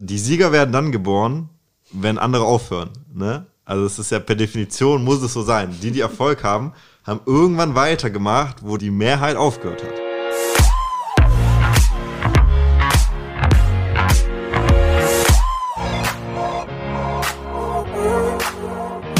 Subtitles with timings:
[0.00, 1.48] Die Sieger werden dann geboren,
[1.90, 2.90] wenn andere aufhören.
[3.12, 3.46] Ne?
[3.64, 5.76] Also es ist ja per Definition, muss es so sein.
[5.82, 6.72] Die, die Erfolg haben,
[7.04, 9.94] haben irgendwann weitergemacht, wo die Mehrheit aufgehört hat.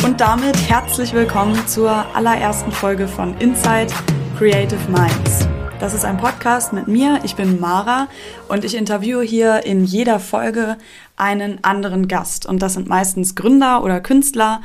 [0.04, 3.92] Und damit herzlich willkommen zur allerersten Folge von Inside
[4.38, 5.47] Creative Minds.
[5.80, 7.20] Das ist ein Podcast mit mir.
[7.22, 8.08] Ich bin Mara
[8.48, 10.77] und ich interviewe hier in jeder Folge
[11.16, 12.46] einen anderen Gast.
[12.46, 14.60] Und das sind meistens Gründer oder Künstler,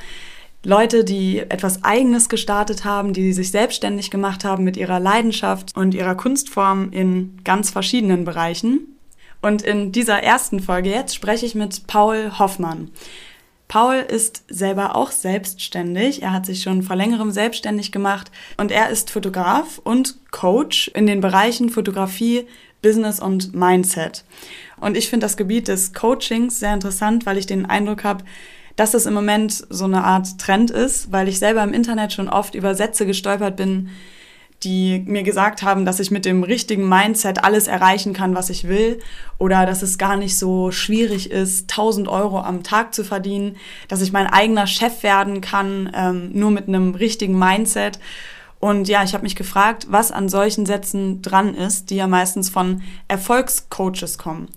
[0.64, 5.94] Leute, die etwas Eigenes gestartet haben, die sich selbstständig gemacht haben mit ihrer Leidenschaft und
[5.94, 8.98] ihrer Kunstform in ganz verschiedenen Bereichen.
[9.40, 12.90] Und in dieser ersten Folge jetzt spreche ich mit Paul Hoffmann.
[13.74, 16.22] Paul ist selber auch selbstständig.
[16.22, 21.08] Er hat sich schon vor längerem selbstständig gemacht und er ist Fotograf und Coach in
[21.08, 22.46] den Bereichen Fotografie,
[22.84, 24.26] Business und Mindset.
[24.80, 28.24] Und ich finde das Gebiet des Coachings sehr interessant, weil ich den Eindruck habe,
[28.76, 32.30] dass es im Moment so eine Art Trend ist, weil ich selber im Internet schon
[32.30, 33.90] oft über Sätze gestolpert bin,
[34.64, 38.68] die mir gesagt haben, dass ich mit dem richtigen Mindset alles erreichen kann, was ich
[38.68, 39.00] will,
[39.38, 44.02] oder dass es gar nicht so schwierig ist, 1000 Euro am Tag zu verdienen, dass
[44.02, 48.00] ich mein eigener Chef werden kann, ähm, nur mit einem richtigen Mindset.
[48.60, 52.50] Und ja, ich habe mich gefragt, was an solchen Sätzen dran ist, die ja meistens
[52.50, 54.48] von Erfolgscoaches kommen.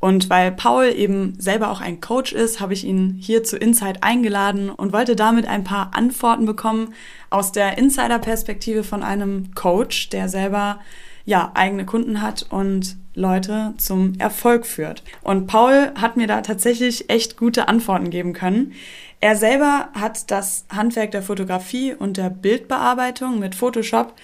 [0.00, 4.02] Und weil Paul eben selber auch ein Coach ist, habe ich ihn hier zu Insight
[4.02, 6.94] eingeladen und wollte damit ein paar Antworten bekommen
[7.28, 10.80] aus der Insider-Perspektive von einem Coach, der selber
[11.26, 15.02] ja eigene Kunden hat und Leute zum Erfolg führt.
[15.22, 18.72] Und Paul hat mir da tatsächlich echt gute Antworten geben können.
[19.20, 24.14] Er selber hat das Handwerk der Fotografie und der Bildbearbeitung mit Photoshop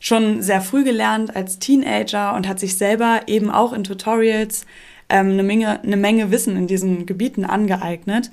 [0.00, 4.66] schon sehr früh gelernt als Teenager und hat sich selber eben auch in Tutorials
[5.10, 8.30] ähm, eine, Menge, eine Menge Wissen in diesen Gebieten angeeignet.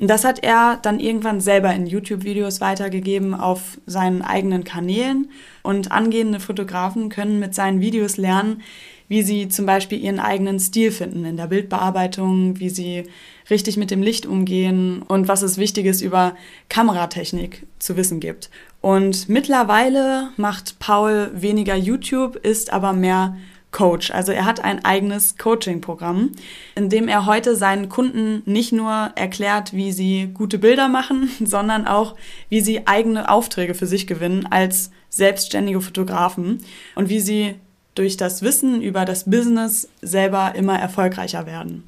[0.00, 5.30] Und das hat er dann irgendwann selber in YouTube-Videos weitergegeben auf seinen eigenen Kanälen.
[5.62, 8.62] Und angehende Fotografen können mit seinen Videos lernen,
[9.08, 13.04] wie sie zum Beispiel ihren eigenen Stil finden in der Bildbearbeitung, wie sie
[13.50, 16.34] richtig mit dem Licht umgehen und was es Wichtiges über
[16.68, 18.48] Kameratechnik zu wissen gibt.
[18.80, 23.36] Und mittlerweile macht Paul weniger YouTube, ist aber mehr
[23.72, 24.10] Coach.
[24.10, 26.32] Also er hat ein eigenes Coaching-Programm,
[26.74, 31.86] in dem er heute seinen Kunden nicht nur erklärt, wie sie gute Bilder machen, sondern
[31.86, 32.16] auch,
[32.48, 36.64] wie sie eigene Aufträge für sich gewinnen als selbstständige Fotografen
[36.94, 37.54] und wie sie
[37.94, 41.84] durch das Wissen über das Business selber immer erfolgreicher werden.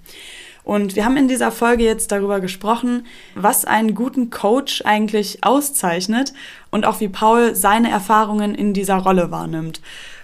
[0.65, 6.33] Und wir haben in dieser Folge jetzt darüber gesprochen, was einen guten Coach eigentlich auszeichnet
[6.71, 9.81] und auch wie Paul seine Erfahrungen in dieser Rolle wahrnimmt.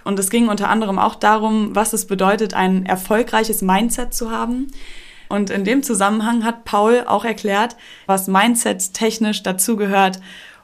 [0.09, 4.71] Und es ging unter anderem auch darum, was es bedeutet, ein erfolgreiches Mindset zu haben.
[5.27, 7.75] Und in dem Zusammenhang hat Paul auch erklärt,
[8.07, 10.19] was Mindset technisch dazugehört,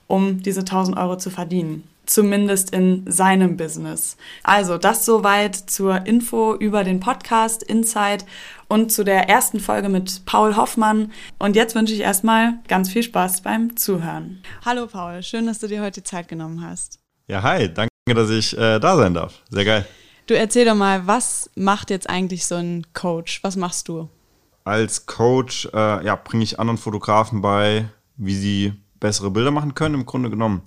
[0.07, 1.83] um diese 1000 Euro zu verdienen.
[2.07, 4.17] Zumindest in seinem Business.
[4.41, 8.25] Also das soweit zur Info über den Podcast Insight
[8.67, 11.11] und zu der ersten Folge mit Paul Hoffmann.
[11.37, 14.41] Und jetzt wünsche ich erstmal ganz viel Spaß beim Zuhören.
[14.65, 16.97] Hallo Paul, schön, dass du dir heute die Zeit genommen hast.
[17.27, 19.41] Ja, hi, danke dass ich äh, da sein darf.
[19.49, 19.85] Sehr geil.
[20.27, 23.43] Du erzähl doch mal, was macht jetzt eigentlich so ein Coach?
[23.43, 24.09] Was machst du?
[24.63, 29.95] Als Coach äh, ja, bringe ich anderen Fotografen bei, wie sie bessere Bilder machen können,
[29.95, 30.61] im Grunde genommen.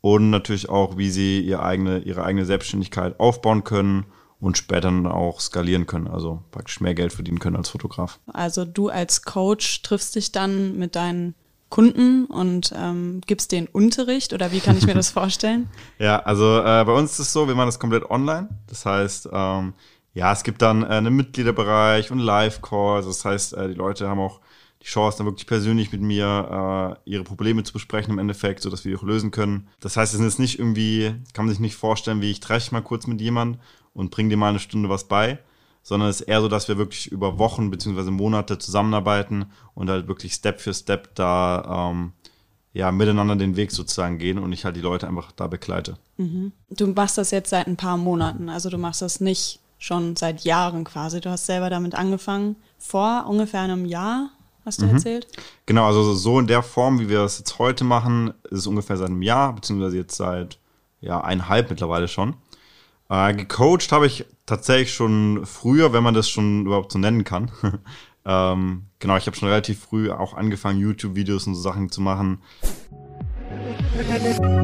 [0.00, 4.06] Und natürlich auch, wie sie ihre eigene, ihre eigene Selbstständigkeit aufbauen können
[4.40, 8.18] und später dann auch skalieren können, also praktisch mehr Geld verdienen können als Fotograf.
[8.32, 11.36] Also du als Coach triffst dich dann mit deinen
[11.72, 15.70] Kunden und ähm, gibst den Unterricht oder wie kann ich mir das vorstellen?
[15.98, 18.50] ja, also äh, bei uns ist es so, wir machen das komplett online.
[18.66, 19.72] Das heißt, ähm,
[20.12, 23.06] ja, es gibt dann äh, einen Mitgliederbereich und Live-Calls.
[23.06, 24.40] Das heißt, äh, die Leute haben auch
[24.82, 28.68] die Chance, dann wirklich persönlich mit mir äh, ihre Probleme zu besprechen im Endeffekt, so
[28.68, 29.68] dass wir die auch lösen können.
[29.80, 32.82] Das heißt, es ist nicht irgendwie, kann man sich nicht vorstellen, wie ich treffe mal
[32.82, 33.58] kurz mit jemand
[33.94, 35.38] und bringe dir mal eine Stunde was bei,
[35.82, 38.10] sondern es ist eher so, dass wir wirklich über Wochen bzw.
[38.10, 42.12] Monate zusammenarbeiten und halt wirklich Step für Step da ähm,
[42.72, 45.96] ja, miteinander den Weg sozusagen gehen und ich halt die Leute einfach da begleite.
[46.16, 46.52] Mhm.
[46.70, 50.44] Du machst das jetzt seit ein paar Monaten, also du machst das nicht schon seit
[50.44, 51.20] Jahren quasi.
[51.20, 54.30] Du hast selber damit angefangen vor ungefähr einem Jahr,
[54.64, 54.92] hast du mhm.
[54.92, 55.26] erzählt?
[55.66, 58.96] Genau, also so in der Form, wie wir das jetzt heute machen, ist es ungefähr
[58.96, 60.58] seit einem Jahr, beziehungsweise jetzt seit
[61.00, 62.36] ja, eineinhalb mittlerweile schon.
[63.12, 67.50] Äh, gecoacht habe ich tatsächlich schon früher, wenn man das schon überhaupt so nennen kann.
[68.24, 72.40] ähm, genau, ich habe schon relativ früh auch angefangen, YouTube-Videos und so Sachen zu machen.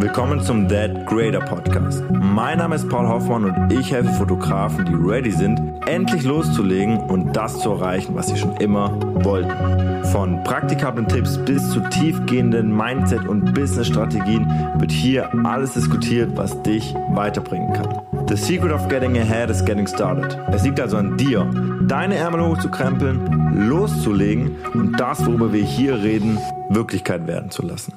[0.00, 2.03] Willkommen zum That Greater Podcast.
[2.11, 7.37] Mein Name ist Paul Hoffmann und ich helfe Fotografen, die ready sind, endlich loszulegen und
[7.37, 10.05] das zu erreichen, was sie schon immer wollten.
[10.06, 16.95] Von praktikablen Tipps bis zu tiefgehenden Mindset- und Business-Strategien wird hier alles diskutiert, was dich
[17.11, 18.00] weiterbringen kann.
[18.29, 20.39] The secret of getting ahead is getting started.
[20.53, 21.49] Es liegt also an dir,
[21.87, 26.39] deine Ärmel hochzukrempeln, loszulegen und das, worüber wir hier reden,
[26.70, 27.93] Wirklichkeit werden zu lassen.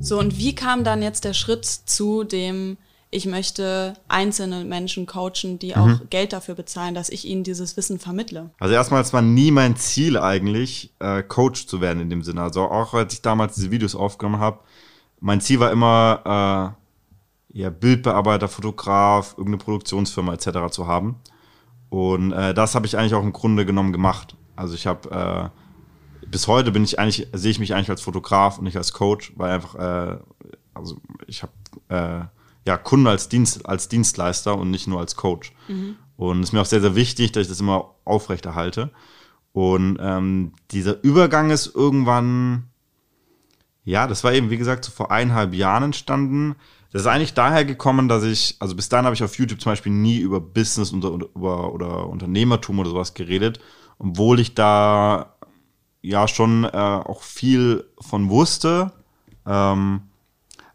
[0.00, 2.76] So, und wie kam dann jetzt der Schritt zu dem,
[3.10, 6.00] ich möchte einzelne Menschen coachen, die auch mhm.
[6.10, 8.50] Geld dafür bezahlen, dass ich ihnen dieses Wissen vermittle?
[8.58, 12.42] Also erstmal, es war nie mein Ziel eigentlich, äh, Coach zu werden in dem Sinne.
[12.42, 14.58] Also auch als ich damals diese Videos aufgenommen habe,
[15.20, 16.76] mein Ziel war immer,
[17.54, 20.70] äh, ja, Bildbearbeiter, Fotograf, irgendeine Produktionsfirma etc.
[20.70, 21.16] zu haben.
[21.88, 24.36] Und äh, das habe ich eigentlich auch im Grunde genommen gemacht.
[24.56, 25.63] Also ich habe äh,
[26.34, 29.32] bis heute bin ich eigentlich, sehe ich mich eigentlich als Fotograf und nicht als Coach,
[29.36, 30.18] weil einfach, äh,
[30.74, 31.52] also ich habe
[31.90, 35.52] äh, ja Kunden als Dienst, als Dienstleister und nicht nur als Coach.
[35.68, 35.94] Mhm.
[36.16, 38.90] Und es ist mir auch sehr, sehr wichtig, dass ich das immer aufrechterhalte.
[39.52, 42.64] Und ähm, dieser Übergang ist irgendwann,
[43.84, 46.56] ja, das war eben, wie gesagt, so vor eineinhalb Jahren entstanden.
[46.90, 49.70] Das ist eigentlich daher gekommen, dass ich, also bis dahin habe ich auf YouTube zum
[49.70, 53.60] Beispiel nie über Business und über, oder Unternehmertum oder sowas geredet,
[54.00, 55.33] obwohl ich da
[56.04, 58.92] ja schon äh, auch viel von wusste.
[59.46, 60.02] Ähm,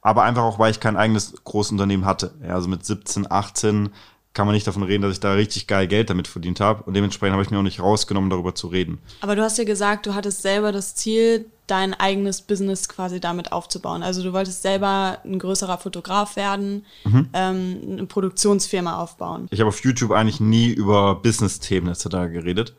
[0.02, 2.32] aber einfach auch, weil ich kein eigenes großes Unternehmen hatte.
[2.42, 3.90] Ja, also mit 17, 18
[4.34, 6.84] kann man nicht davon reden, dass ich da richtig geil Geld damit verdient habe.
[6.84, 9.00] Und dementsprechend habe ich mir auch nicht rausgenommen, darüber zu reden.
[9.22, 13.52] Aber du hast ja gesagt, du hattest selber das Ziel, dein eigenes Business quasi damit
[13.52, 14.02] aufzubauen.
[14.02, 17.30] Also du wolltest selber ein größerer Fotograf werden, mhm.
[17.34, 19.48] ähm, eine Produktionsfirma aufbauen.
[19.52, 22.06] Ich habe auf YouTube eigentlich nie über Business-Themen etc.
[22.32, 22.74] geredet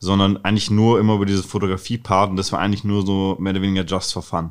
[0.00, 3.62] sondern eigentlich nur immer über diese Fotografie-Part und das war eigentlich nur so mehr oder
[3.62, 4.50] weniger just for fun.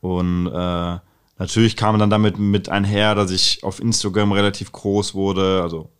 [0.00, 0.98] Und äh,
[1.38, 5.90] natürlich kam dann damit mit einher, dass ich auf Instagram relativ groß wurde, also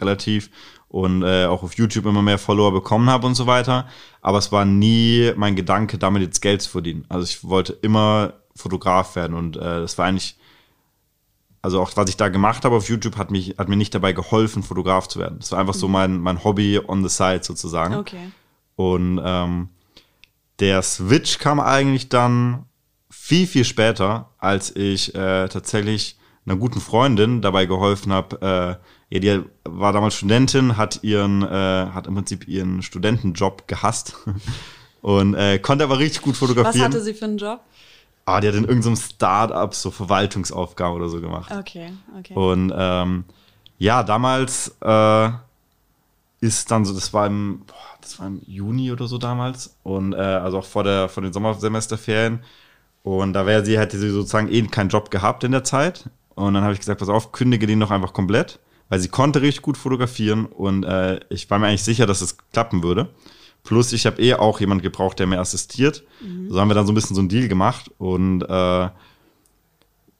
[0.00, 0.50] relativ,
[0.88, 3.86] und äh, auch auf YouTube immer mehr Follower bekommen habe und so weiter.
[4.22, 7.04] Aber es war nie mein Gedanke, damit jetzt Geld zu verdienen.
[7.08, 10.38] Also ich wollte immer Fotograf werden und äh, das war eigentlich
[11.66, 14.12] also auch was ich da gemacht habe auf YouTube hat mich hat mir nicht dabei
[14.12, 15.40] geholfen, Fotograf zu werden.
[15.40, 15.78] Das war einfach mhm.
[15.80, 17.96] so mein mein Hobby on the side sozusagen.
[17.96, 18.30] Okay.
[18.76, 19.70] Und ähm,
[20.60, 22.66] der Switch kam eigentlich dann
[23.10, 26.16] viel viel später, als ich äh, tatsächlich
[26.46, 28.78] einer guten Freundin dabei geholfen habe.
[29.10, 31.46] Äh, ja, die war damals Studentin, hat ihren äh,
[31.92, 34.14] hat im Prinzip ihren Studentenjob gehasst
[35.00, 36.92] und äh, konnte aber richtig gut fotografieren.
[36.92, 37.58] Was hatte sie für einen Job?
[38.26, 41.52] Ah, die hat in irgendeinem Start-up so Verwaltungsaufgaben oder so gemacht.
[41.52, 42.34] Okay, okay.
[42.34, 43.24] Und ähm,
[43.78, 45.30] ja, damals äh,
[46.40, 49.76] ist dann so, das war im, boah, das war im Juni oder so damals.
[49.84, 52.40] Und äh, also auch vor der vor den Sommersemesterferien.
[53.04, 56.10] Und da wäre sie, hätte sie sozusagen eh keinen Job gehabt in der Zeit.
[56.34, 58.58] Und dann habe ich gesagt, pass auf, kündige den doch einfach komplett,
[58.88, 62.36] weil sie konnte richtig gut fotografieren und äh, ich war mir eigentlich sicher, dass es
[62.52, 63.08] klappen würde.
[63.66, 66.04] Plus, ich habe eh auch jemand gebraucht, der mir assistiert.
[66.20, 66.50] Mhm.
[66.50, 67.90] So haben wir dann so ein bisschen so einen Deal gemacht.
[67.98, 68.88] Und äh,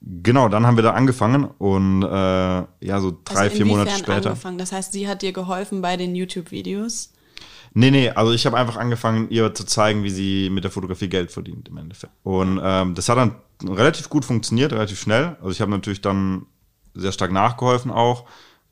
[0.01, 4.29] genau, dann haben wir da angefangen und äh, ja, so drei, also vier Monate später.
[4.31, 4.57] Angefangen?
[4.57, 7.13] Das heißt, sie hat dir geholfen bei den YouTube-Videos?
[7.73, 11.09] Nee, nee, also ich habe einfach angefangen, ihr zu zeigen, wie sie mit der Fotografie
[11.09, 12.13] Geld verdient im Endeffekt.
[12.23, 15.37] Und ähm, das hat dann relativ gut funktioniert, relativ schnell.
[15.39, 16.47] Also ich habe natürlich dann
[16.95, 18.25] sehr stark nachgeholfen auch.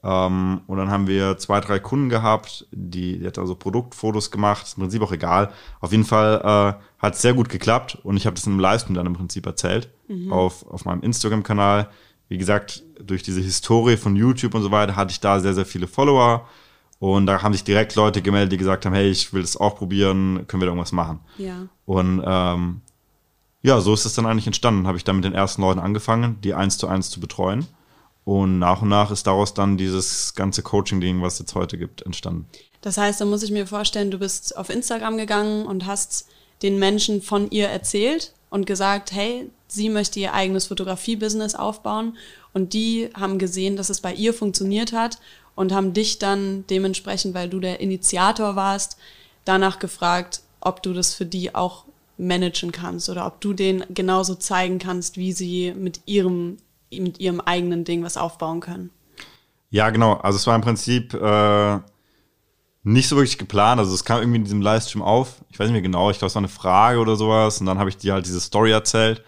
[0.06, 4.68] Ähm, und dann haben wir zwei, drei Kunden gehabt, die, die hat also Produktfotos gemacht,
[4.68, 5.52] ist im Prinzip auch egal.
[5.82, 8.60] Auf jeden Fall äh, hat es sehr gut geklappt und ich habe das in einem
[8.60, 10.32] Livestream dann im Prinzip erzählt mhm.
[10.32, 11.90] auf, auf meinem Instagram-Kanal.
[12.30, 15.66] Wie gesagt, durch diese Historie von YouTube und so weiter hatte ich da sehr, sehr
[15.66, 16.48] viele Follower.
[17.00, 19.76] Und da haben sich direkt Leute gemeldet, die gesagt haben, hey, ich will das auch
[19.76, 21.20] probieren, können wir da irgendwas machen?
[21.38, 21.68] Ja.
[21.86, 22.82] Und ähm,
[23.64, 24.86] ja, so ist es dann eigentlich entstanden.
[24.86, 27.66] Habe ich dann mit den ersten Leuten angefangen, die eins zu eins zu betreuen.
[28.26, 32.02] Und nach und nach ist daraus dann dieses ganze Coaching-Ding, was es jetzt heute gibt,
[32.02, 32.48] entstanden.
[32.82, 36.28] Das heißt, da muss ich mir vorstellen, du bist auf Instagram gegangen und hast
[36.64, 42.18] den Menschen von ihr erzählt und gesagt, hey, sie möchte ihr eigenes Fotografie-Business aufbauen.
[42.54, 45.20] Und die haben gesehen, dass es bei ihr funktioniert hat
[45.54, 48.98] und haben dich dann dementsprechend, weil du der Initiator warst,
[49.46, 51.86] danach gefragt, ob du das für die auch
[52.18, 56.58] managen kannst oder ob du denen genauso zeigen kannst, wie sie mit ihrem
[56.92, 58.90] mit ihrem eigenen Ding was aufbauen können.
[59.70, 60.14] Ja, genau.
[60.14, 61.80] Also es war im Prinzip äh,
[62.84, 63.80] nicht so wirklich geplant.
[63.80, 65.44] Also es kam irgendwie in diesem Livestream auf.
[65.50, 66.12] Ich weiß nicht mehr genau.
[66.12, 67.60] Ich glaube, es war eine Frage oder sowas.
[67.60, 69.24] Und dann habe ich dir halt diese Story erzählt.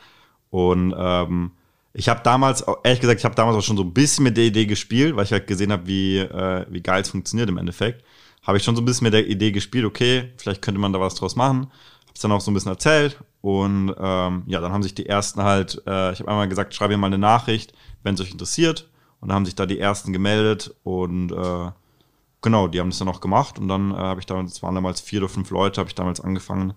[0.50, 1.52] Und ähm,
[1.94, 4.46] ich habe damals, ehrlich gesagt, ich habe damals auch schon so ein bisschen mit der
[4.46, 8.04] Idee gespielt, weil ich halt gesehen habe, wie, äh, wie geil es funktioniert im Endeffekt.
[8.44, 11.00] Habe ich schon so ein bisschen mit der Idee gespielt, okay, vielleicht könnte man da
[11.02, 11.70] was draus machen
[12.18, 13.20] es dann auch so ein bisschen erzählt.
[13.42, 16.94] Und ähm, ja, dann haben sich die ersten halt, äh, ich habe einmal gesagt, schreibe
[16.94, 18.90] mir mal eine Nachricht, wenn es euch interessiert.
[19.22, 21.72] Und dann haben sich da die ersten gemeldet und äh,
[22.42, 23.58] genau, die haben das dann auch gemacht.
[23.58, 25.96] Und dann äh, habe ich damals, es waren damals vier oder fünf Leute, habe ich
[25.96, 26.74] damals angefangen.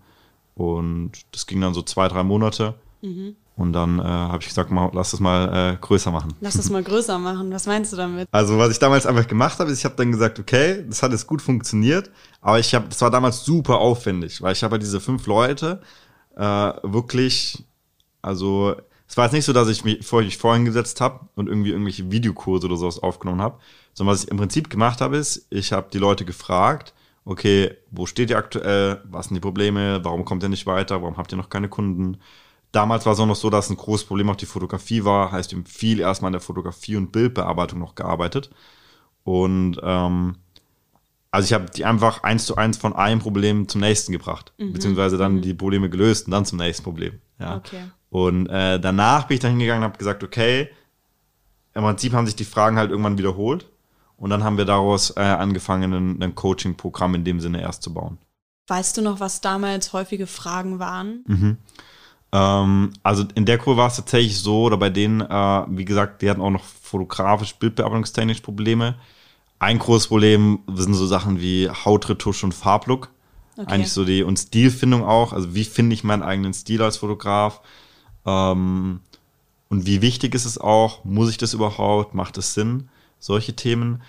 [0.55, 2.75] Und das ging dann so zwei, drei Monate.
[3.03, 3.37] Mhm.
[3.61, 6.33] Und dann äh, habe ich gesagt, mal, lass das mal äh, größer machen.
[6.41, 7.53] Lass das mal größer machen.
[7.53, 8.27] Was meinst du damit?
[8.33, 11.13] Also was ich damals einfach gemacht habe, ist, ich habe dann gesagt, okay, das hat
[11.13, 14.79] jetzt gut funktioniert, aber ich habe, das war damals super aufwendig, weil ich habe ja
[14.79, 15.83] diese fünf Leute
[16.37, 17.63] äh, wirklich,
[18.23, 18.77] also
[19.07, 21.73] es war jetzt nicht so, dass ich mich vor ich vorhin gesetzt habe und irgendwie
[21.73, 23.59] irgendwelche Videokurse oder sowas aufgenommen habe,
[23.93, 26.95] sondern was ich im Prinzip gemacht habe, ist, ich habe die Leute gefragt,
[27.27, 31.19] okay, wo steht ihr aktuell, was sind die Probleme, warum kommt ihr nicht weiter, warum
[31.19, 32.17] habt ihr noch keine Kunden,
[32.73, 35.33] Damals war es auch noch so, dass ein großes Problem auch die Fotografie war.
[35.33, 38.51] Heißt, haben viel erstmal in der Fotografie und Bildbearbeitung noch gearbeitet.
[39.25, 40.37] Und ähm,
[41.33, 44.53] also ich habe die einfach eins zu eins von einem Problem zum nächsten gebracht.
[44.59, 44.73] Mhm.
[44.73, 45.43] Beziehungsweise dann mhm.
[45.43, 47.21] die Probleme gelöst und dann zum nächsten Problem.
[47.39, 47.57] Ja.
[47.57, 47.83] Okay.
[48.11, 50.69] Und äh, danach bin ich dann hingegangen und habe gesagt, okay,
[51.75, 53.67] im Prinzip haben sich die Fragen halt irgendwann wiederholt.
[54.17, 57.95] Und dann haben wir daraus äh, angefangen, ein, ein Coaching-Programm in dem Sinne erst zu
[57.95, 58.19] bauen.
[58.67, 61.25] Weißt du noch, was damals häufige Fragen waren?
[61.27, 61.57] Mhm.
[62.33, 66.23] Ähm, also in der Kurve war es tatsächlich so, oder bei denen, äh, wie gesagt,
[66.23, 68.97] die hatten auch noch fotografisch, bildbearbeitungstechnisch Probleme.
[69.59, 73.11] Ein großes Problem sind so Sachen wie Hautretusch und Farblook.
[73.57, 73.75] Okay.
[73.75, 75.33] Eigentlich so die, und Stilfindung auch.
[75.33, 77.61] Also wie finde ich meinen eigenen Stil als Fotograf?
[78.25, 79.01] Ähm,
[79.69, 81.05] und wie wichtig ist es auch?
[81.05, 82.15] Muss ich das überhaupt?
[82.15, 82.89] Macht es Sinn?
[83.19, 84.03] Solche Themen.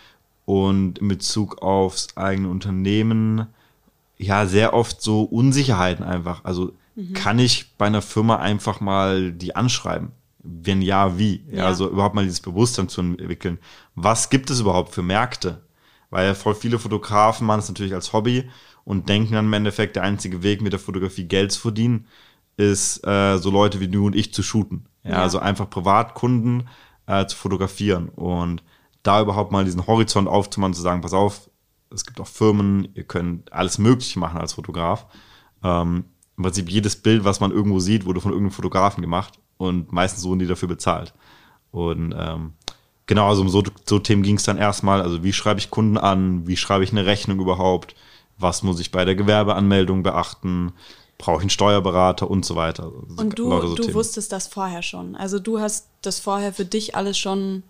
[0.46, 3.48] Und in Bezug aufs eigene Unternehmen,
[4.18, 6.46] ja, sehr oft so Unsicherheiten einfach.
[6.46, 7.14] Also Mhm.
[7.14, 10.12] Kann ich bei einer Firma einfach mal die anschreiben?
[10.40, 11.44] Wenn ja, wie?
[11.52, 11.66] Ja.
[11.66, 13.60] Also überhaupt mal dieses Bewusstsein zu entwickeln.
[13.96, 15.62] Was gibt es überhaupt für Märkte?
[16.10, 18.50] Weil voll viele Fotografen machen es natürlich als Hobby
[18.84, 22.08] und denken dann im Endeffekt, der einzige Weg mit der Fotografie Geld zu verdienen,
[22.58, 24.88] ist äh, so Leute wie du und ich zu shooten.
[25.04, 25.22] Ja, ja.
[25.22, 26.68] also einfach Privatkunden
[27.06, 28.64] äh, zu fotografieren und
[29.04, 31.50] da überhaupt mal diesen Horizont aufzumachen, zu sagen, pass auf,
[31.94, 35.08] es gibt auch Firmen, ihr könnt alles Mögliche machen als Fotograf.
[35.64, 36.06] Ähm,
[36.42, 40.24] im Prinzip jedes Bild, was man irgendwo sieht, wurde von irgendeinem Fotografen gemacht und meistens
[40.24, 41.14] wurden die dafür bezahlt.
[41.72, 42.54] Und ähm,
[43.06, 45.02] genau, also um so, so Themen ging es dann erstmal.
[45.02, 46.48] Also wie schreibe ich Kunden an?
[46.48, 47.96] Wie schreibe ich eine Rechnung überhaupt?
[48.40, 50.74] Was muss ich bei der Gewerbeanmeldung beachten?
[51.20, 52.86] Brauche ich einen Steuerberater und so weiter.
[52.86, 55.16] Also und du, so du wusstest das vorher schon.
[55.16, 57.62] Also du hast das vorher für dich alles schon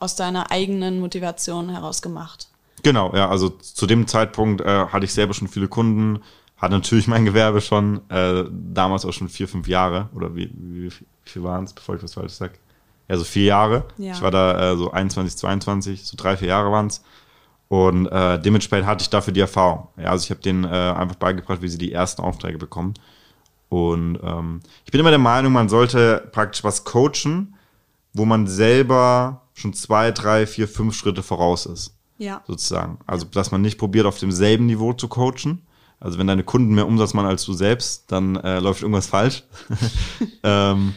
[0.00, 2.48] aus deiner eigenen Motivation heraus gemacht.
[2.82, 6.20] Genau, ja, also zu dem Zeitpunkt äh, hatte ich selber schon viele Kunden,
[6.58, 10.08] hat natürlich mein Gewerbe schon, äh, damals auch schon vier, fünf Jahre.
[10.14, 12.54] Oder wie, wie, wie viel waren es, bevor ich was falsch sage?
[13.08, 13.84] Ja, so vier Jahre.
[13.96, 14.12] Ja.
[14.12, 17.02] Ich war da äh, so 21, 22, so drei, vier Jahre waren es.
[17.68, 19.88] Und äh, dementsprechend hatte ich dafür die Erfahrung.
[19.96, 22.94] Ja, also ich habe denen äh, einfach beigebracht, wie sie die ersten Aufträge bekommen.
[23.68, 27.54] Und ähm, ich bin immer der Meinung, man sollte praktisch was coachen,
[28.14, 31.94] wo man selber schon zwei, drei, vier, fünf Schritte voraus ist.
[32.16, 32.42] Ja.
[32.46, 32.98] Sozusagen.
[33.06, 35.62] Also, dass man nicht probiert, auf demselben Niveau zu coachen,
[36.00, 39.42] also wenn deine Kunden mehr Umsatz machen als du selbst, dann äh, läuft irgendwas falsch.
[40.42, 40.94] ähm,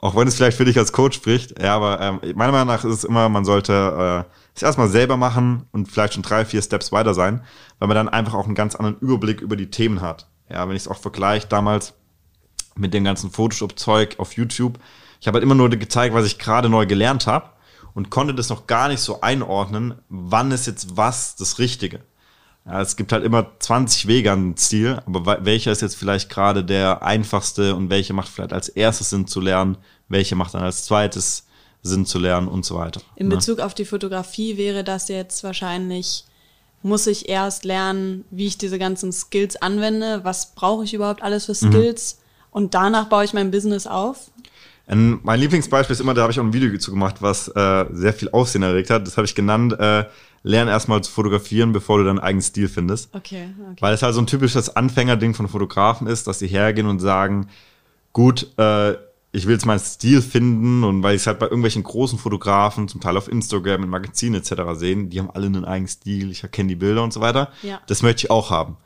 [0.00, 1.60] auch wenn es vielleicht für dich als Coach spricht.
[1.60, 5.16] Ja, aber ähm, meiner Meinung nach ist es immer, man sollte äh, es erstmal selber
[5.16, 7.42] machen und vielleicht schon drei, vier Steps weiter sein,
[7.78, 10.28] weil man dann einfach auch einen ganz anderen Überblick über die Themen hat.
[10.48, 11.94] Ja, wenn ich es auch vergleiche damals
[12.76, 14.78] mit dem ganzen Photoshop-Zeug auf YouTube,
[15.20, 17.50] ich habe halt immer nur gezeigt, was ich gerade neu gelernt habe
[17.94, 22.00] und konnte das noch gar nicht so einordnen, wann ist jetzt was das Richtige.
[22.68, 26.62] Ja, es gibt halt immer 20 Wege an Ziel, aber welcher ist jetzt vielleicht gerade
[26.62, 30.84] der einfachste und welcher macht vielleicht als erstes Sinn zu lernen, welcher macht dann als
[30.84, 31.46] zweites
[31.82, 33.00] Sinn zu lernen und so weiter.
[33.16, 33.36] In ne?
[33.36, 36.24] Bezug auf die Fotografie wäre das jetzt wahrscheinlich,
[36.82, 41.46] muss ich erst lernen, wie ich diese ganzen Skills anwende, was brauche ich überhaupt alles
[41.46, 41.72] für mhm.
[41.72, 42.46] Skills mhm.
[42.50, 44.30] und danach baue ich mein Business auf.
[44.86, 47.84] Und mein Lieblingsbeispiel ist immer, da habe ich auch ein Video dazu gemacht, was äh,
[47.92, 49.06] sehr viel Aufsehen erregt hat.
[49.06, 50.04] Das habe ich genannt, äh,
[50.42, 53.14] lern erstmal zu fotografieren, bevor du deinen eigenen Stil findest.
[53.14, 53.76] Okay, okay.
[53.80, 57.48] Weil es halt so ein typisches Anfängerding von Fotografen ist, dass sie hergehen und sagen,
[58.12, 58.94] gut, äh,
[59.30, 62.88] ich will jetzt meinen Stil finden und weil ich es halt bei irgendwelchen großen Fotografen,
[62.88, 64.62] zum Teil auf Instagram, in Magazinen etc.
[64.74, 67.52] sehen, die haben alle einen eigenen Stil, ich erkenne die Bilder und so weiter.
[67.62, 67.80] Ja.
[67.86, 68.76] Das möchte ich auch haben.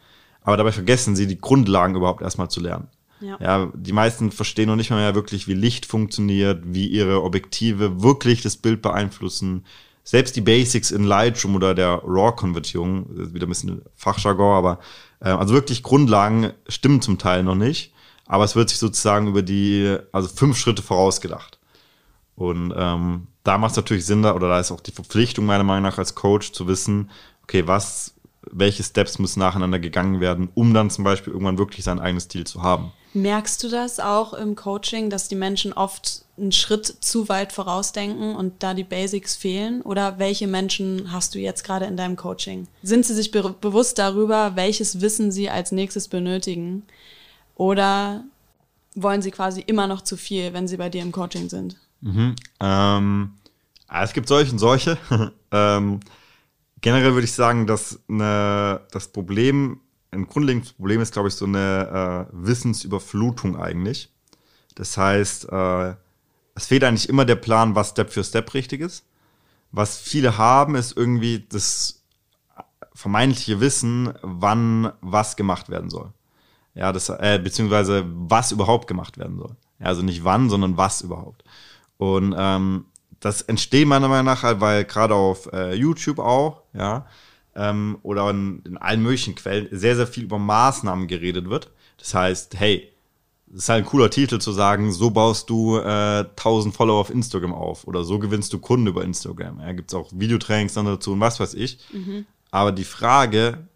[0.42, 2.88] Aber dabei vergessen sie, die Grundlagen überhaupt erstmal zu lernen.
[3.20, 3.36] Ja.
[3.40, 8.42] ja, die meisten verstehen noch nicht mehr wirklich, wie Licht funktioniert, wie ihre Objektive wirklich
[8.42, 9.64] das Bild beeinflussen,
[10.04, 14.78] selbst die Basics in Lightroom oder der RAW-Konvertierung, wieder ein bisschen Fachjargon, aber
[15.20, 17.92] äh, also wirklich Grundlagen stimmen zum Teil noch nicht,
[18.26, 21.58] aber es wird sich sozusagen über die, also fünf Schritte vorausgedacht.
[22.34, 25.82] Und ähm, da macht es natürlich Sinn, oder da ist auch die Verpflichtung meiner Meinung
[25.82, 27.10] nach als Coach zu wissen,
[27.44, 28.14] okay, was
[28.50, 32.44] welche Steps müssen nacheinander gegangen werden, um dann zum Beispiel irgendwann wirklich sein eigenes Ziel
[32.44, 32.92] zu haben.
[33.14, 38.36] Merkst du das auch im Coaching, dass die Menschen oft einen Schritt zu weit vorausdenken
[38.36, 39.80] und da die Basics fehlen?
[39.82, 42.66] Oder welche Menschen hast du jetzt gerade in deinem Coaching?
[42.82, 46.82] Sind sie sich be bewusst darüber, welches Wissen sie als nächstes benötigen?
[47.54, 48.24] Oder
[48.94, 51.76] wollen sie quasi immer noch zu viel, wenn sie bei dir im Coaching sind?
[52.02, 52.34] Mhm.
[52.60, 53.32] Ähm,
[53.88, 54.98] es gibt solche und solche.
[55.52, 56.00] ähm,
[56.80, 59.80] generell würde ich sagen, dass eine, das Problem
[60.10, 64.10] ein grundlegendes Problem ist, glaube ich, so eine äh, Wissensüberflutung eigentlich.
[64.74, 65.94] Das heißt, äh,
[66.54, 69.06] es fehlt eigentlich immer der Plan, was Step für Step richtig ist.
[69.70, 72.02] Was viele haben, ist irgendwie das
[72.94, 76.12] vermeintliche Wissen, wann was gemacht werden soll.
[76.74, 79.56] Ja, das, äh, beziehungsweise was überhaupt gemacht werden soll.
[79.78, 81.44] Ja, also nicht wann, sondern was überhaupt.
[81.96, 82.86] Und ähm,
[83.20, 87.06] das entsteht meiner Meinung nach halt, weil gerade auf äh, YouTube auch, ja,
[87.54, 91.70] ähm, oder in, in allen möglichen Quellen sehr, sehr viel über Maßnahmen geredet wird.
[91.98, 92.91] Das heißt, hey,
[93.54, 97.52] ist halt ein cooler Titel zu sagen, so baust du äh, 1000 Follower auf Instagram
[97.52, 99.60] auf oder so gewinnst du Kunden über Instagram.
[99.60, 101.78] Ja, gibt es auch Videotrainings dann dazu und was weiß ich.
[101.92, 102.24] Mhm.
[102.50, 103.66] Aber die Frage,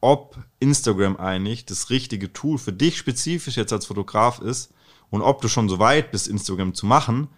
[0.00, 4.72] ob Instagram eigentlich das richtige Tool für dich spezifisch jetzt als Fotograf ist
[5.10, 7.28] und ob du schon so weit bist, Instagram zu machen,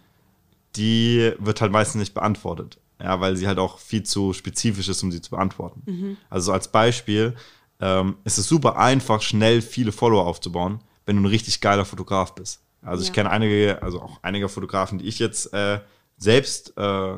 [0.77, 2.79] die wird halt meistens nicht beantwortet.
[3.01, 5.83] Ja, weil sie halt auch viel zu spezifisch ist, um sie zu beantworten.
[5.87, 6.17] Mhm.
[6.31, 7.37] Also als Beispiel
[7.81, 12.35] ähm, ist es super einfach, schnell viele Follower aufzubauen, wenn du ein richtig geiler Fotograf
[12.35, 12.61] bist.
[12.83, 13.09] Also ja.
[13.09, 15.81] ich kenne einige, also auch einige Fotografen, die ich jetzt äh,
[16.19, 17.17] selbst äh,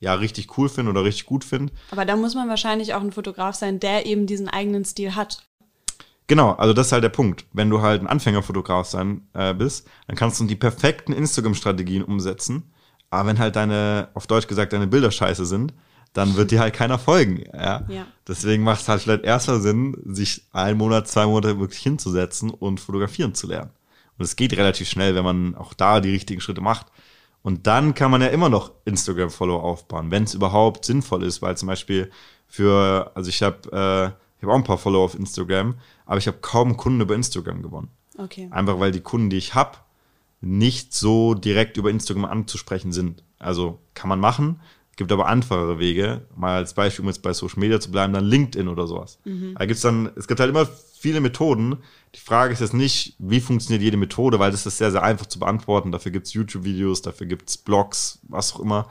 [0.00, 1.72] ja richtig cool finde oder richtig gut finde.
[1.90, 5.44] Aber da muss man wahrscheinlich auch ein Fotograf sein, der eben diesen eigenen Stil hat.
[6.26, 7.44] Genau, also das ist halt der Punkt.
[7.52, 12.72] Wenn du halt ein Anfängerfotograf sein äh, bist, dann kannst du die perfekten Instagram-Strategien umsetzen
[13.10, 15.74] aber wenn halt deine, auf Deutsch gesagt, deine Bilder scheiße sind,
[16.12, 17.44] dann wird dir halt keiner folgen.
[17.52, 17.84] Ja?
[17.88, 18.06] ja.
[18.26, 22.80] Deswegen macht es halt vielleicht erster Sinn, sich einen Monat, zwei Monate wirklich hinzusetzen und
[22.80, 23.70] fotografieren zu lernen.
[24.18, 26.86] Und es geht relativ schnell, wenn man auch da die richtigen Schritte macht.
[27.42, 31.56] Und dann kann man ja immer noch Instagram-Follow aufbauen, wenn es überhaupt sinnvoll ist, weil
[31.56, 32.10] zum Beispiel
[32.46, 35.74] für, also ich habe äh, ich hab auch ein paar Follower auf Instagram,
[36.06, 37.88] aber ich habe kaum Kunden über Instagram gewonnen.
[38.16, 38.48] Okay.
[38.50, 39.78] Einfach weil die Kunden, die ich habe,
[40.40, 43.22] nicht so direkt über Instagram anzusprechen sind.
[43.38, 44.60] Also kann man machen,
[45.00, 46.20] gibt aber einfachere Wege.
[46.36, 49.18] Mal als Beispiel, um jetzt bei Social Media zu bleiben, dann LinkedIn oder sowas.
[49.24, 49.54] Mhm.
[49.58, 51.78] Da gibt's dann, es gibt halt immer viele Methoden.
[52.14, 55.24] Die Frage ist jetzt nicht, wie funktioniert jede Methode, weil das ist sehr, sehr einfach
[55.24, 55.90] zu beantworten.
[55.90, 58.90] Dafür gibt's YouTube-Videos, dafür gibt's Blogs, was auch immer.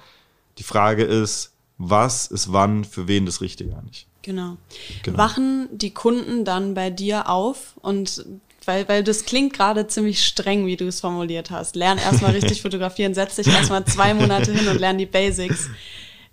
[0.57, 4.07] Die Frage ist, was ist wann für wen das Richtige eigentlich?
[4.23, 4.57] Genau.
[5.03, 5.17] genau.
[5.19, 8.25] Wachen die Kunden dann bei dir auf und
[8.65, 11.75] weil, weil das klingt gerade ziemlich streng, wie du es formuliert hast.
[11.75, 15.69] Lern erstmal richtig fotografieren, setz dich erstmal zwei Monate hin und lern die Basics.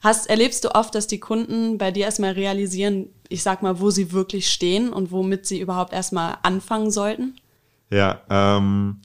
[0.01, 3.91] Hast, erlebst du oft, dass die Kunden bei dir erstmal realisieren, ich sag mal, wo
[3.91, 7.37] sie wirklich stehen und womit sie überhaupt erstmal anfangen sollten?
[7.91, 9.01] Ja, ähm,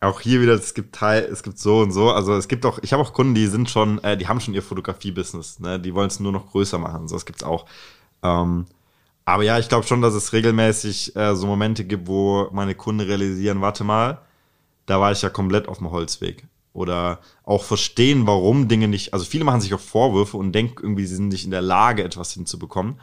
[0.00, 2.10] auch hier wieder, es gibt Teil, es gibt so und so.
[2.10, 4.54] Also es gibt auch, ich habe auch Kunden, die sind schon, äh, die haben schon
[4.54, 5.80] ihr Fotografie-Business, ne?
[5.80, 7.08] Die wollen es nur noch größer machen.
[7.08, 7.66] So, das gibt's auch.
[8.22, 8.66] Ähm,
[9.24, 13.00] aber ja, ich glaube schon, dass es regelmäßig äh, so Momente gibt, wo meine Kunden
[13.00, 14.22] realisieren, warte mal,
[14.86, 16.46] da war ich ja komplett auf dem Holzweg.
[16.78, 21.06] Oder auch verstehen, warum Dinge nicht, also viele machen sich auch Vorwürfe und denken irgendwie,
[21.06, 23.00] sie sind nicht in der Lage, etwas hinzubekommen.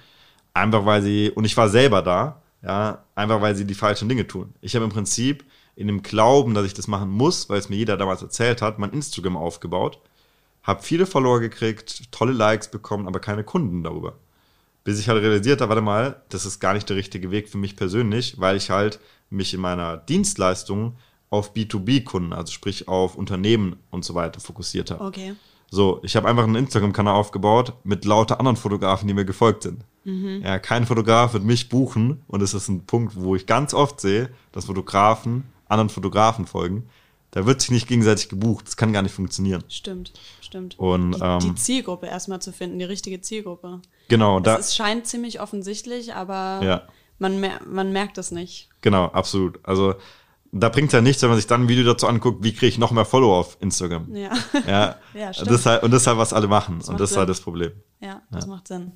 [0.53, 4.27] Einfach weil sie, und ich war selber da, ja, einfach weil sie die falschen Dinge
[4.27, 4.53] tun.
[4.61, 5.43] Ich habe im Prinzip
[5.75, 8.79] in dem Glauben, dass ich das machen muss, weil es mir jeder damals erzählt hat,
[8.79, 9.99] mein Instagram aufgebaut,
[10.63, 14.13] habe viele Follower gekriegt, tolle Likes bekommen, aber keine Kunden darüber
[14.85, 17.57] bis ich halt realisiert habe, warte mal, das ist gar nicht der richtige Weg für
[17.57, 18.99] mich persönlich, weil ich halt
[19.31, 20.95] mich in meiner Dienstleistung
[21.29, 25.03] auf B2B-Kunden, also sprich auf Unternehmen und so weiter fokussiert habe.
[25.03, 25.35] Okay.
[25.71, 29.83] So, ich habe einfach einen Instagram-Kanal aufgebaut mit lauter anderen Fotografen, die mir gefolgt sind.
[30.03, 30.41] Mhm.
[30.43, 33.99] Ja, kein Fotograf wird mich buchen und das ist ein Punkt, wo ich ganz oft
[33.99, 36.87] sehe, dass Fotografen anderen Fotografen folgen.
[37.31, 38.65] Da wird sich nicht gegenseitig gebucht.
[38.67, 39.63] Das kann gar nicht funktionieren.
[39.67, 40.79] Stimmt, stimmt.
[40.79, 43.81] Und, die, ähm, die Zielgruppe erstmal zu finden, die richtige Zielgruppe.
[44.07, 44.39] Genau.
[44.39, 46.87] Da, es scheint ziemlich offensichtlich, aber ja.
[47.19, 48.69] man, mer man merkt es nicht.
[48.79, 49.59] Genau, absolut.
[49.63, 49.95] Also
[50.57, 52.67] da bringt es ja nichts, wenn man sich dann ein Video dazu anguckt, wie kriege
[52.67, 54.15] ich noch mehr Follower auf Instagram.
[54.15, 54.29] Ja.
[54.65, 55.51] ja, ja stimmt.
[55.51, 56.79] Das halt, und das ist halt, was alle machen.
[56.79, 57.73] Das und das ist halt das Problem.
[57.99, 58.49] Ja, das ja.
[58.49, 58.93] macht Sinn.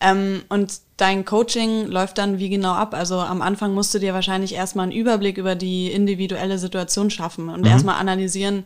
[0.00, 2.94] Ähm, und dein Coaching läuft dann wie genau ab?
[2.94, 7.50] Also am Anfang musst du dir wahrscheinlich erstmal einen Überblick über die individuelle Situation schaffen
[7.50, 7.66] und mhm.
[7.66, 8.64] erstmal analysieren,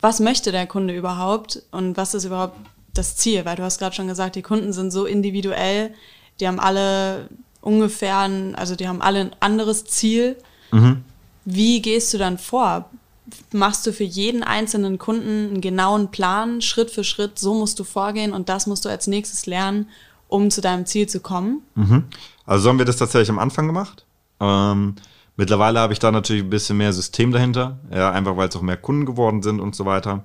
[0.00, 2.56] was möchte der Kunde überhaupt und was ist überhaupt
[2.94, 5.92] das Ziel, weil du hast gerade schon gesagt, die Kunden sind so individuell,
[6.40, 7.28] die haben alle
[7.60, 10.36] ungefähr, ein, also die haben alle ein anderes Ziel.
[10.72, 11.04] Mhm.
[11.46, 12.90] Wie gehst du dann vor?
[13.52, 17.84] Machst du für jeden einzelnen Kunden einen genauen Plan, Schritt für Schritt, so musst du
[17.84, 19.88] vorgehen und das musst du als nächstes lernen?
[20.28, 21.62] um zu deinem Ziel zu kommen?
[21.74, 22.04] Mhm.
[22.44, 24.04] Also so haben wir das tatsächlich am Anfang gemacht.
[24.40, 24.94] Ähm,
[25.36, 28.62] mittlerweile habe ich da natürlich ein bisschen mehr System dahinter, ja, einfach weil es auch
[28.62, 30.24] mehr Kunden geworden sind und so weiter.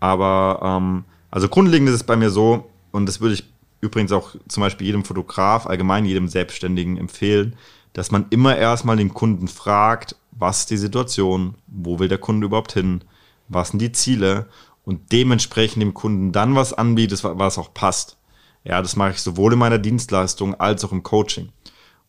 [0.00, 3.44] Aber ähm, also grundlegend ist es bei mir so, und das würde ich
[3.80, 7.56] übrigens auch zum Beispiel jedem Fotograf, allgemein jedem Selbstständigen empfehlen,
[7.92, 12.46] dass man immer erstmal den Kunden fragt, was ist die Situation, wo will der Kunde
[12.46, 13.02] überhaupt hin,
[13.48, 14.46] was sind die Ziele
[14.84, 18.18] und dementsprechend dem Kunden dann was anbietet, was auch passt.
[18.64, 21.50] Ja, das mache ich sowohl in meiner Dienstleistung als auch im Coaching.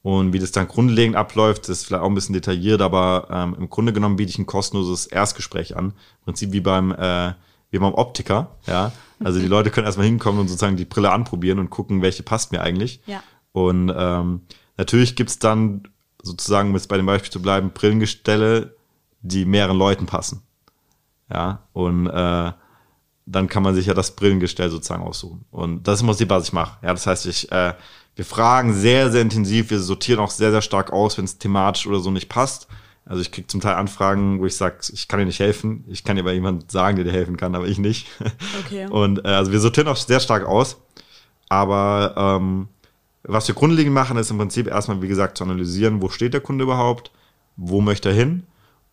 [0.02, 3.70] Und wie das dann grundlegend abläuft, ist vielleicht auch ein bisschen detailliert, aber ähm, im
[3.70, 5.86] Grunde genommen biete ich ein kostenloses Erstgespräch an.
[5.88, 7.34] Im Prinzip wie beim, äh,
[7.72, 8.92] wie beim Optiker, ja.
[9.24, 12.52] Also die Leute können erstmal hinkommen und sozusagen die Brille anprobieren und gucken, welche passt
[12.52, 13.02] mir eigentlich.
[13.06, 13.24] Ja.
[13.54, 14.42] Und ähm,
[14.78, 15.88] natürlich gibt's dann
[16.26, 18.76] sozusagen, um jetzt bei dem Beispiel zu bleiben, Brillengestelle,
[19.22, 20.42] die mehreren Leuten passen.
[21.32, 22.52] Ja, und äh,
[23.26, 25.46] dann kann man sich ja das Brillengestell sozusagen aussuchen.
[25.52, 26.78] Und das ist im Prinzip, was ich mache.
[26.84, 27.74] Ja, das heißt, ich, äh,
[28.16, 31.88] wir fragen sehr, sehr intensiv, wir sortieren auch sehr, sehr stark aus, wenn es thematisch
[31.88, 32.68] oder so nicht passt.
[33.06, 35.86] Also ich kriege zum Teil Anfragen, wo ich sage, ich kann dir nicht helfen.
[35.88, 38.08] Ich kann dir aber jemand sagen, der dir helfen kann, aber ich nicht.
[38.66, 38.88] Okay.
[38.90, 40.78] Und äh, also wir sortieren auch sehr stark aus.
[41.48, 42.68] Aber ähm,
[43.28, 46.42] was wir grundlegend machen, ist im Prinzip erstmal, wie gesagt, zu analysieren, wo steht der
[46.42, 47.12] Kunde überhaupt,
[47.56, 48.44] wo möchte er hin.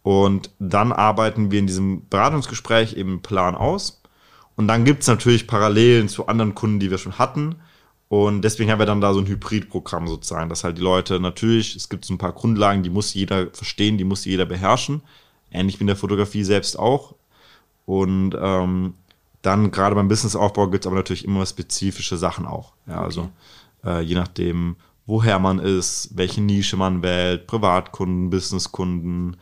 [0.02, 4.02] Und dann arbeiten wir in diesem Beratungsgespräch eben einen Plan aus.
[4.56, 7.56] Und dann gibt's natürlich Parallelen zu anderen Kunden, die wir schon hatten.
[8.08, 11.76] Und deswegen haben wir dann da so ein Hybridprogramm sozusagen, dass halt die Leute natürlich,
[11.76, 15.02] es gibt so ein paar Grundlagen, die muss jeder verstehen, die muss jeder beherrschen.
[15.50, 17.14] Ähnlich wie in der Fotografie selbst auch.
[17.86, 18.94] Und ähm,
[19.40, 22.72] dann gerade beim Businessaufbau gibt's aber natürlich immer spezifische Sachen auch.
[22.86, 23.04] Ja, Okay.
[23.04, 23.30] also
[23.84, 29.36] äh, je nachdem, woher man ist, welche Nische man wählt, Privatkunden, Businesskunden,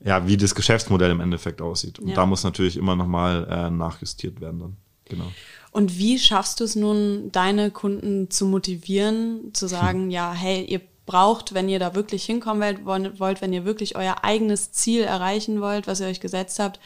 [0.00, 1.98] ja, wie das Geschäftsmodell im Endeffekt aussieht.
[1.98, 2.14] Und Ja.
[2.14, 4.76] da muss natürlich immer nochmal äh, nachjustiert werden dann.
[5.06, 5.30] Genau.
[5.70, 10.80] Und wie schaffst du es nun, deine Kunden zu motivieren, zu sagen, ja, hey, ihr
[11.06, 15.86] braucht, wenn ihr da wirklich hinkommen wollt, wenn ihr wirklich euer eigenes Ziel erreichen wollt,
[15.86, 16.80] was ihr euch gesetzt habt,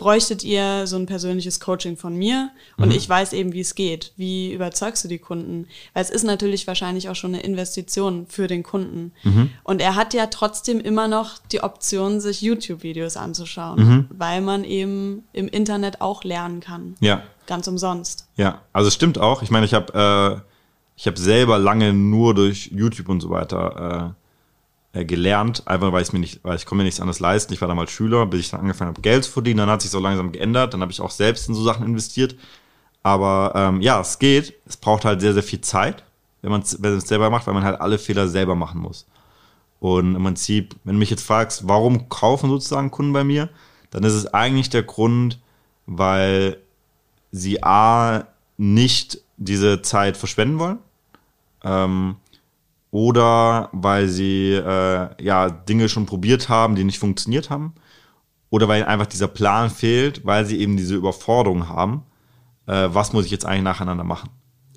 [0.00, 4.12] bräuchtet ihr so ein persönliches Coaching von mir und ich weiß eben, wie es geht.
[4.16, 5.68] Wie überzeugst du die Kunden?
[5.92, 9.12] Weil es ist natürlich wahrscheinlich auch schon eine Investition für den Kunden.
[9.62, 15.24] Und er hat ja trotzdem immer noch die Option, sich YouTube-Videos anzuschauen, weil man eben
[15.32, 16.96] im Internet auch lernen kann.
[17.00, 18.28] Ja, Ganz umsonst.
[18.36, 19.42] Ja, also es stimmt auch.
[19.42, 20.50] Ich meine, ich habe äh,
[20.94, 24.19] ich habe selber lange nur durch YouTube und so weiter äh,
[24.92, 27.52] gelernt, einfach weil ich mir nicht, weil ich konnte mir nichts anderes leisten.
[27.52, 29.58] Ich war damals Schüler, bis ich dann angefangen habe, Geld zu verdienen.
[29.58, 30.74] Dann hat sich so langsam geändert.
[30.74, 32.34] Dann habe ich auch selbst in so Sachen investiert.
[33.02, 34.54] Aber ähm, ja, es geht.
[34.66, 36.04] Es braucht halt sehr, sehr viel Zeit,
[36.42, 38.80] wenn man es wenn man es selber macht, weil man halt alle Fehler selber machen
[38.80, 39.06] muss.
[39.78, 43.48] Und im Prinzip, wenn du mich jetzt fragst, warum kaufen sozusagen Kunden bei mir,
[43.90, 45.38] dann ist es eigentlich der Grund,
[45.86, 46.58] weil
[47.32, 48.24] sie A,
[48.58, 50.78] nicht diese Zeit verschwenden wollen,
[51.64, 52.16] ähm,
[52.90, 57.74] oder weil sie äh, ja Dinge schon probiert haben, die nicht funktioniert haben,
[58.50, 62.02] oder weil ihnen einfach dieser Plan fehlt, weil sie eben diese Überforderung haben,
[62.66, 64.30] äh, was muss ich jetzt eigentlich nacheinander machen.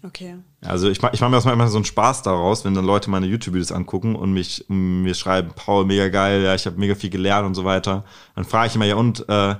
[0.03, 0.35] Okay.
[0.61, 3.09] Also ich mache ich mach mir erstmal immer so einen Spaß daraus, wenn dann Leute
[3.09, 7.09] meine YouTube-Videos angucken und mich mir schreiben, Paul, mega geil, ja, ich habe mega viel
[7.09, 8.03] gelernt und so weiter.
[8.35, 9.55] Dann frage ich immer, ja und, äh,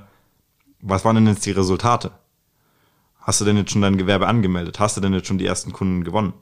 [0.80, 2.12] was waren denn jetzt die Resultate?
[3.20, 4.78] Hast du denn jetzt schon dein Gewerbe angemeldet?
[4.78, 6.34] Hast du denn jetzt schon die ersten Kunden gewonnen?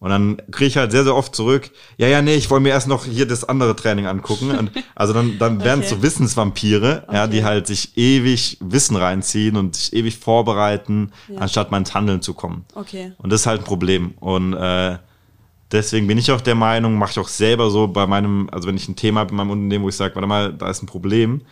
[0.00, 2.68] Und dann kriege ich halt sehr, sehr oft zurück, ja, ja, nee, ich wollte mir
[2.68, 4.52] erst noch hier das andere Training angucken.
[4.52, 5.96] Und also dann, dann werden es Okay.
[5.96, 7.32] so Wissensvampire, ja, Okay.
[7.32, 11.40] die halt sich ewig Wissen reinziehen und sich ewig vorbereiten, Ja.
[11.40, 12.64] anstatt mal ins Handeln zu kommen.
[12.74, 13.12] Okay.
[13.18, 14.12] Und das ist halt ein Problem.
[14.20, 14.98] Und äh,
[15.72, 18.76] deswegen bin ich auch der Meinung, mache ich auch selber so bei meinem, also wenn
[18.76, 20.86] ich ein Thema habe in meinem Unternehmen, wo ich sage, warte mal, da ist ein
[20.86, 21.42] Problem,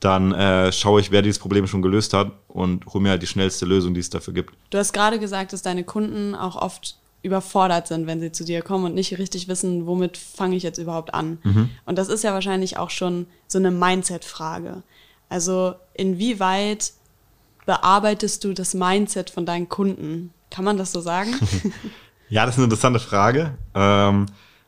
[0.00, 3.28] dann äh, schaue ich, wer dieses Problem schon gelöst hat und hole mir halt die
[3.28, 4.52] schnellste Lösung, die es dafür gibt.
[4.70, 8.62] Du hast gerade gesagt, dass deine Kunden auch oft überfordert sind, wenn sie zu dir
[8.62, 11.38] kommen und nicht richtig wissen, womit fange ich jetzt überhaupt an.
[11.84, 14.82] Und das ist ja wahrscheinlich auch schon so eine Mindset-Frage.
[15.28, 16.92] Also inwieweit
[17.64, 20.34] bearbeitest du das Mindset von deinen Kunden?
[20.50, 21.32] Kann man das so sagen?
[22.32, 23.58] Ja, das ist eine interessante Frage.
[23.74, 24.24] Ähm,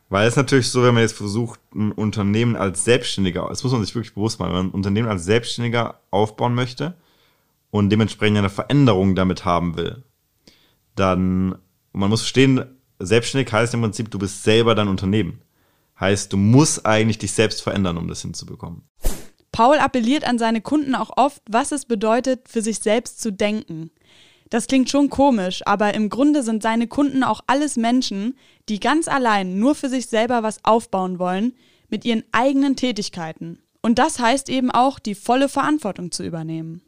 [0.09, 3.83] weil es natürlich so, wenn man jetzt versucht, ein Unternehmen als Selbstständiger, das muss man
[3.83, 6.93] sich wirklich bewusst machen, wenn man ein Unternehmen als Selbstständiger aufbauen möchte
[7.71, 10.03] und dementsprechend eine Veränderung damit haben will,
[10.95, 11.55] dann,
[11.99, 12.65] man muss verstehen,
[12.99, 15.41] selbstständig heißt im Prinzip, du bist selber dein Unternehmen.
[15.99, 18.83] Heißt, du musst eigentlich dich selbst verändern, um das hinzubekommen.
[19.51, 23.91] Paul appelliert an seine Kunden auch oft, was es bedeutet, für sich selbst zu denken.
[24.49, 29.07] Das klingt schon komisch, aber im Grunde sind seine Kunden auch alles Menschen, die ganz
[29.07, 31.53] allein nur für sich selber was aufbauen wollen,
[31.89, 33.59] mit ihren eigenen Tätigkeiten.
[33.81, 36.81] Und das heißt eben auch, die volle Verantwortung zu übernehmen.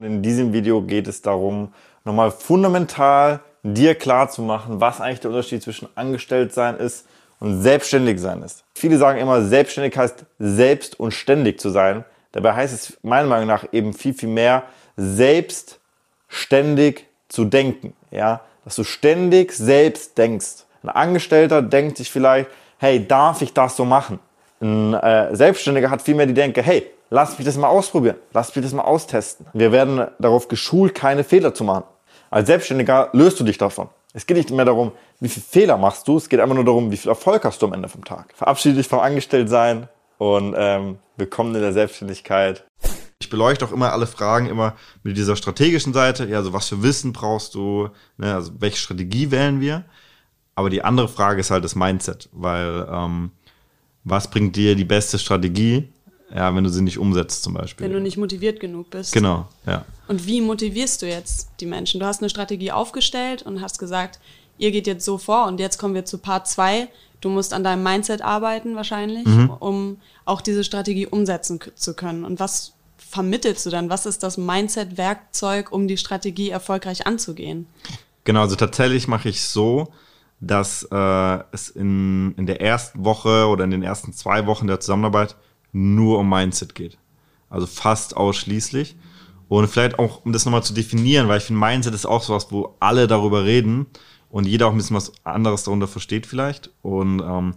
[0.00, 1.72] In diesem Video geht es darum,
[2.04, 7.06] nochmal fundamental dir klar zu machen, was eigentlich der Unterschied zwischen Angestelltsein ist
[7.40, 8.62] und selbstständig sein ist.
[8.74, 12.04] Viele sagen immer, selbstständig heißt selbst und ständig zu sein.
[12.32, 14.64] Dabei heißt es meiner Meinung nach eben viel, viel mehr,
[14.96, 17.94] selbstständig zu denken.
[18.10, 20.66] Ja, dass du ständig selbst denkst.
[20.82, 24.18] Ein Angestellter denkt sich vielleicht, hey, darf ich das so machen?
[24.60, 28.64] Ein äh, Selbstständiger hat vielmehr die Denke, hey, lass mich das mal ausprobieren, lass mich
[28.64, 29.46] das mal austesten.
[29.54, 31.84] Wir werden darauf geschult, keine Fehler zu machen.
[32.34, 33.90] Als Selbstständiger löst du dich davon.
[34.12, 36.90] Es geht nicht mehr darum, wie viele Fehler machst du, es geht einfach nur darum,
[36.90, 38.34] wie viel Erfolg hast du am Ende vom Tag.
[38.34, 42.64] Verabschiede dich vom Angestelltsein und ähm, willkommen in der Selbstständigkeit.
[43.20, 46.24] Ich beleuchte auch immer alle Fragen immer mit dieser strategischen Seite.
[46.24, 47.90] Ja, also was für Wissen brauchst du?
[48.16, 49.84] Ne, also welche Strategie wählen wir?
[50.56, 53.30] Aber die andere Frage ist halt das Mindset, weil ähm,
[54.02, 55.93] was bringt dir die beste Strategie?
[56.34, 57.86] Ja, wenn du sie nicht umsetzt zum Beispiel.
[57.86, 59.12] Wenn du nicht motiviert genug bist.
[59.12, 59.84] Genau, ja.
[60.08, 62.00] Und wie motivierst du jetzt die Menschen?
[62.00, 64.18] Du hast eine Strategie aufgestellt und hast gesagt,
[64.58, 66.88] ihr geht jetzt so vor und jetzt kommen wir zu Part 2.
[67.20, 69.50] Du musst an deinem Mindset arbeiten wahrscheinlich, mhm.
[69.60, 72.24] um auch diese Strategie umsetzen zu können.
[72.24, 73.88] Und was vermittelst du dann?
[73.88, 77.66] Was ist das Mindset-Werkzeug, um die Strategie erfolgreich anzugehen?
[78.24, 79.88] Genau, also tatsächlich mache ich so,
[80.40, 84.80] dass äh, es in, in der ersten Woche oder in den ersten zwei Wochen der
[84.80, 85.36] Zusammenarbeit
[85.74, 86.96] nur um Mindset geht.
[87.50, 88.96] Also fast ausschließlich.
[89.48, 92.46] Und vielleicht auch, um das nochmal zu definieren, weil ich finde, Mindset ist auch sowas,
[92.50, 93.86] wo alle darüber reden
[94.30, 96.70] und jeder auch ein bisschen was anderes darunter versteht vielleicht.
[96.82, 97.54] Und ähm,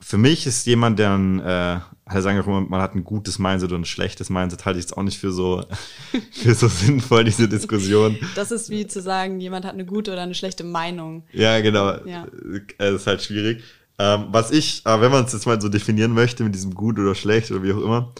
[0.00, 3.38] für mich ist jemand, der ein, äh, halt sagen auch immer, man hat ein gutes
[3.38, 5.64] Mindset und ein schlechtes Mindset, halte ich jetzt auch nicht für so,
[6.30, 8.16] für so sinnvoll, diese Diskussion.
[8.34, 11.24] Das ist wie zu sagen, jemand hat eine gute oder eine schlechte Meinung.
[11.32, 12.04] Ja, genau.
[12.04, 12.26] Ja.
[12.78, 13.62] Das ist halt schwierig.
[13.98, 16.98] Ähm, was ich, aber wenn man es jetzt mal so definieren möchte, mit diesem gut
[16.98, 18.12] oder schlecht oder wie auch immer,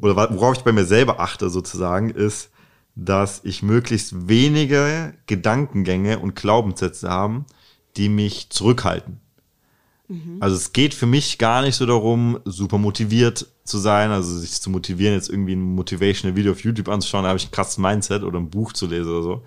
[0.00, 2.50] oder worauf ich bei mir selber achte sozusagen, ist,
[2.94, 7.46] dass ich möglichst wenige Gedankengänge und Glaubenssätze haben,
[7.96, 9.20] die mich zurückhalten.
[10.08, 10.38] Mhm.
[10.40, 14.60] Also es geht für mich gar nicht so darum, super motiviert zu sein, also sich
[14.60, 17.78] zu motivieren, jetzt irgendwie ein motivational Video auf YouTube anzuschauen, da habe ich ein krasses
[17.78, 19.42] Mindset oder ein Buch zu lesen oder so.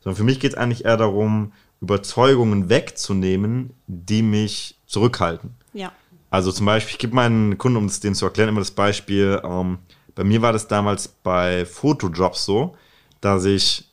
[0.00, 5.54] Sondern für mich geht es eigentlich eher darum, Überzeugungen wegzunehmen, die mich zurückhalten.
[5.72, 5.92] Ja.
[6.30, 9.40] Also zum Beispiel, ich gebe meinen Kunden, um es denen zu erklären, immer das Beispiel,
[9.44, 9.78] ähm,
[10.14, 12.76] bei mir war das damals bei Fotojobs so,
[13.20, 13.88] dass ich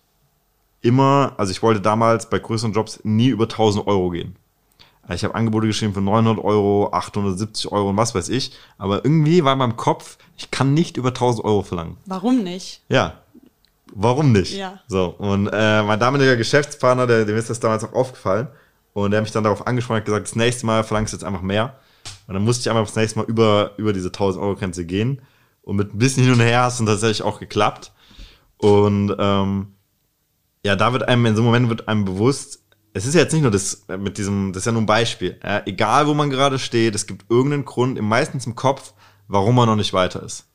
[0.82, 4.36] immer, also ich wollte damals bei größeren Jobs nie über 1000 Euro gehen.
[5.10, 8.54] Ich habe Angebote geschrieben für 900 Euro, 870 Euro und was weiß ich.
[8.78, 11.98] Aber irgendwie war in meinem Kopf, ich kann nicht über 1000 Euro verlangen.
[12.06, 12.82] Warum nicht?
[12.88, 13.16] Ja.
[13.94, 14.54] Warum nicht?
[14.54, 14.80] Ja.
[14.88, 15.16] So.
[15.18, 18.48] Und äh, mein damaliger Geschäftspartner, der, dem ist das damals auch aufgefallen.
[18.94, 21.24] Und der hat mich dann darauf angesprochen und gesagt, das nächste Mal verlangst du jetzt
[21.24, 21.80] einfach mehr.
[22.28, 25.22] Und dann musste ich einfach das nächste Mal über, über diese 1000 Euro Grenze gehen.
[25.62, 27.94] Und mit ein bisschen hin und her hast es tatsächlich auch geklappt.
[28.58, 29.76] Und ähm,
[30.64, 32.62] ja, da wird einem, in so einem Moment wird einem bewusst,
[32.94, 34.88] es ist ja jetzt nicht nur das äh, mit diesem, das ist ja nur ein
[34.88, 35.40] Beispiel.
[35.44, 38.94] Ja, egal, wo man gerade steht, es gibt irgendeinen Grund, meistens im Kopf,
[39.28, 40.48] warum man noch nicht weiter ist.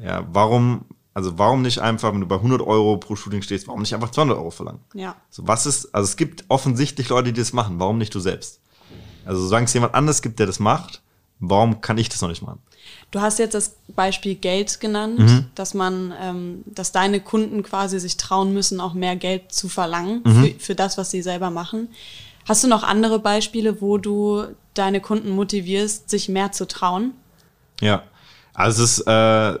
[0.00, 3.82] Ja, warum, also warum nicht einfach, wenn du bei 100 Euro pro Shooting stehst, warum
[3.82, 4.80] nicht einfach 200 Euro verlangen?
[4.94, 5.16] Ja.
[5.30, 8.60] So, was ist, also es gibt offensichtlich Leute, die das machen, warum nicht du selbst?
[9.24, 11.02] Also solange es jemand anders gibt, der das macht,
[11.38, 12.60] warum kann ich das noch nicht machen?
[13.10, 15.46] Du hast jetzt das Beispiel Geld genannt, mhm.
[15.54, 20.22] dass man, ähm, dass deine Kunden quasi sich trauen müssen, auch mehr Geld zu verlangen
[20.24, 20.44] mhm.
[20.44, 21.88] für, für das, was sie selber machen.
[22.48, 27.12] Hast du noch andere Beispiele, wo du deine Kunden motivierst, sich mehr zu trauen?
[27.80, 28.02] Ja,
[28.54, 29.58] also es ist, äh,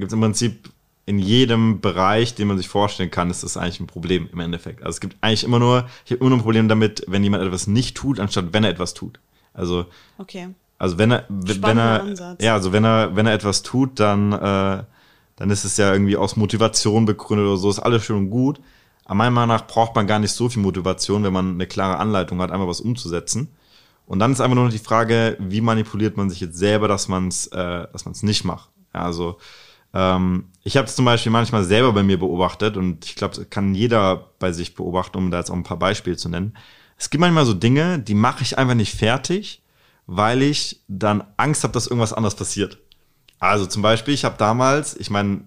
[0.00, 0.70] gibt im Prinzip
[1.06, 4.82] in jedem Bereich, den man sich vorstellen kann, ist das eigentlich ein Problem im Endeffekt.
[4.82, 7.44] Also es gibt eigentlich immer nur, ich habe immer nur ein Problem damit, wenn jemand
[7.44, 9.20] etwas nicht tut, anstatt wenn er etwas tut.
[9.54, 9.86] Also
[10.18, 10.48] okay.
[10.78, 12.42] Also wenn er, wenn er, Ansatz.
[12.42, 14.82] ja, also wenn er, wenn er etwas tut, dann, äh,
[15.36, 18.60] dann ist es ja irgendwie aus Motivation begründet oder so, ist alles schön und gut.
[19.04, 21.98] Aber meiner Meinung nach braucht man gar nicht so viel Motivation, wenn man eine klare
[21.98, 23.48] Anleitung hat, einfach was umzusetzen.
[24.06, 27.08] Und dann ist einfach nur noch die Frage, wie manipuliert man sich jetzt selber, dass
[27.08, 28.70] man es, äh, dass man es nicht macht.
[28.92, 29.38] Ja, also
[29.94, 33.74] ähm, ich habe es zum Beispiel manchmal selber bei mir beobachtet und ich glaube, kann
[33.74, 36.56] jeder bei sich beobachten, um da jetzt auch ein paar Beispiele zu nennen.
[36.98, 39.62] Es gibt manchmal so Dinge, die mache ich einfach nicht fertig
[40.06, 42.78] weil ich dann Angst habe, dass irgendwas anderes passiert.
[43.38, 45.42] Also zum Beispiel, ich habe damals, ich meine,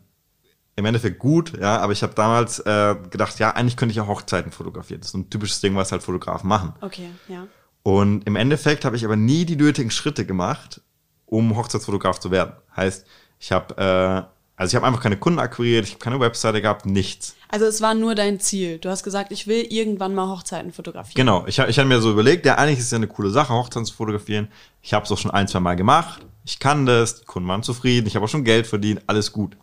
[0.76, 4.08] im Endeffekt gut, ja, aber ich habe damals äh, gedacht, ja, eigentlich könnte ich auch
[4.08, 5.02] Hochzeiten fotografieren.
[5.02, 6.74] Das ist ein typisches Ding, was halt Fotografen machen.
[6.82, 7.48] Okay, ja.
[7.84, 10.82] Und im Endeffekt habe ich aber nie die nötigen Schritte gemacht,
[11.26, 12.54] um Hochzeitsfotograf zu werden.
[12.76, 13.06] Heißt,
[13.40, 16.86] ich habe äh, also ich habe einfach keine Kunden akquiriert, ich habe keine Webseite gehabt,
[16.86, 17.38] nichts.
[17.48, 18.78] Also es war nur dein Ziel.
[18.78, 21.16] Du hast gesagt, ich will irgendwann mal Hochzeiten fotografieren.
[21.16, 23.54] Genau, ich, ich hatte mir so überlegt, ja, eigentlich ist es ja eine coole Sache,
[23.54, 24.50] Hochzeiten zu fotografieren.
[24.82, 26.26] Ich habe es auch schon ein, zwei Mal gemacht.
[26.44, 29.56] Ich kann das, die Kunden waren zufrieden, ich habe auch schon Geld verdient, alles gut.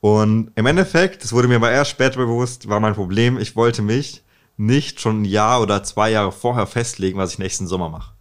[0.00, 3.82] Und im Endeffekt, das wurde mir aber erst später bewusst, war mein Problem, ich wollte
[3.82, 4.22] mich
[4.56, 8.12] nicht schon ein Jahr oder zwei Jahre vorher festlegen, was ich nächsten Sommer mache.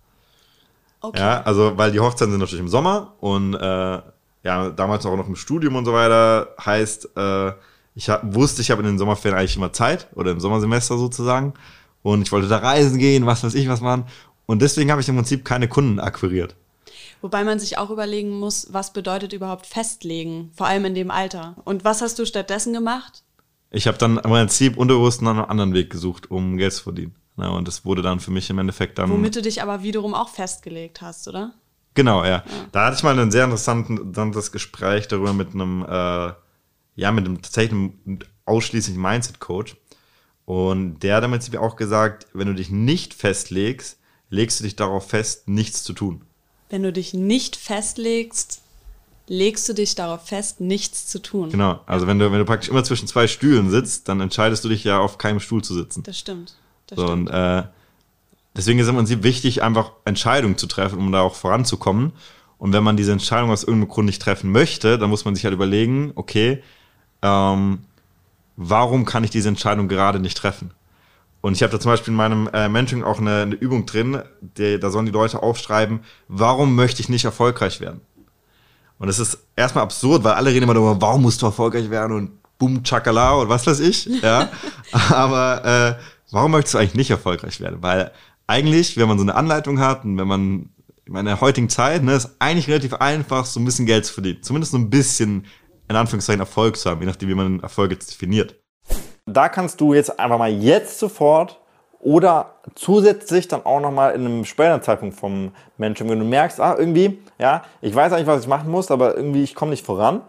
[1.02, 1.20] Okay.
[1.20, 4.02] Ja, also weil die Hochzeiten sind natürlich im Sommer und äh,
[4.46, 7.52] ja, damals auch noch im Studium und so weiter, heißt, äh,
[7.96, 11.54] ich hab, wusste, ich habe in den Sommerferien eigentlich immer Zeit oder im Sommersemester sozusagen
[12.04, 14.06] und ich wollte da reisen gehen, was weiß ich was machen
[14.46, 16.56] und deswegen habe ich im Prinzip keine Kunden akquiriert.
[17.22, 21.56] Wobei man sich auch überlegen muss, was bedeutet überhaupt festlegen, vor allem in dem Alter.
[21.66, 23.24] Und was hast du stattdessen gemacht?
[23.72, 27.16] Ich habe dann im Prinzip unterbewusst einen anderen Weg gesucht, um Geld zu verdienen.
[27.38, 29.10] Ja, und das wurde dann für mich im Endeffekt dann.
[29.10, 31.54] Womit du dich aber wiederum auch festgelegt hast, oder?
[31.96, 32.30] Genau, ja.
[32.30, 32.44] ja.
[32.72, 36.34] Da hatte ich mal ein sehr interessantes Gespräch darüber mit einem, äh,
[36.96, 37.92] ja, mit einem tatsächlich
[38.46, 39.76] ausschließlich Mindset-Coach.
[40.46, 43.98] Und der hat im Prinzip auch gesagt, wenn du dich nicht festlegst,
[44.30, 46.22] legst du dich darauf fest, nichts zu tun.
[46.70, 48.62] Wenn du dich nicht festlegst,
[49.28, 51.50] legst du dich darauf fest, nichts zu tun.
[51.50, 54.70] Genau, also wenn du, wenn du praktisch immer zwischen zwei Stühlen sitzt, dann entscheidest du
[54.70, 56.04] dich ja auf keinem Stuhl zu sitzen.
[56.04, 56.56] Das stimmt.
[56.88, 57.30] Das so, stimmt.
[57.30, 57.64] Und äh,
[58.56, 62.14] deswegen ist im Prinzip wichtig, einfach Entscheidungen zu treffen, um da auch voranzukommen.
[62.58, 65.44] Und wenn man diese Entscheidung aus irgendeinem Grund nicht treffen möchte, dann muss man sich
[65.44, 66.64] halt überlegen, okay,
[67.22, 67.80] ähm,
[68.56, 70.72] warum kann ich diese Entscheidung gerade nicht treffen?
[71.42, 74.24] Und ich habe da zum Beispiel in meinem äh, Mentoring auch eine, eine Übung drin,
[74.42, 78.02] die, da sollen die Leute aufschreiben, warum möchte ich nicht erfolgreich werden?
[78.98, 82.16] Und es ist erstmal absurd, weil alle reden immer darüber, warum musst du erfolgreich werden
[82.16, 84.06] und boom, chakala und was weiß ich.
[84.24, 84.50] Ja.
[85.10, 87.78] Aber äh, warum möchtest du eigentlich nicht erfolgreich werden?
[87.82, 88.12] Weil
[88.48, 90.70] eigentlich, wenn man so eine Anleitung hat und wenn man
[91.06, 94.42] in meiner heutigen Zeit, ne, ist eigentlich relativ einfach, so ein bisschen Geld zu verdienen.
[94.42, 95.46] Zumindest so ein bisschen,
[95.88, 98.56] in Anführungszeichen, Erfolg zu haben, je nachdem, wie man Erfolg jetzt definiert.
[99.26, 101.60] Da kannst du jetzt einfach mal jetzt sofort
[102.00, 106.76] oder zusätzlich dann auch nochmal in einem späteren Zeitpunkt vom Menschen, wenn du merkst, ah,
[106.78, 110.22] irgendwie, ja, ich weiß eigentlich, was ich machen muss, aber irgendwie ich komme nicht voran,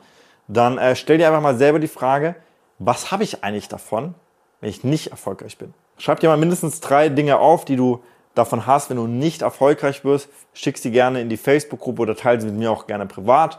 [0.48, 2.36] dann äh, stell dir einfach mal selber die Frage,
[2.78, 4.14] was habe ich eigentlich davon,
[4.60, 5.74] wenn ich nicht erfolgreich bin?
[5.98, 8.02] Schreib dir mal mindestens drei Dinge auf, die du
[8.34, 10.28] davon hast, wenn du nicht erfolgreich wirst.
[10.52, 13.58] Schick sie gerne in die Facebook-Gruppe oder teile sie mit mir auch gerne privat.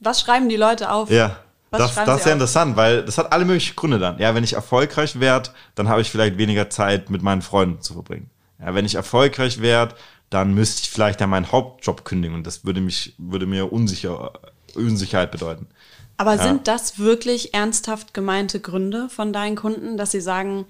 [0.00, 1.10] Was schreiben die Leute auf?
[1.10, 1.36] Ja.
[1.70, 4.18] Was das, das ist sehr interessant, weil das hat alle möglichen Gründe dann.
[4.18, 7.92] Ja, wenn ich erfolgreich werde, dann habe ich vielleicht weniger Zeit mit meinen Freunden zu
[7.92, 8.28] verbringen.
[8.58, 9.94] Ja, wenn ich erfolgreich werde,
[10.30, 14.32] dann müsste ich vielleicht ja meinen Hauptjob kündigen und das würde mich, würde mir unsicher,
[14.74, 15.68] Unsicherheit bedeuten.
[16.16, 16.42] Aber ja.
[16.42, 20.66] sind das wirklich ernsthaft gemeinte Gründe von deinen Kunden, dass sie sagen,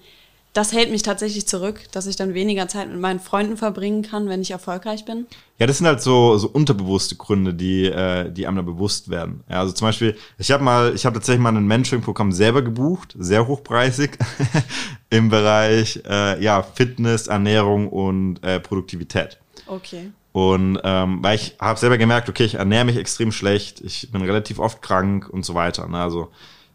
[0.52, 4.28] das hält mich tatsächlich zurück, dass ich dann weniger Zeit mit meinen Freunden verbringen kann,
[4.28, 5.26] wenn ich erfolgreich bin?
[5.58, 9.44] Ja, das sind halt so, so unterbewusste Gründe, die, äh, die einem da bewusst werden.
[9.48, 13.14] Ja, also zum Beispiel, ich habe mal, ich habe tatsächlich mal ein Mentoring-Programm selber gebucht,
[13.18, 14.18] sehr hochpreisig,
[15.10, 19.38] im Bereich äh, ja, Fitness, Ernährung und äh, Produktivität.
[19.66, 20.10] Okay.
[20.32, 24.22] Und ähm, weil ich habe selber gemerkt, okay, ich ernähre mich extrem schlecht, ich bin
[24.22, 25.86] relativ oft krank und so weiter.
[25.88, 26.00] Ne?
[26.00, 26.30] Also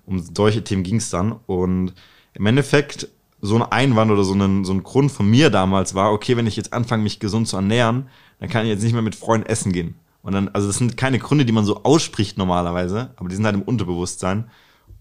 [0.05, 1.39] um solche Themen ging es dann.
[1.45, 1.93] Und
[2.33, 3.07] im Endeffekt
[3.45, 6.47] so ein Einwand oder so ein, so ein Grund von mir damals war, okay, wenn
[6.47, 8.07] ich jetzt anfange, mich gesund zu ernähren,
[8.39, 9.95] dann kann ich jetzt nicht mehr mit Freunden essen gehen.
[10.21, 13.45] Und dann, also das sind keine Gründe, die man so ausspricht normalerweise, aber die sind
[13.45, 14.49] halt im Unterbewusstsein.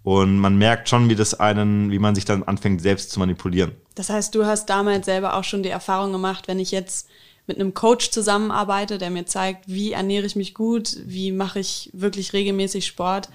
[0.02, 3.72] Und man merkt schon, wie das einen, wie man sich dann anfängt, selbst zu manipulieren.
[3.94, 7.08] Das heißt, du hast damals selber auch schon die Erfahrung gemacht, wenn ich jetzt
[7.46, 11.90] mit einem Coach zusammenarbeite, der mir zeigt, wie ernähre ich mich gut, wie mache ich
[11.94, 13.30] wirklich regelmäßig Sport,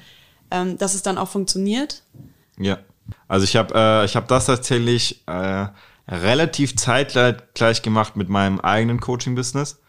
[0.52, 2.04] ähm, dass es dann auch funktioniert?
[2.60, 2.78] Ja.
[3.28, 5.67] Also ich habe äh, hab das tatsächlich äh,
[6.08, 9.80] relativ zeitgleich gemacht mit meinem eigenen Coaching-Business.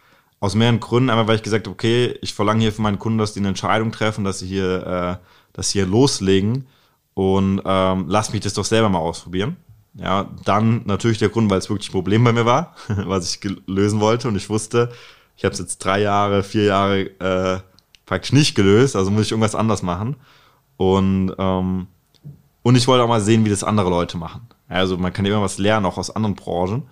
[0.42, 1.10] Aus mehreren Gründen.
[1.10, 3.48] Einmal, weil ich gesagt habe, okay, ich verlange hier von meinen Kunden, dass die eine
[3.48, 4.86] Entscheidung treffen, dass sie hier,
[5.20, 6.66] äh, dass sie hier loslegen
[7.14, 9.56] und ähm, lass mich das doch selber mal ausprobieren.
[9.94, 13.40] Ja, dann natürlich der Grund, weil es wirklich ein Problem bei mir war, was ich
[13.66, 14.90] lösen wollte und ich wusste,
[15.36, 17.60] ich habe es jetzt drei Jahre, vier Jahre äh,
[18.06, 20.16] praktisch nicht gelöst, also muss ich irgendwas anders machen.
[20.76, 21.88] Und ähm,
[22.62, 24.48] und ich wollte auch mal sehen, wie das andere Leute machen.
[24.68, 26.84] Also man kann immer was lernen, auch aus anderen Branchen.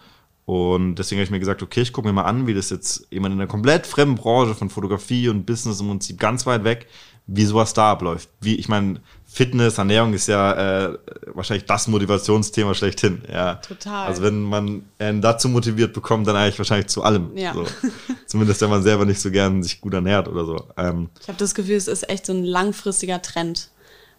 [0.44, 3.06] Und deswegen habe ich mir gesagt, okay, ich gucke mir mal an, wie das jetzt
[3.10, 6.86] jemand in einer komplett fremden Branche von Fotografie und Business im Prinzip ganz weit weg,
[7.26, 8.30] wie sowas da abläuft.
[8.40, 10.98] Wie, ich meine, Fitness, Ernährung ist ja äh,
[11.34, 13.20] wahrscheinlich das Motivationsthema schlechthin.
[13.30, 13.56] Ja.
[13.56, 14.06] Total.
[14.06, 17.36] Also wenn man einen dazu motiviert bekommt, dann eigentlich wahrscheinlich zu allem.
[17.36, 17.52] Ja.
[17.52, 17.66] So.
[18.26, 20.56] Zumindest wenn man selber nicht so gern sich gut ernährt oder so.
[20.78, 23.68] Ähm, ich habe das Gefühl, es ist echt so ein langfristiger Trend.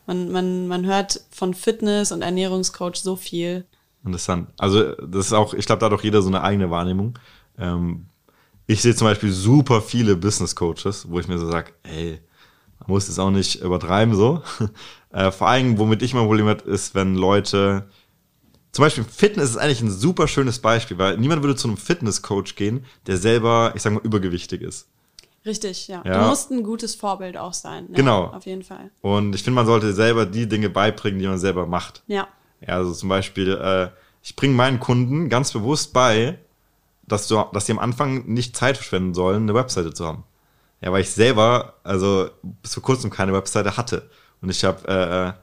[0.10, 3.68] Man, man, man hört von Fitness und Ernährungscoach so viel.
[4.04, 4.50] Interessant.
[4.58, 7.20] Also das ist auch, ich glaube, da hat auch jeder so eine eigene Wahrnehmung.
[7.60, 8.08] Ähm,
[8.66, 12.20] ich sehe zum Beispiel super viele Business Coaches, wo ich mir so sage, ey,
[12.80, 14.42] man muss das auch nicht übertreiben so.
[15.12, 17.88] äh, vor allem, womit ich mein Problem habe, ist, wenn Leute
[18.72, 22.56] zum Beispiel Fitness ist eigentlich ein super schönes Beispiel, weil niemand würde zu einem Fitnesscoach
[22.56, 24.88] gehen, der selber, ich sag mal, übergewichtig ist.
[25.46, 26.02] Richtig, ja.
[26.06, 26.22] Ja.
[26.22, 27.88] Du musst ein gutes Vorbild auch sein.
[27.90, 28.26] Ja, Genau.
[28.26, 28.92] Auf jeden Fall.
[29.02, 32.04] Und ich finde, man sollte selber die Dinge beibringen, die man selber macht.
[32.08, 32.28] Ja.
[32.62, 33.88] Ja, also zum Beispiel, äh,
[34.22, 36.38] ich bringe meinen Kunden ganz bewusst bei,
[37.08, 40.24] dass, du, dass sie am Anfang nicht Zeit verschwenden sollen, eine Webseite zu haben.
[40.82, 42.30] Ja, weil ich selber, also
[42.62, 44.10] bis vor kurzem keine Webseite hatte.
[44.42, 45.40] Und ich habe, äh,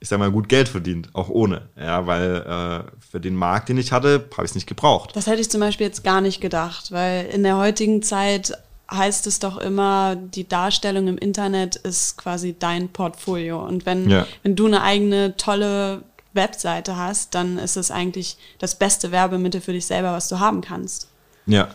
[0.00, 1.68] ich sag mal, gut Geld verdient, auch ohne.
[1.76, 5.14] Ja, weil äh, für den Markt, den ich hatte, habe ich es nicht gebraucht.
[5.14, 8.52] Das hätte ich zum Beispiel jetzt gar nicht gedacht, weil in der heutigen Zeit
[8.90, 13.64] heißt es doch immer, die Darstellung im Internet ist quasi dein Portfolio.
[13.64, 14.26] Und wenn, Ja.
[14.42, 16.02] wenn du eine eigene tolle
[16.34, 20.60] Webseite hast, dann ist es eigentlich das beste Werbemittel für dich selber, was du haben
[20.60, 21.08] kannst.
[21.46, 21.68] Ja,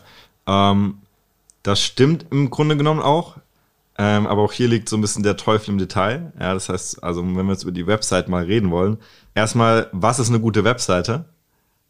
[0.47, 0.99] ähm,
[1.63, 3.37] das stimmt im Grunde genommen auch.
[3.97, 6.31] Ähm, aber auch hier liegt so ein bisschen der Teufel im Detail.
[6.39, 8.97] Ja, das heißt, also wenn wir jetzt über die Website mal reden wollen,
[9.35, 11.25] erstmal, was ist eine gute Webseite?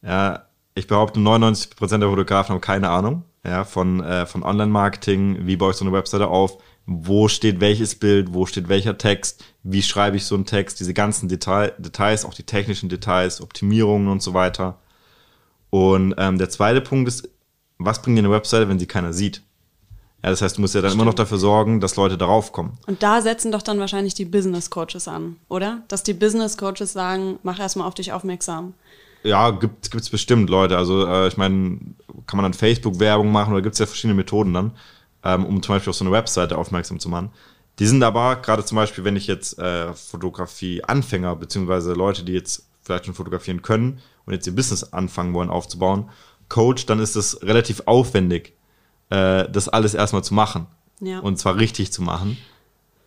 [0.02, 5.58] Ja, ich behaupte, 99% der Fotografen haben keine Ahnung ja, von, äh, von Online-Marketing, wie
[5.58, 9.82] baue ich so eine Webseite auf, wo steht welches Bild, wo steht welcher Text, wie
[9.82, 14.22] schreibe ich so einen Text, diese ganzen Detail, Details, auch die technischen Details, Optimierungen und
[14.22, 14.80] so weiter.
[15.70, 17.30] Und ähm, der zweite Punkt ist,
[17.78, 19.42] was bringt dir eine Webseite, wenn sie keiner sieht?
[20.24, 22.78] Ja, das heißt, du musst ja dann immer noch dafür sorgen, dass Leute darauf kommen.
[22.86, 25.82] Und da setzen doch dann wahrscheinlich die Business Coaches an, oder?
[25.88, 28.76] Dass die Business Coaches sagen, mach erstmal auf dich aufmerksam.
[29.24, 30.78] Ja, gibt gibt's bestimmt Leute.
[30.78, 31.80] Also äh, ich meine,
[32.26, 34.72] kann man dann Facebook-Werbung machen oder gibt's ja verschiedene Methoden dann,
[35.24, 37.32] ähm, um zum Beispiel auf so eine Webseite aufmerksam zu machen.
[37.80, 42.66] Die sind aber, gerade zum Beispiel, wenn ich jetzt äh, Fotografie-Anfänger, beziehungsweise Leute, die jetzt
[42.82, 46.10] vielleicht schon fotografieren können und jetzt ihr Business anfangen wollen aufzubauen,
[46.50, 48.54] Coach, dann ist es relativ aufwendig,
[49.10, 50.68] äh, das alles erstmal zu machen.
[51.00, 51.20] Ja.
[51.20, 52.38] Und zwar richtig zu machen.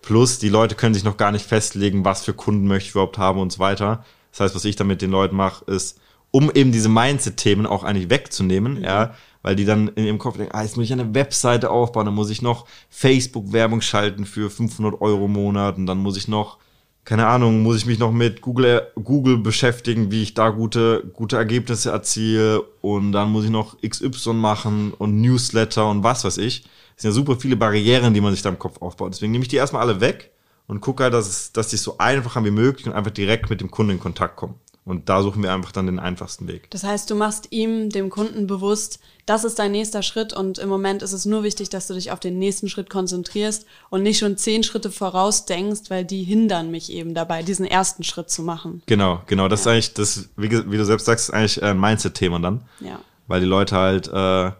[0.03, 3.19] Plus, die Leute können sich noch gar nicht festlegen, was für Kunden möchte ich überhaupt
[3.19, 4.05] haben und so weiter.
[4.35, 6.01] Das heißt, was ich dann mit den Leuten mache, ist,
[6.33, 10.53] um eben diese Mindset-Themen auch eigentlich wegzunehmen, ja, weil die dann in ihrem Kopf denken,
[10.53, 15.01] ah, jetzt muss ich eine Webseite aufbauen, dann muss ich noch Facebook-Werbung schalten für 500
[15.01, 16.59] Euro im Monat und dann muss ich noch,
[17.05, 21.37] keine Ahnung, muss ich mich noch mit Google, Google beschäftigen, wie ich da gute, gute
[21.37, 26.63] Ergebnisse erziele und dann muss ich noch XY machen und Newsletter und was weiß ich.
[26.97, 29.13] Das sind ja super viele Barrieren, die man sich da im Kopf aufbaut.
[29.13, 30.34] Deswegen nehme ich die erstmal alle weg
[30.67, 33.51] und gucke halt, dass, es, dass die so einfach haben wie möglich und einfach direkt
[33.51, 34.55] mit dem Kunden in Kontakt kommen.
[34.87, 36.71] Und da suchen wir einfach dann den einfachsten Weg.
[36.71, 40.69] Das heißt, du machst ihm, dem Kunden bewusst, das ist dein nächster Schritt und im
[40.69, 44.19] Moment ist es nur wichtig, dass du dich auf den nächsten Schritt konzentrierst und nicht
[44.19, 48.43] schon zehn Schritte voraus denkst, weil die hindern mich eben dabei, diesen ersten Schritt zu
[48.43, 48.83] machen.
[48.85, 49.49] Genau, genau.
[49.49, 52.65] Das ist eigentlich, das, wie, wie du selbst sagst, ist eigentlich äh, ein Mindset-Thema dann.
[52.81, 53.01] Ja.
[53.27, 54.53] Weil die Leute halt, äh,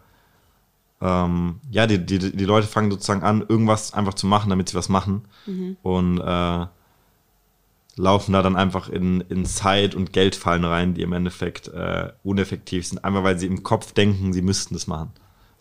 [1.01, 4.75] ähm, ja, die, die, die Leute fangen sozusagen an, irgendwas einfach zu machen, damit sie
[4.75, 5.25] was machen.
[5.83, 6.65] Und äh,
[7.97, 12.87] laufen da dann einfach in, in Zeit- und Geldfallen rein, die im Endeffekt äh, uneffektiv
[12.87, 15.11] sind, einfach weil sie im Kopf denken, sie müssten das machen.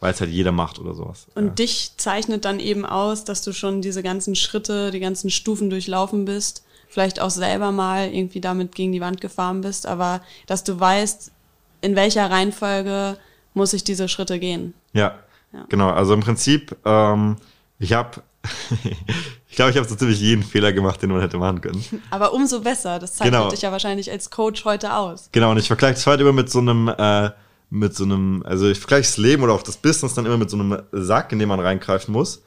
[0.00, 1.28] Weil es halt jeder macht oder sowas.
[1.34, 1.50] Und ja.
[1.50, 6.24] dich zeichnet dann eben aus, dass du schon diese ganzen Schritte, die ganzen Stufen durchlaufen
[6.24, 10.78] bist, vielleicht auch selber mal irgendwie damit gegen die Wand gefahren bist, aber dass du
[10.78, 11.32] weißt,
[11.80, 13.16] in welcher Reihenfolge
[13.54, 14.74] muss ich diese Schritte gehen.
[14.92, 15.14] Ja,
[15.52, 15.64] Ja.
[15.68, 15.90] genau.
[15.90, 17.36] Also im Prinzip, ähm,
[17.78, 18.22] ich habe,
[19.48, 21.82] ich glaube, ich habe so ziemlich jeden Fehler gemacht, den man hätte machen können.
[22.10, 23.50] Aber umso besser, das zeichnet Genau.
[23.50, 25.28] dich ja wahrscheinlich als Coach heute aus.
[25.32, 27.30] Genau, und ich vergleiche das heute immer mit so einem, äh,
[27.70, 30.50] mit so einem, also ich vergleiche das Leben oder auch das Business dann immer mit
[30.50, 32.42] so einem Sack, in den man reingreifen muss.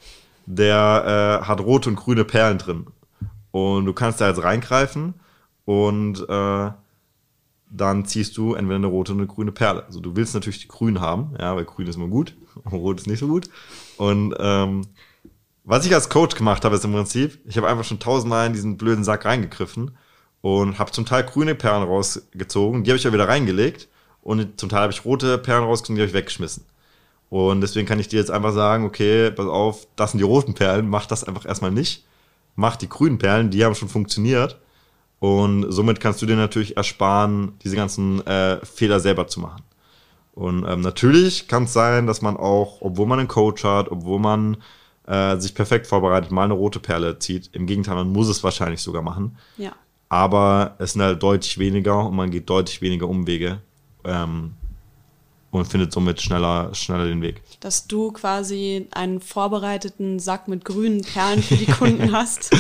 [0.45, 2.87] Der äh, hat rote und grüne Perlen drin.
[3.51, 5.15] Und du kannst da jetzt reingreifen
[5.65, 6.71] und äh,
[7.69, 9.85] dann ziehst du entweder eine rote oder eine grüne Perle.
[9.85, 12.35] Also du willst natürlich die grün haben, ja, weil grün ist immer gut,
[12.71, 13.49] rot ist nicht so gut.
[13.97, 14.81] Und ähm,
[15.63, 18.53] was ich als Coach gemacht habe, ist im Prinzip, ich habe einfach schon tausendmal in
[18.53, 19.97] diesen blöden Sack reingegriffen
[20.41, 23.89] und habe zum Teil grüne Perlen rausgezogen, die habe ich ja wieder reingelegt
[24.21, 26.63] und zum Teil habe ich rote Perlen rausgezogen, die habe ich weggeschmissen.
[27.29, 30.53] Und deswegen kann ich dir jetzt einfach sagen, okay, pass auf, das sind die roten
[30.53, 32.05] Perlen, mach das einfach erstmal nicht.
[32.55, 34.59] Mach die grünen Perlen, die haben schon funktioniert.
[35.19, 39.63] Und somit kannst du dir natürlich ersparen, diese ganzen äh, Fehler selber zu machen.
[40.33, 44.19] Und ähm, natürlich kann es sein, dass man auch, obwohl man einen Coach hat, obwohl
[44.19, 44.57] man
[45.07, 47.49] äh, sich perfekt vorbereitet, mal eine rote Perle zieht.
[47.53, 49.37] Im Gegenteil, man muss es wahrscheinlich sogar machen.
[49.57, 49.71] Ja.
[50.09, 53.61] Aber es sind halt deutlich weniger und man geht deutlich weniger Umwege
[54.05, 54.53] ähm,
[55.51, 57.41] und findet somit schneller, schneller den Weg.
[57.59, 62.53] Dass du quasi einen vorbereiteten Sack mit grünen Perlen für die Kunden hast.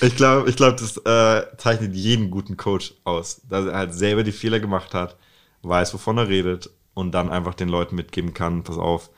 [0.00, 4.22] Ich glaube, ich glaub, das äh, zeichnet jeden guten Coach aus, dass er halt selber
[4.22, 5.16] die Fehler gemacht hat,
[5.62, 9.10] weiß, wovon er redet und dann einfach den Leuten mitgeben kann, pass auf,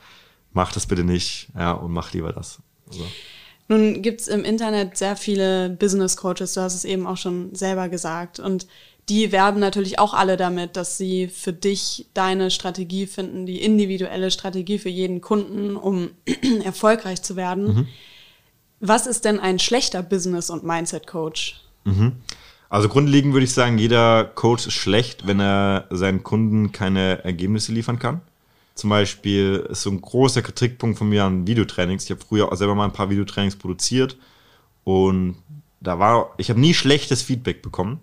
[0.51, 2.59] mach das bitte nicht, ja, und mach lieber das.
[2.87, 3.05] Also,
[3.67, 7.89] Nun gibt's im Internet sehr viele Business Coaches, du hast es eben auch schon selber
[7.89, 8.39] gesagt.
[8.39, 8.67] Und
[9.09, 14.31] die werben natürlich auch alle damit, dass sie für dich deine Strategie finden, die individuelle
[14.31, 16.11] Strategie für jeden Kunden, um
[16.63, 17.65] erfolgreich zu werden.
[17.65, 17.87] Mhm.
[18.79, 21.61] Was ist denn ein schlechter Business- und Mindset-Coach?
[21.83, 22.13] Mhm.
[22.69, 27.71] Also grundlegend würde ich sagen, jeder Coach ist schlecht, wenn er seinen Kunden keine Ergebnisse
[27.71, 28.21] liefern kann.
[28.73, 32.05] Zum Beispiel ist so ein großer Kritikpunkt von mir an Videotrainings.
[32.05, 34.17] Ich habe früher auch selber mal ein paar Videotrainings produziert
[34.83, 35.35] und
[35.79, 37.99] da war, ich habe nie schlechtes Feedback bekommen.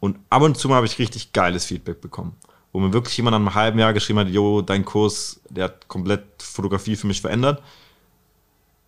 [0.00, 2.34] Und ab und zu mal habe ich richtig geiles Feedback bekommen.
[2.72, 5.88] Wo mir wirklich jemand nach einem halben Jahr geschrieben hat, jo, dein Kurs, der hat
[5.88, 7.62] komplett Fotografie für mich verändert.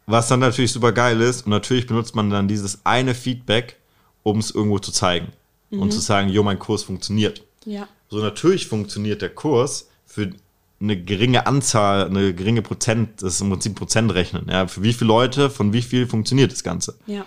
[0.06, 1.46] Was dann natürlich super geil ist.
[1.46, 3.76] Und natürlich benutzt man dann dieses eine Feedback,
[4.22, 5.28] um es irgendwo zu zeigen.
[5.70, 5.80] Mhm.
[5.80, 7.44] Und zu sagen, jo, mein Kurs funktioniert.
[7.64, 7.88] Ja.
[8.08, 10.32] So natürlich funktioniert der Kurs für
[10.80, 14.46] eine geringe Anzahl, eine geringe Prozent, das ist im Prinzip Prozent rechnen.
[14.48, 16.96] Ja, für wie viele Leute, von wie viel funktioniert das Ganze?
[17.06, 17.24] Ja.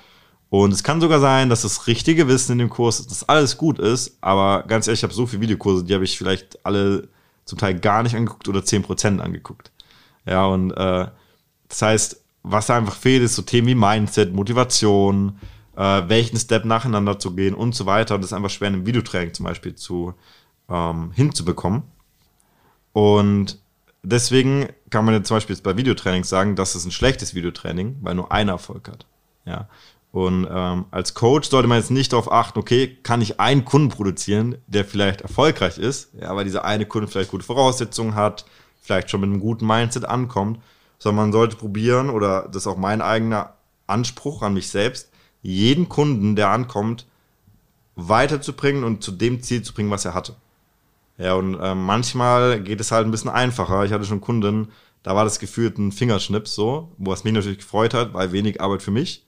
[0.50, 3.80] Und es kann sogar sein, dass das richtige Wissen in dem Kurs, dass alles gut
[3.80, 7.10] ist, aber ganz ehrlich, ich habe so viele Videokurse, die habe ich vielleicht alle
[7.46, 9.72] zum Teil gar nicht angeguckt oder 10% angeguckt.
[10.26, 11.08] Ja, und äh,
[11.68, 15.39] das heißt, was da einfach fehlt, ist so Themen wie Mindset, Motivation,
[15.76, 18.16] äh, welchen Step nacheinander zu gehen und so weiter.
[18.16, 20.14] Und das ist einfach schwer in einem Videotraining zum Beispiel zu
[20.70, 21.84] ähm, hinzubekommen.
[22.93, 23.60] Und
[24.04, 27.98] deswegen kann man jetzt zum Beispiel jetzt bei Videotrainings sagen, dass es ein schlechtes Videotraining,
[28.02, 29.06] weil nur einer Erfolg hat.
[29.46, 29.68] Ja.
[30.16, 33.89] Und ähm, als Coach sollte man jetzt nicht darauf achten, okay, kann ich einen Kunden
[33.89, 38.45] produzieren, der vielleicht erfolgreich ist, ja, weil dieser eine Kunde vielleicht gute Voraussetzungen hat,
[38.80, 40.61] vielleicht schon mit einem guten Mindset ankommt,
[40.99, 43.55] sondern man sollte probieren, oder das ist auch mein eigener
[43.88, 45.09] Anspruch an mich selbst,
[45.41, 47.05] jeden Kunden, der ankommt,
[47.97, 50.38] weiterzubringen und zu dem Ziel zu bringen, was er hatte.
[51.18, 53.84] Ja, und äh, manchmal geht es halt ein bisschen einfacher.
[53.84, 54.70] Ich hatte schon Kunden,
[55.03, 58.61] da war das gefühlt ein Fingerschnips so, wo es mich natürlich gefreut hat, weil wenig
[58.61, 59.26] Arbeit für mich.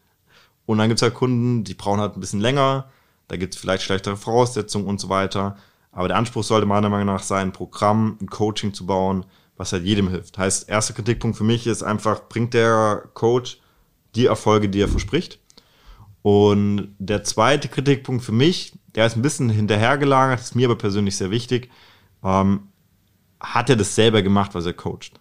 [0.68, 2.90] Und dann gibt es halt Kunden, die brauchen halt ein bisschen länger,
[3.30, 5.56] da gibt es vielleicht schlechtere Voraussetzungen und so weiter.
[5.92, 9.72] Aber der Anspruch sollte meiner Meinung nach sein, ein Programm, ein Coaching zu bauen, was
[9.72, 10.38] halt jedem hilft.
[10.38, 13.60] Heißt, erster Kritikpunkt für mich ist einfach, bringt der Coach
[14.14, 15.40] die Erfolge, die er verspricht?
[16.22, 21.16] Und der zweite Kritikpunkt für mich, der ist ein bisschen hinterhergelagert, ist mir aber persönlich
[21.16, 21.72] sehr wichtig,
[22.24, 22.68] ähm,
[23.40, 25.14] hat er das selber gemacht, was er coacht?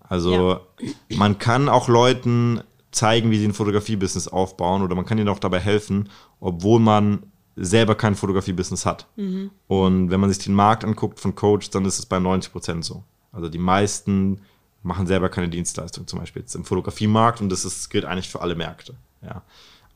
[0.00, 0.90] Also ja.
[1.10, 2.62] man kann auch Leuten
[2.94, 6.08] zeigen, wie sie ein Fotografie-Business aufbauen oder man kann ihnen auch dabei helfen,
[6.40, 7.24] obwohl man
[7.56, 9.06] selber kein Fotografie-Business hat.
[9.16, 9.50] Mhm.
[9.68, 12.84] Und wenn man sich den Markt anguckt von Coach, dann ist es bei 90 Prozent
[12.84, 13.04] so.
[13.32, 14.40] Also die meisten
[14.82, 18.40] machen selber keine Dienstleistung, zum Beispiel jetzt im Fotografiemarkt und das ist, gilt eigentlich für
[18.40, 18.94] alle Märkte.
[19.22, 19.42] Ja.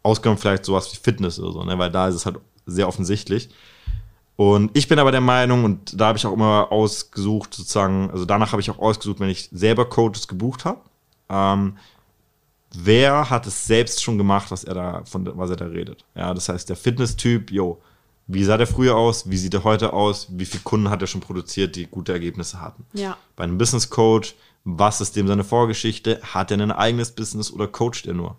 [0.03, 1.79] Ausgenommen vielleicht sowas wie Fitness oder so, ne?
[1.79, 3.51] weil da ist es halt sehr offensichtlich.
[4.37, 8.25] Und ich bin aber der Meinung, und da habe ich auch immer ausgesucht, sozusagen, also
[8.25, 10.81] danach habe ich auch ausgesucht, wenn ich selber Coaches gebucht habe,
[11.29, 11.77] ähm,
[12.75, 16.05] wer hat es selbst schon gemacht, was er da, von was er da redet.
[16.15, 17.81] Ja, das heißt, der Fitness-Typ, yo,
[18.27, 19.31] wie sah der früher aus?
[19.31, 20.29] Wie sieht er heute aus?
[20.31, 22.85] Wie viele Kunden hat er schon produziert, die gute Ergebnisse hatten?
[22.93, 23.17] Ja.
[23.37, 26.21] Bei einem Business Coach, was ist dem seine Vorgeschichte?
[26.23, 28.37] Hat er ein eigenes Business oder coacht er nur?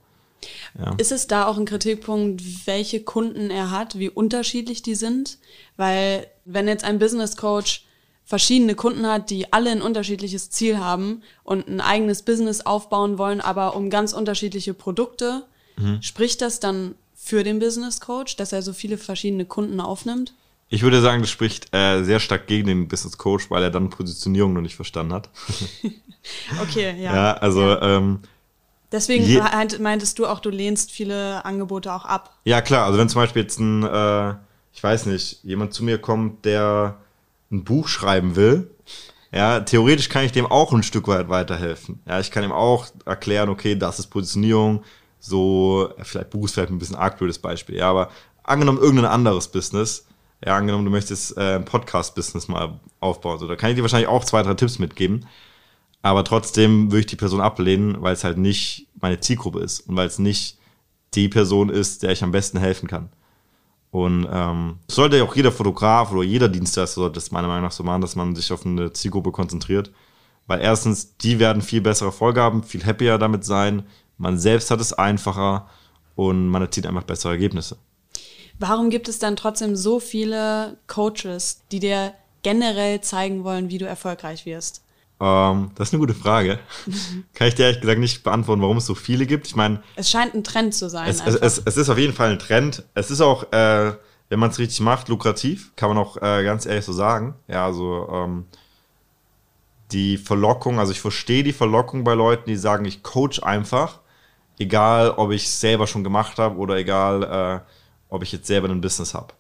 [0.78, 0.94] Ja.
[0.98, 5.40] Ist es da auch ein Kritikpunkt, welche Kunden er hat, wie unterschiedlich die sind?
[5.76, 7.86] Weil wenn jetzt ein Business Coach
[8.30, 13.42] verschiedene Kunden hat, die alle ein unterschiedliches Ziel haben und ein eigenes Business aufbauen wollen,
[13.42, 15.48] aber um ganz unterschiedliche Produkte.
[15.78, 16.00] Mhm.
[16.04, 20.36] Spricht das dann für den Business Coach, dass er so viele verschiedene Kunden aufnimmt?
[20.68, 23.90] Ich würde sagen, das spricht äh, sehr stark gegen den Business Coach, weil er dann
[23.90, 25.30] Positionierung noch nicht verstanden hat.
[26.62, 27.16] okay, ja.
[27.16, 27.98] Ja, also ja.
[27.98, 28.20] Ähm,
[28.92, 29.42] Deswegen
[29.80, 32.38] meintest du auch, du lehnst viele Angebote auch ab.
[32.44, 32.86] Ja, klar.
[32.86, 34.36] Also wenn zum Beispiel jetzt ein, äh,
[34.72, 37.00] ich weiß nicht, jemand zu mir kommt, der
[37.52, 38.70] ein Buch schreiben will,
[39.32, 42.02] ja, theoretisch kann ich dem auch ein Stück weit weiterhelfen.
[42.08, 44.84] Ja, ich kann ihm auch erklären, okay, das ist Positionierung,
[45.20, 48.10] so, vielleicht Buch ist vielleicht ein bisschen arg blödes Beispiel, ja, aber
[48.43, 50.08] angenommen irgendein anderes Business,
[50.43, 54.10] ja, angenommen du möchtest äh, ein Podcast-Business mal aufbauen, so, da kann ich dir wahrscheinlich
[54.10, 55.28] auch zwei, drei Tipps mitgeben,
[56.02, 59.95] aber trotzdem würde ich die Person ablehnen, weil es halt nicht meine Zielgruppe ist und
[59.95, 60.58] weil es nicht
[61.14, 63.10] die Person ist, der ich am besten helfen kann.
[63.92, 67.72] Und ähm, sollte ja auch jeder Fotograf oder jeder Dienstleister sollte das meiner Meinung nach
[67.72, 69.92] so machen, dass man sich auf eine Zielgruppe konzentriert.
[70.46, 73.84] Weil erstens, die werden viel bessere Vorgaben, viel happier damit sein.
[74.18, 75.68] Man selbst hat es einfacher
[76.16, 77.78] und man erzielt einfach bessere Ergebnisse.
[78.60, 83.88] Warum gibt es dann trotzdem so viele Coaches, die dir generell zeigen wollen, wie du
[83.88, 84.84] erfolgreich wirst?
[85.22, 86.60] Ähm, das ist eine gute Frage.
[87.34, 89.48] Kann ich dir ehrlich gesagt nicht beantworten, warum es so viele gibt.
[89.48, 89.84] Ich meine.
[89.96, 91.10] Es scheint ein Trend zu sein.
[91.10, 92.84] Es, es, es, es, ist auf jeden Fall ein Trend.
[92.94, 93.94] Es ist auch, äh,
[94.30, 97.36] wenn man es richtig macht, lukrativ, kann man auch äh, ganz ehrlich so sagen.
[97.48, 98.46] Ja, also ähm,
[99.92, 104.00] die Verlockung, also ich verstehe die Verlockung bei Leuten, die sagen, ich coach einfach,
[104.60, 107.60] egal ob ich es selber schon gemacht habe oder egal, äh,
[108.10, 109.34] ob ich jetzt selber ein Business habe.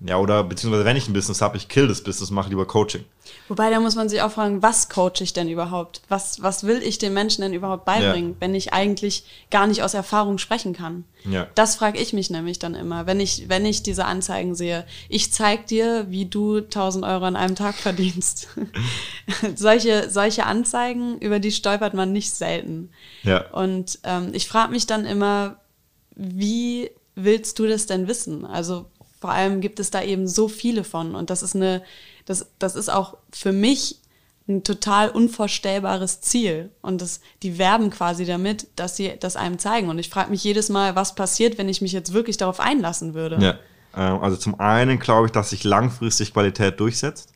[0.00, 3.04] Ja, oder beziehungsweise wenn ich ein Business habe, ich kill das Business, mache lieber Coaching.
[3.50, 6.02] Wobei, da muss man sich auch fragen, was coache ich denn überhaupt?
[6.08, 8.36] Was, was will ich den Menschen denn überhaupt beibringen, Ja.
[8.38, 11.04] wenn ich eigentlich gar nicht aus Erfahrung sprechen kann?
[11.28, 11.48] Ja.
[11.56, 14.86] Das frage ich mich nämlich dann immer, wenn ich, wenn ich diese Anzeigen sehe.
[15.08, 18.46] Ich zeig dir, wie du 1000 Euro an einem Tag verdienst.
[19.56, 22.90] solche, solche Anzeigen, über die stolpert man nicht selten.
[23.24, 23.50] Ja.
[23.50, 25.56] Und ähm, ich frage mich dann immer,
[26.14, 28.46] wie willst du das denn wissen?
[28.46, 28.86] Also
[29.20, 31.82] vor allem gibt es da eben so viele von und das ist eine,
[32.30, 33.98] das, das ist auch für mich
[34.48, 39.88] ein total unvorstellbares Ziel und das, die werben quasi damit, dass sie das einem zeigen
[39.88, 43.14] und ich frage mich jedes Mal, was passiert, wenn ich mich jetzt wirklich darauf einlassen
[43.14, 43.38] würde.
[43.40, 43.58] Ja.
[43.96, 47.32] Ähm, Also zum einen glaube ich, dass sich langfristig Qualität durchsetzt.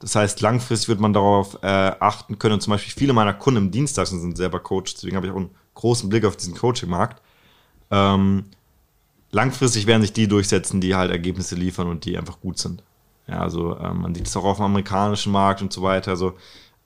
[0.00, 2.54] Das heißt, langfristig wird man darauf äh, achten können.
[2.54, 5.36] Und zum Beispiel viele meiner Kunden im Dienstleister sind selber Coach, deswegen habe ich auch
[5.36, 7.22] einen großen Blick auf diesen Coaching-Markt.
[7.90, 8.46] Ähm,
[9.30, 12.82] langfristig werden sich die durchsetzen, die halt Ergebnisse liefern und die einfach gut sind.
[13.26, 16.10] Ja, also ähm, man sieht es auch auf dem amerikanischen Markt und so weiter.
[16.10, 16.34] Also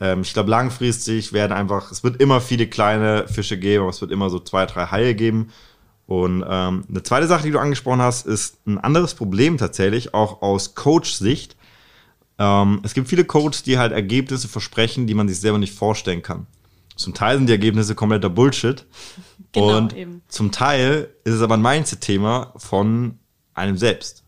[0.01, 4.01] ähm, ich glaube, langfristig werden einfach, es wird immer viele kleine Fische geben, aber es
[4.01, 5.51] wird immer so zwei, drei Haie geben.
[6.07, 10.41] Und ähm, eine zweite Sache, die du angesprochen hast, ist ein anderes Problem tatsächlich, auch
[10.41, 11.57] aus Coach-Sicht.
[12.39, 16.23] Ähm, es gibt viele Coaches, die halt Ergebnisse versprechen, die man sich selber nicht vorstellen
[16.23, 16.47] kann.
[16.97, 18.87] Zum Teil sind die Ergebnisse kompletter Bullshit.
[19.53, 20.23] Genau, und eben.
[20.29, 23.19] zum Teil ist es aber ein Mindset-Thema von
[23.55, 24.25] einem selbst.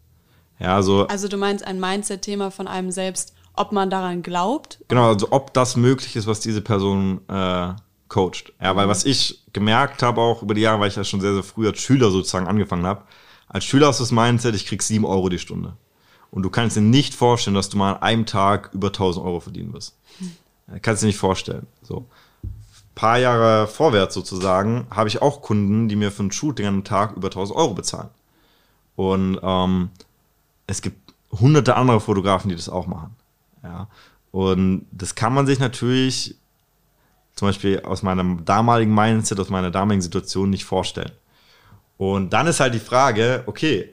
[0.60, 4.78] Ja, also, Also du meinst ein Mindset-Thema von einem selbst, ob man daran glaubt?
[4.88, 7.72] genau, also ob das möglich ist, was diese Person äh,
[8.08, 8.52] coacht.
[8.62, 11.34] Ja, weil was ich gemerkt habe auch über die Jahre, weil ich ja schon sehr,
[11.34, 13.02] sehr früh als Schüler sozusagen angefangen habe,
[13.48, 15.74] als Schüler hast du das Mindset, ich krieg 7 Euro die Stunde.
[16.30, 19.40] Und du kannst dir nicht vorstellen, dass du mal an einem Tag über 1000 Euro
[19.40, 19.96] verdienen wirst.
[20.68, 21.66] Ja, Kannst dir nicht vorstellen.
[21.82, 22.06] So.
[22.94, 26.84] Paar Jahre vorwärts sozusagen habe ich auch Kunden, die mir für ein Shooting an einem
[26.84, 28.10] Tag über 1000 Euro bezahlen.
[28.94, 29.90] Und ähm,
[30.70, 33.16] es gibt hunderte andere Fotografen, die das auch machen.
[33.62, 33.88] Ja.
[34.32, 36.36] Und das kann man sich natürlich
[37.34, 41.12] zum Beispiel aus meinem damaligen Mindset, aus meiner damaligen Situation nicht vorstellen.
[41.96, 43.92] Und dann ist halt die Frage, okay,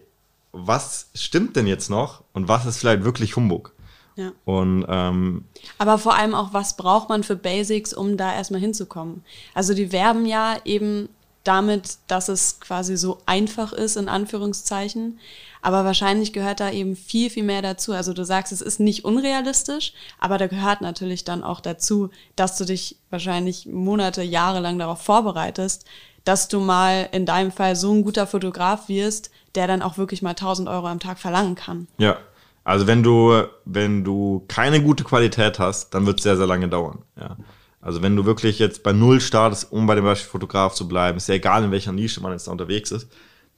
[0.51, 3.73] was stimmt denn jetzt noch und was ist vielleicht wirklich Humbug?
[4.15, 4.31] Ja.
[4.45, 5.45] Und ähm,
[5.77, 9.23] Aber vor allem auch, was braucht man für Basics, um da erstmal hinzukommen?
[9.53, 11.09] Also die werben ja eben
[11.43, 15.19] damit, dass es quasi so einfach ist, in Anführungszeichen.
[15.67, 17.91] Aber wahrscheinlich gehört da eben viel, viel mehr dazu.
[17.91, 22.57] Also du sagst, es ist nicht unrealistisch, aber da gehört natürlich dann auch dazu, dass
[22.57, 25.83] du dich wahrscheinlich Monate, Jahre lang darauf vorbereitest,
[26.23, 30.21] dass du mal in deinem Fall so ein guter Fotograf wirst, der dann auch wirklich
[30.21, 31.89] mal 1000 Euro am Tag verlangen kann.
[31.97, 32.15] Ja,
[32.63, 36.69] also wenn du, wenn du keine gute Qualität hast, dann wird es sehr, sehr lange
[36.69, 36.99] dauern.
[37.19, 37.35] Ja.
[37.81, 41.17] Also wenn du wirklich jetzt bei Null startest, um bei dem Beispiel Fotograf zu bleiben,
[41.17, 43.09] ist ja egal, in welcher Nische man jetzt da unterwegs ist,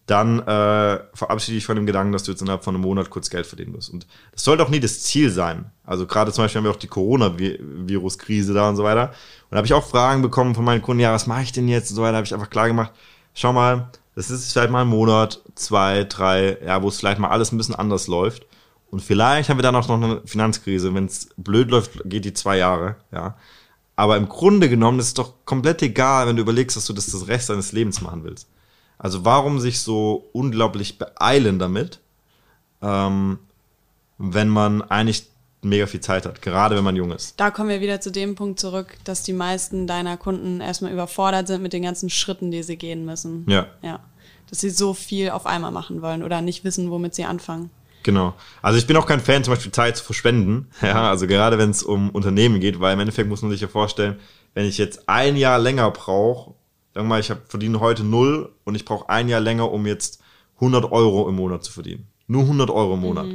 [0.10, 3.30] dann äh, verabschiede ich von dem Gedanken, dass du jetzt innerhalb von einem Monat kurz
[3.30, 3.90] Geld verdienen wirst.
[3.92, 5.72] Und das sollte auch nie das Ziel sein.
[5.86, 9.10] Also gerade zum Beispiel haben wir auch die Corona-Virus-Krise da und so weiter.
[9.10, 11.68] Und da habe ich auch Fragen bekommen von meinen Kunden, ja, was mache ich denn
[11.68, 12.18] jetzt und so weiter.
[12.18, 12.92] habe ich einfach klar gemacht,
[13.34, 17.30] schau mal, das ist vielleicht mal ein Monat, zwei, drei, ja, wo es vielleicht mal
[17.30, 18.46] alles ein bisschen anders läuft.
[18.92, 20.94] Und vielleicht haben wir dann auch noch eine Finanzkrise.
[20.94, 23.36] Wenn es blöd läuft, geht die zwei Jahre, ja.
[23.96, 27.08] Aber im Grunde genommen ist es doch komplett egal, wenn du überlegst, dass du das
[27.08, 28.48] das Rest deines Lebens machen willst.
[29.00, 32.00] Also warum sich so unglaublich beeilen damit,
[32.82, 33.40] ähm,
[34.18, 35.26] wenn man eigentlich
[35.62, 37.40] mega viel Zeit hat, gerade wenn man jung ist.
[37.40, 41.48] Da kommen wir wieder zu dem Punkt zurück, dass die meisten deiner Kunden erstmal überfordert
[41.48, 43.46] sind mit den ganzen Schritten, die sie gehen müssen.
[43.48, 43.68] Ja.
[43.82, 44.00] Ja.
[44.50, 47.70] Dass sie so viel auf einmal machen wollen oder nicht wissen, womit sie anfangen.
[48.04, 48.34] Genau.
[48.62, 50.70] Also ich bin auch kein Fan, zum Beispiel Zeit zu verschwenden.
[50.82, 53.68] Ja, also gerade wenn es um Unternehmen geht, weil im Endeffekt muss man sich ja
[53.68, 54.20] vorstellen,
[54.54, 56.54] wenn ich jetzt ein Jahr länger brauche,
[56.94, 60.22] sagen wir mal, ich verdiene heute null und ich brauche ein Jahr länger, um jetzt
[60.56, 62.08] 100 Euro im Monat zu verdienen.
[62.28, 63.28] Nur 100 Euro im Monat.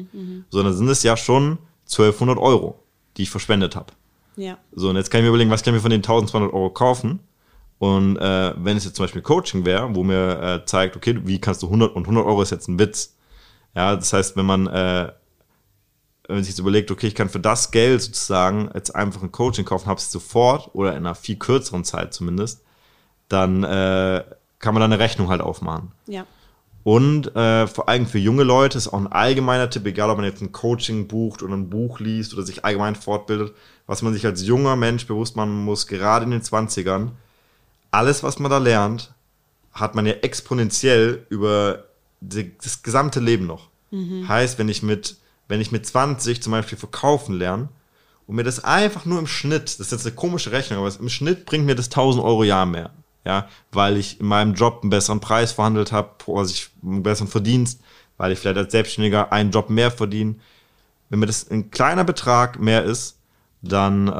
[0.50, 2.80] So, dann sind es ja schon 1200 Euro,
[3.16, 3.92] die ich verschwendet habe.
[4.36, 4.58] Ja.
[4.72, 6.70] So, und jetzt kann ich mir überlegen, was kann ich mir von den 1200 Euro
[6.70, 7.20] kaufen?
[7.78, 11.40] Und äh, wenn es jetzt zum Beispiel Coaching wäre, wo mir äh, zeigt, okay, wie
[11.40, 13.16] kannst du 100 und 100 Euro ist jetzt ein Witz.
[13.74, 15.12] Ja, das heißt, wenn man, äh,
[16.26, 19.32] wenn man sich jetzt überlegt, okay, ich kann für das Geld sozusagen jetzt einfach ein
[19.32, 22.63] Coaching kaufen, habe es sofort oder in einer viel kürzeren Zeit zumindest,
[23.28, 24.24] dann äh,
[24.58, 25.92] kann man da eine Rechnung halt aufmachen.
[26.06, 26.26] Ja.
[26.84, 30.26] Und äh, vor allem für junge Leute ist auch ein allgemeiner Tipp, egal ob man
[30.26, 33.54] jetzt ein Coaching bucht oder ein Buch liest oder sich allgemein fortbildet,
[33.86, 37.12] was man sich als junger Mensch bewusst machen muss, gerade in den 20ern,
[37.90, 39.14] alles, was man da lernt,
[39.72, 41.84] hat man ja exponentiell über
[42.20, 43.68] die, das gesamte Leben noch.
[44.28, 45.16] Heißt, wenn ich mit,
[45.48, 47.68] wenn ich mit 20 zum Beispiel verkaufen lerne
[48.26, 51.08] und mir das einfach nur im Schnitt, das ist jetzt eine komische Rechnung, aber im
[51.08, 52.90] Schnitt bringt mir das 1000 Euro Jahr mehr.
[53.24, 57.28] Ja, weil ich in meinem Job einen besseren Preis verhandelt habe, also ich einen besseren
[57.28, 57.80] Verdienst,
[58.18, 60.36] weil ich vielleicht als Selbstständiger einen Job mehr verdiene.
[61.08, 63.18] Wenn mir das ein kleiner Betrag mehr ist,
[63.62, 64.12] dann äh,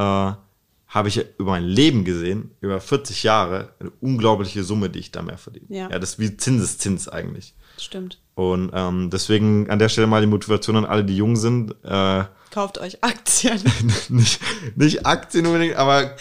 [0.95, 5.23] habe ich über mein Leben gesehen, über 40 Jahre, eine unglaubliche Summe, die ich da
[5.23, 5.67] mehr verdiene.
[5.69, 5.91] Ja.
[5.91, 7.55] ja das ist wie Zinseszins eigentlich.
[7.79, 8.21] Stimmt.
[8.35, 11.75] Und ähm, deswegen an der Stelle mal die Motivation an alle, die jung sind.
[11.85, 13.61] Äh, Kauft euch Aktien.
[14.09, 14.41] nicht,
[14.77, 16.13] nicht Aktien unbedingt, aber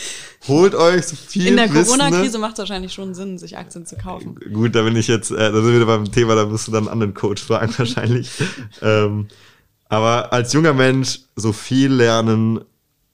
[0.47, 1.83] holt euch so viel In der ne?
[1.83, 4.35] Corona-Krise macht es wahrscheinlich schon Sinn, sich Aktien zu kaufen.
[4.53, 6.71] Gut, da bin ich jetzt, äh, da sind wir wieder beim Thema, da musst du
[6.71, 8.29] dann einen anderen Coach fragen wahrscheinlich.
[8.81, 9.27] ähm,
[9.89, 12.61] aber als junger Mensch so viel lernen,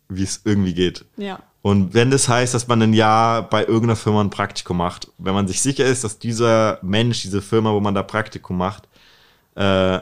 [0.09, 1.05] wie es irgendwie geht.
[1.17, 1.39] Ja.
[1.61, 5.33] Und wenn das heißt, dass man ein Jahr bei irgendeiner Firma ein Praktikum macht, wenn
[5.33, 8.88] man sich sicher ist, dass dieser Mensch, diese Firma, wo man da Praktikum macht,
[9.59, 9.99] äh,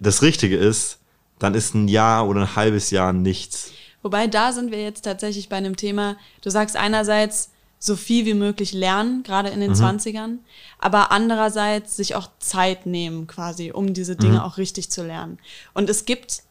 [0.00, 0.98] das Richtige ist,
[1.38, 3.70] dann ist ein Jahr oder ein halbes Jahr nichts.
[4.02, 8.34] Wobei da sind wir jetzt tatsächlich bei einem Thema, du sagst einerseits so viel wie
[8.34, 9.74] möglich lernen, gerade in den Mhm.
[9.76, 10.38] 20ern,
[10.78, 14.44] aber andererseits sich auch Zeit nehmen quasi, um diese Dinge Mhm.
[14.44, 15.38] auch richtig zu lernen.
[15.72, 16.42] Und es gibt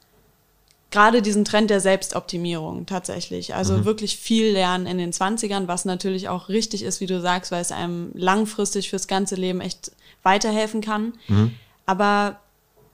[0.92, 3.54] gerade diesen Trend der Selbstoptimierung tatsächlich.
[3.54, 3.86] Also Mhm.
[3.86, 7.62] wirklich viel lernen in den 20ern, was natürlich auch richtig ist, wie du sagst, weil
[7.62, 9.92] es einem langfristig fürs ganze Leben echt
[10.24, 11.14] weiterhelfen kann.
[11.28, 11.54] Mhm.
[11.86, 12.40] Aber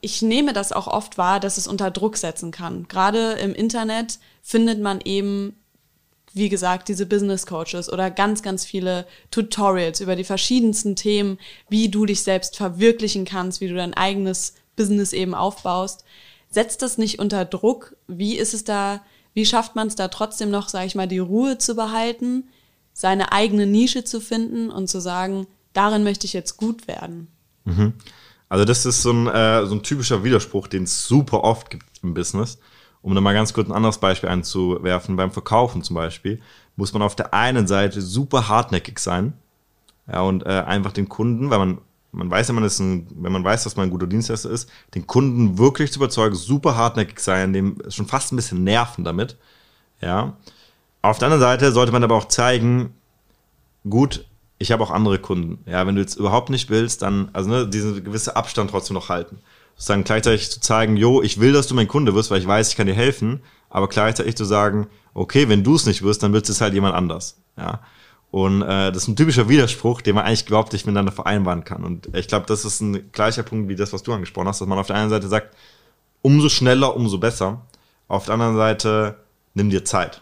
[0.01, 2.87] ich nehme das auch oft wahr, dass es unter Druck setzen kann.
[2.87, 5.55] Gerade im Internet findet man eben,
[6.33, 11.89] wie gesagt, diese Business Coaches oder ganz, ganz viele Tutorials über die verschiedensten Themen, wie
[11.89, 16.05] du dich selbst verwirklichen kannst, wie du dein eigenes Business eben aufbaust.
[16.49, 17.95] Setzt das nicht unter Druck?
[18.07, 19.01] Wie ist es da,
[19.33, 22.43] wie schafft man es da trotzdem noch, sage ich mal, die Ruhe zu behalten,
[22.93, 27.27] seine eigene Nische zu finden und zu sagen, darin möchte ich jetzt gut werden?
[28.49, 31.85] Also das ist so ein, äh, so ein typischer Widerspruch, den es super oft gibt
[32.03, 32.59] im Business.
[33.01, 36.41] Um da mal ganz kurz ein anderes Beispiel einzuwerfen, beim Verkaufen zum Beispiel,
[36.75, 39.33] muss man auf der einen Seite super hartnäckig sein
[40.11, 41.77] ja, und äh, einfach den Kunden, weil man,
[42.11, 44.69] man weiß ja, man ist ein, wenn man weiß, dass man ein guter Dienstleister ist,
[44.95, 49.37] den Kunden wirklich zu überzeugen, super hartnäckig sein, dem schon fast ein bisschen nerven damit.
[50.01, 50.37] Ja.
[51.01, 52.95] Auf der anderen Seite sollte man aber auch zeigen,
[53.87, 54.25] gut,
[54.57, 55.59] ich habe auch andere Kunden.
[55.69, 59.09] Ja, wenn du jetzt überhaupt nicht willst, dann, also ne, diesen gewisse Abstand trotzdem noch
[59.09, 59.39] halten.
[59.75, 62.69] Sozusagen gleichzeitig zu zeigen, jo, ich will, dass du mein Kunde wirst, weil ich weiß,
[62.69, 66.31] ich kann dir helfen, aber gleichzeitig zu sagen, okay, wenn du es nicht wirst, dann
[66.31, 67.41] wird es halt jemand anders.
[67.57, 67.81] Ja.
[68.31, 71.83] Und äh, das ist ein typischer Widerspruch, den man eigentlich glaubt, nicht miteinander vereinbaren kann.
[71.83, 74.67] Und ich glaube, das ist ein gleicher Punkt wie das, was du angesprochen hast, dass
[74.67, 75.55] man auf der einen Seite sagt,
[76.21, 77.61] umso schneller, umso besser.
[78.07, 79.19] Auf der anderen Seite,
[79.53, 80.21] nimm dir Zeit.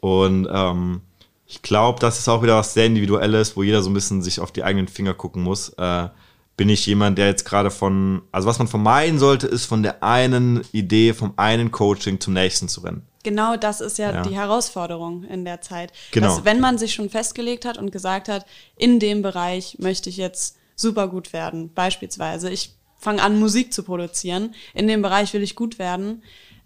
[0.00, 1.02] Und ähm,
[1.50, 4.38] ich glaube, das ist auch wieder was sehr Individuelles, wo jeder so ein bisschen sich
[4.38, 5.70] auf die eigenen Finger gucken muss.
[5.70, 6.08] Äh,
[6.56, 10.00] bin ich jemand, der jetzt gerade von, also was man vermeiden sollte, ist von der
[10.04, 13.04] einen Idee, vom einen Coaching zum nächsten zu rennen.
[13.24, 14.22] Genau das ist ja, Ja.
[14.22, 15.92] die Herausforderung in der Zeit.
[16.12, 16.28] Genau.
[16.28, 18.46] Dass, wenn man sich schon festgelegt hat und gesagt hat,
[18.76, 23.82] in dem Bereich möchte ich jetzt super gut werden, beispielsweise, ich fange an, Musik zu
[23.82, 26.22] produzieren, in dem Bereich will ich gut werden,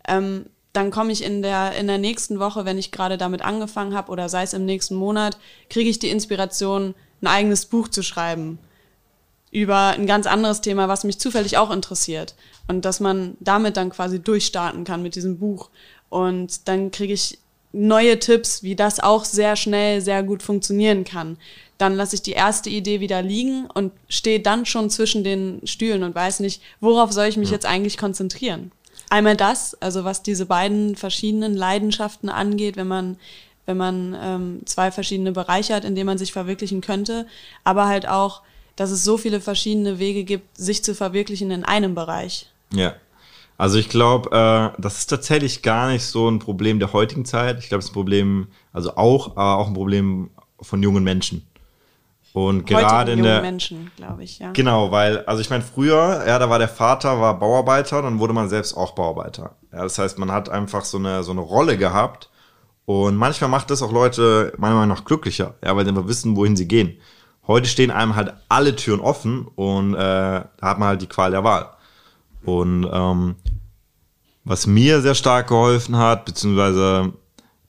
[0.07, 3.95] ähm, dann komme ich in der, in der nächsten Woche, wenn ich gerade damit angefangen
[3.95, 5.39] habe, oder sei es im nächsten Monat,
[5.71, 8.59] kriege ich die Inspiration, ein eigenes Buch zu schreiben
[9.55, 12.35] über ein ganz anderes Thema, was mich zufällig auch interessiert.
[12.67, 15.71] Und dass man damit dann quasi durchstarten kann mit diesem Buch.
[16.09, 17.39] Und dann kriege ich
[17.73, 21.39] neue Tipps, wie das auch sehr schnell, sehr gut funktionieren kann.
[21.79, 26.03] Dann lasse ich die erste Idee wieder liegen und stehe dann schon zwischen den Stühlen
[26.03, 28.73] und weiß nicht, worauf soll ich mich jetzt eigentlich konzentrieren.
[29.11, 33.17] Einmal das, also was diese beiden verschiedenen Leidenschaften angeht, wenn man
[33.67, 37.27] wenn man ähm, zwei verschiedene Bereiche hat, in denen man sich verwirklichen könnte,
[37.65, 38.43] aber halt auch,
[38.77, 42.51] dass es so viele verschiedene Wege gibt, sich zu verwirklichen in einem Bereich.
[42.75, 42.95] Ja.
[43.57, 44.31] Also ich glaube,
[44.77, 47.59] äh, das ist tatsächlich gar nicht so ein Problem der heutigen Zeit.
[47.61, 50.31] Ich glaube, es ist ein Problem, also auch, aber auch ein Problem
[50.61, 51.47] von jungen Menschen.
[52.35, 54.51] Und gerade in der Menschen, glaube ich, ja.
[54.51, 58.33] Genau, weil, also ich meine, früher, ja, da war der Vater, war Bauarbeiter, dann wurde
[58.33, 59.55] man selbst auch Bauarbeiter.
[59.73, 62.31] Ja, das heißt, man hat einfach so eine, so eine Rolle gehabt.
[62.87, 66.35] Und manchmal macht das auch Leute meiner Meinung nach glücklicher, ja, weil sie einfach wissen,
[66.35, 66.99] wohin sie gehen.
[67.47, 71.31] Heute stehen einem halt alle Türen offen und äh, da hat man halt die Qual
[71.31, 71.71] der Wahl.
[72.45, 73.37] Und ähm,
[74.43, 77.13] was mir sehr stark geholfen hat, beziehungsweise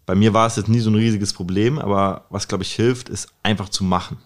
[0.08, 3.10] bei mir war es jetzt nie so ein riesiges Problem, aber was, glaube ich, hilft,
[3.10, 4.18] ist einfach zu machen.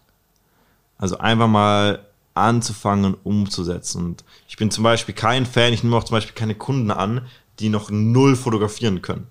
[0.99, 4.05] Also einfach mal anzufangen, umzusetzen.
[4.05, 7.25] Und ich bin zum Beispiel kein Fan, ich nehme auch zum Beispiel keine Kunden an,
[7.59, 9.27] die noch null fotografieren können.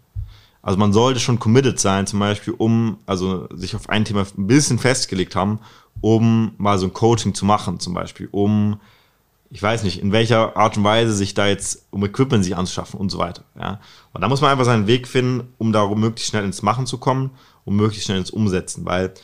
[0.62, 4.46] Also man sollte schon committed sein, zum Beispiel, um, also sich auf ein Thema ein
[4.46, 5.60] bisschen festgelegt haben,
[6.00, 8.80] um mal so ein Coaching zu machen, zum Beispiel, um,
[9.50, 13.00] ich weiß nicht, in welcher Art und Weise sich da jetzt, um Equipment sich anzuschaffen
[13.00, 13.44] und so weiter.
[13.58, 13.80] Ja.
[14.12, 16.98] Und da muss man einfach seinen Weg finden, um da möglichst schnell ins Machen zu
[16.98, 17.30] kommen,
[17.64, 19.14] um möglichst schnell ins Umsetzen, weil,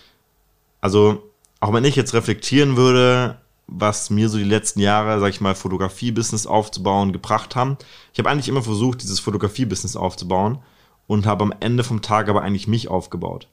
[0.80, 1.30] also,
[1.64, 5.54] auch wenn ich jetzt reflektieren würde, was mir so die letzten Jahre, sag ich mal,
[5.54, 7.78] Fotografie-Business aufzubauen, gebracht haben.
[8.12, 10.58] Ich habe eigentlich immer versucht, dieses Fotografie-Business aufzubauen
[11.06, 13.48] und habe am Ende vom Tag aber eigentlich mich aufgebaut.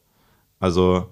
[0.60, 1.08] Also,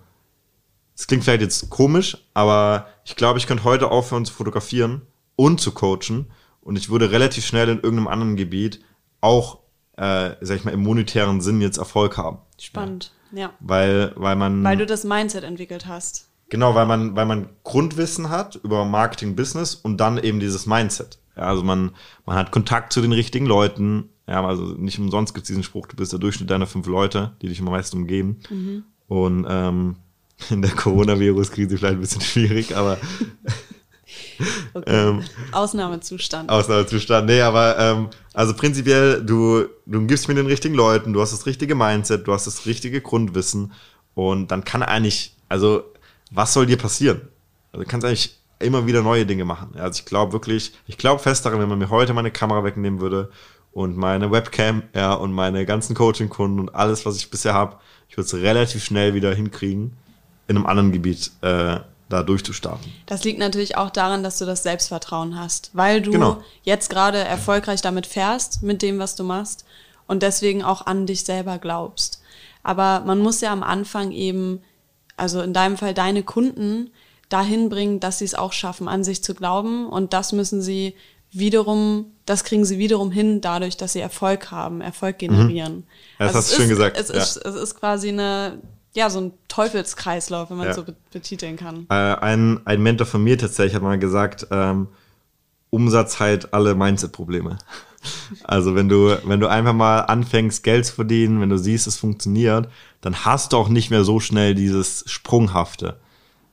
[0.94, 5.04] es klingt vielleicht jetzt komisch, aber ich glaube, ich könnte heute aufhören zu fotografieren
[5.38, 6.30] und zu coachen
[6.60, 8.84] und ich würde relativ schnell in irgendeinem anderen Gebiet
[9.22, 9.60] auch,
[9.96, 12.40] äh, sag ich mal, im monetären Sinn jetzt Erfolg haben.
[12.60, 13.40] Spannend, ja.
[13.40, 13.54] ja.
[13.62, 14.66] Weil, weil man.
[14.66, 16.29] Weil du das Mindset entwickelt hast.
[16.50, 21.20] Genau, weil man, weil man Grundwissen hat über Marketing, Business und dann eben dieses Mindset.
[21.38, 21.92] Ja, also man,
[22.26, 24.10] man hat Kontakt zu den richtigen Leuten.
[24.28, 27.34] Ja, also nicht umsonst gibt es diesen Spruch, du bist der Durchschnitt deiner fünf Leute,
[27.42, 28.40] die dich am meisten umgeben.
[28.50, 28.84] Mhm.
[29.08, 29.96] Und ähm,
[30.50, 32.98] in der Coronavirus-Krise vielleicht ein bisschen schwierig, aber
[34.74, 35.10] Okay.
[35.10, 36.50] Ähm, Ausnahmezustand.
[36.50, 37.28] Ausnahmezustand.
[37.28, 41.46] Nee, aber ähm, also prinzipiell, du, du gibst mir den richtigen Leuten, du hast das
[41.46, 43.74] richtige Mindset, du hast das richtige Grundwissen
[44.14, 45.84] und dann kann eigentlich, also
[46.30, 47.22] was soll dir passieren?
[47.72, 49.76] Also du kannst eigentlich immer wieder neue Dinge machen.
[49.78, 53.00] Also ich glaube wirklich, ich glaube fest daran, wenn man mir heute meine Kamera wegnehmen
[53.00, 53.32] würde
[53.72, 57.78] und meine Webcam, ja, und meine ganzen Coaching-Kunden und alles, was ich bisher habe,
[58.10, 59.96] ich würde es relativ schnell wieder hinkriegen,
[60.48, 62.92] in einem anderen Gebiet äh, da durchzustarten.
[63.06, 66.44] Das liegt natürlich auch daran, dass du das Selbstvertrauen hast, weil du genau.
[66.64, 69.64] jetzt gerade erfolgreich damit fährst, mit dem, was du machst
[70.08, 72.22] und deswegen auch an dich selber glaubst.
[72.64, 74.62] Aber man muss ja am Anfang eben,
[75.20, 76.92] also in deinem Fall deine Kunden
[77.30, 80.96] dahin bringen, dass sie es auch schaffen, an sich zu glauben und das müssen sie
[81.32, 85.28] wiederum, das kriegen sie wiederum hin, dadurch, dass sie Erfolg haben, Erfolg mhm.
[85.28, 85.76] generieren.
[85.76, 85.84] Mhm.
[86.20, 86.98] Ja, das also hast du schön gesagt.
[86.98, 87.16] Es, ja.
[87.16, 88.60] ist, es ist quasi eine
[88.96, 90.74] ja, so ein Teufelskreislauf, wenn man ja.
[90.74, 91.86] so betiteln kann.
[91.90, 94.88] Äh, ein, ein Mentor von mir tatsächlich hat mal gesagt, ähm,
[95.70, 97.60] Umsatz heilt alle Mindset-Probleme.
[98.44, 101.98] Also wenn du, wenn du einfach mal anfängst, Geld zu verdienen, wenn du siehst, es
[101.98, 102.70] funktioniert,
[103.02, 106.00] dann hast du auch nicht mehr so schnell dieses Sprunghafte.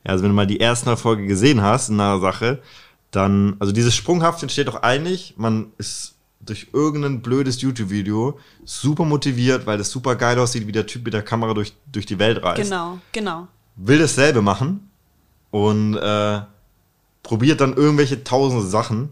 [0.03, 2.61] Ja, also wenn du mal die ersten Erfolge gesehen hast in einer Sache,
[3.11, 9.65] dann, also dieses Sprunghafte entsteht doch eigentlich, man ist durch irgendein blödes YouTube-Video super motiviert,
[9.65, 12.43] weil das super geil aussieht, wie der Typ mit der Kamera durch, durch die Welt
[12.43, 12.61] reist.
[12.61, 13.47] Genau, genau.
[13.75, 14.89] Will dasselbe machen
[15.51, 16.41] und äh,
[17.23, 19.09] probiert dann irgendwelche tausende Sachen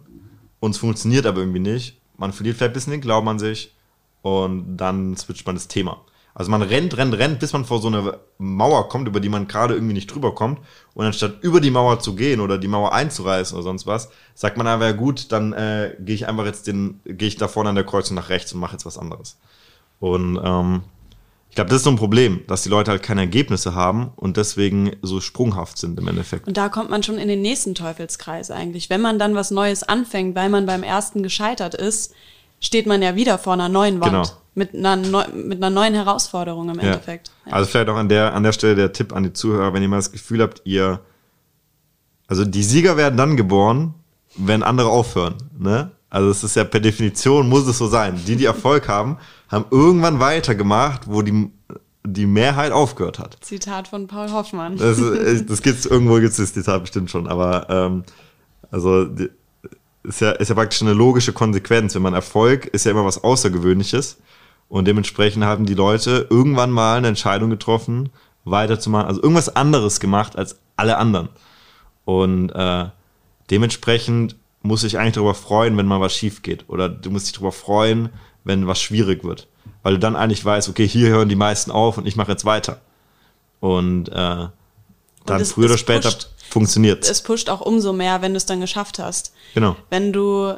[0.60, 1.98] und es funktioniert aber irgendwie nicht.
[2.18, 3.76] Man verliert vielleicht ein bisschen den Glauben an sich
[4.22, 6.02] und dann switcht man das Thema.
[6.38, 9.48] Also man rennt, rennt, rennt, bis man vor so eine Mauer kommt, über die man
[9.48, 10.60] gerade irgendwie nicht drüber kommt.
[10.94, 14.58] Und anstatt über die Mauer zu gehen oder die Mauer einzureißen oder sonst was, sagt
[14.58, 17.70] man aber, ja gut, dann äh, gehe ich einfach jetzt den, gehe ich da vorne
[17.70, 19.38] an der Kreuzung nach rechts und mache jetzt was anderes.
[20.02, 20.82] Und ähm,
[21.56, 24.36] ich glaube, das ist so ein Problem, dass die Leute halt keine Ergebnisse haben und
[24.36, 26.50] deswegen so sprunghaft sind im Endeffekt.
[26.50, 28.90] Und da kommt man schon in den nächsten Teufelskreis eigentlich.
[28.90, 32.14] Wenn man dann was Neues anfängt, weil man beim ersten gescheitert ist,
[32.60, 34.12] steht man ja wieder vor einer neuen Wand.
[34.12, 34.28] Genau.
[34.54, 36.88] Mit einer, neu, mit einer neuen Herausforderung im ja.
[36.88, 37.32] Endeffekt.
[37.46, 37.54] Ja.
[37.54, 39.88] Also vielleicht auch an der, an der Stelle der Tipp an die Zuhörer, wenn ihr
[39.88, 41.00] mal das Gefühl habt, ihr,
[42.28, 43.94] also die Sieger werden dann geboren,
[44.36, 45.36] wenn andere aufhören.
[45.58, 45.92] Ne?
[46.10, 48.20] Also es ist ja per Definition, muss es so sein.
[48.26, 49.18] Die, die Erfolg haben,
[49.50, 51.50] haben irgendwann weitergemacht, wo die,
[52.04, 53.38] die Mehrheit aufgehört hat.
[53.42, 54.78] Zitat von Paul Hoffmann.
[54.78, 54.98] Das,
[55.48, 58.04] das gibt's, irgendwo gibt es das Zitat bestimmt schon, aber ähm,
[58.72, 59.30] also die,
[60.04, 61.96] ist ja, ist ja praktisch eine logische Konsequenz.
[61.96, 64.18] Wenn man Erfolg ist ja immer was Außergewöhnliches.
[64.68, 68.10] Und dementsprechend haben die Leute irgendwann mal eine Entscheidung getroffen,
[68.46, 71.30] weiterzumachen, also irgendwas anderes gemacht als alle anderen.
[72.04, 72.86] Und äh,
[73.52, 74.36] dementsprechend
[74.66, 76.66] muss ich eigentlich darüber freuen, wenn mal was schief geht.
[76.68, 78.10] Oder du musst dich darüber freuen,
[78.44, 79.48] wenn was schwierig wird.
[79.84, 82.46] Weil du dann eigentlich weißt, okay, hier hören die meisten auf und ich mache jetzt
[82.46, 82.82] weiter.
[83.60, 84.52] Und äh, dann
[85.28, 86.12] und früher oder später
[86.50, 87.22] funktioniert es.
[87.22, 89.34] pusht auch umso mehr, wenn du es dann geschafft hast.
[89.54, 89.76] Genau.
[89.90, 90.56] Wenn du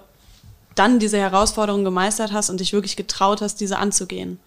[0.75, 4.39] dann diese Herausforderung gemeistert hast und dich wirklich getraut hast, diese anzugehen.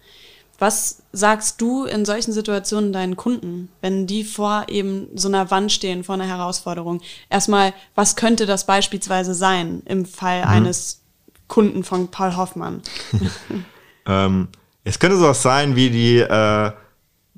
[0.61, 5.71] Was sagst du in solchen Situationen deinen Kunden, wenn die vor eben so einer Wand
[5.71, 7.01] stehen, vor einer Herausforderung?
[7.31, 10.47] Erstmal, was könnte das beispielsweise sein im Fall mhm.
[10.47, 11.01] eines
[11.47, 12.83] Kunden von Paul Hoffmann?
[14.05, 14.49] ähm,
[14.83, 16.71] es könnte sowas sein wie die äh,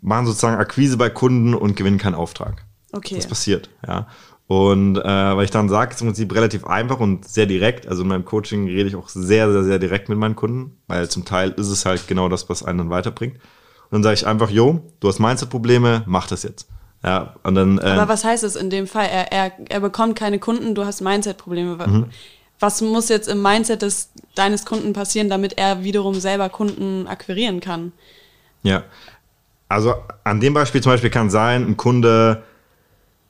[0.01, 2.65] machen sozusagen Akquise bei Kunden und gewinnen keinen Auftrag.
[2.91, 3.15] Okay.
[3.15, 4.05] Das passiert, ja.
[4.54, 7.88] Und äh, weil ich dann sage, ist im Prinzip relativ einfach und sehr direkt.
[7.88, 11.10] Also in meinem Coaching rede ich auch sehr, sehr, sehr direkt mit meinen Kunden, weil
[11.10, 13.36] zum Teil ist es halt genau das, was einen dann weiterbringt.
[13.36, 16.68] Und dann sage ich einfach, jo, du hast Mindset-Probleme, mach das jetzt.
[17.04, 19.08] Ja, und dann, äh, Aber was heißt es in dem Fall?
[19.12, 21.76] Er, er, er bekommt keine Kunden, du hast Mindset-Probleme.
[21.88, 22.06] Mhm.
[22.60, 27.60] Was muss jetzt im Mindset des, deines Kunden passieren, damit er wiederum selber Kunden akquirieren
[27.60, 27.91] kann?
[28.62, 28.84] Ja,
[29.68, 32.43] also an dem Beispiel zum Beispiel kann sein, ein Kunde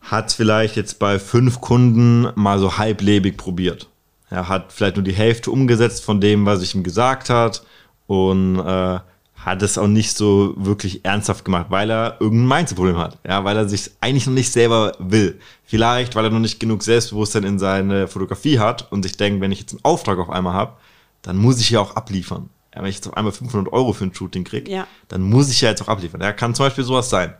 [0.03, 3.89] hat vielleicht jetzt bei fünf Kunden mal so halblebig probiert.
[4.29, 7.63] Er hat vielleicht nur die Hälfte umgesetzt von dem, was ich ihm gesagt hat
[8.07, 8.99] und äh,
[9.35, 13.17] hat es auch nicht so wirklich ernsthaft gemacht, weil er irgendein Mindset-Problem hat.
[13.27, 15.39] Ja, weil er sich eigentlich noch nicht selber will.
[15.65, 19.51] Vielleicht, weil er noch nicht genug Selbstbewusstsein in seine Fotografie hat und sich denkt, wenn
[19.51, 20.73] ich jetzt einen Auftrag auf einmal habe,
[21.21, 22.49] dann muss ich ja auch abliefern.
[22.75, 24.87] Ja, wenn ich jetzt auf einmal 500 Euro für ein Shooting kriege, Ja.
[25.09, 26.21] dann muss ich ja jetzt auch abliefern.
[26.21, 27.33] Ja, kann zum Beispiel sowas sein.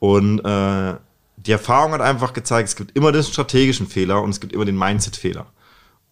[0.00, 0.94] Und äh,
[1.46, 4.64] die Erfahrung hat einfach gezeigt, es gibt immer den strategischen Fehler und es gibt immer
[4.64, 5.46] den Mindset-Fehler.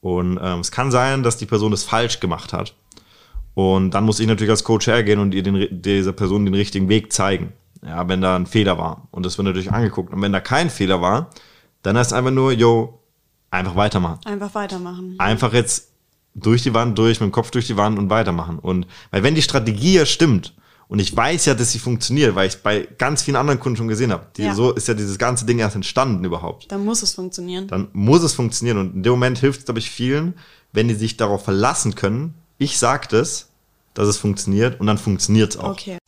[0.01, 2.75] Und ähm, es kann sein, dass die Person das falsch gemacht hat.
[3.55, 6.89] Und dann muss ich natürlich als Coach hergehen und ihr den, dieser Person den richtigen
[6.89, 7.53] Weg zeigen.
[7.85, 9.09] Ja, wenn da ein Fehler war.
[9.11, 10.13] Und das wird natürlich angeguckt.
[10.13, 11.31] Und wenn da kein Fehler war,
[11.83, 13.01] dann heißt es einfach nur, yo,
[13.51, 14.21] einfach weitermachen.
[14.25, 15.15] Einfach weitermachen.
[15.19, 15.93] Einfach jetzt
[16.35, 18.59] durch die Wand durch, mit dem Kopf durch die Wand und weitermachen.
[18.59, 20.55] Und weil wenn die Strategie ja stimmt,
[20.89, 23.77] und ich weiß ja, dass sie funktioniert, weil ich es bei ganz vielen anderen Kunden
[23.77, 24.27] schon gesehen habe.
[24.39, 24.55] Ja.
[24.55, 27.69] So ist ja dieses ganze Ding erst entstanden überhaupt Dann muss es funktionieren.
[27.69, 28.79] dann muss es funktionieren.
[28.79, 30.35] Und in dem Moment hilft es, glaube ich, vielen,
[30.73, 33.49] wenn die sich darauf verlassen können, ich sag das,
[33.95, 35.73] dass es funktioniert und dann funktioniert es auch.
[35.73, 35.99] Okay.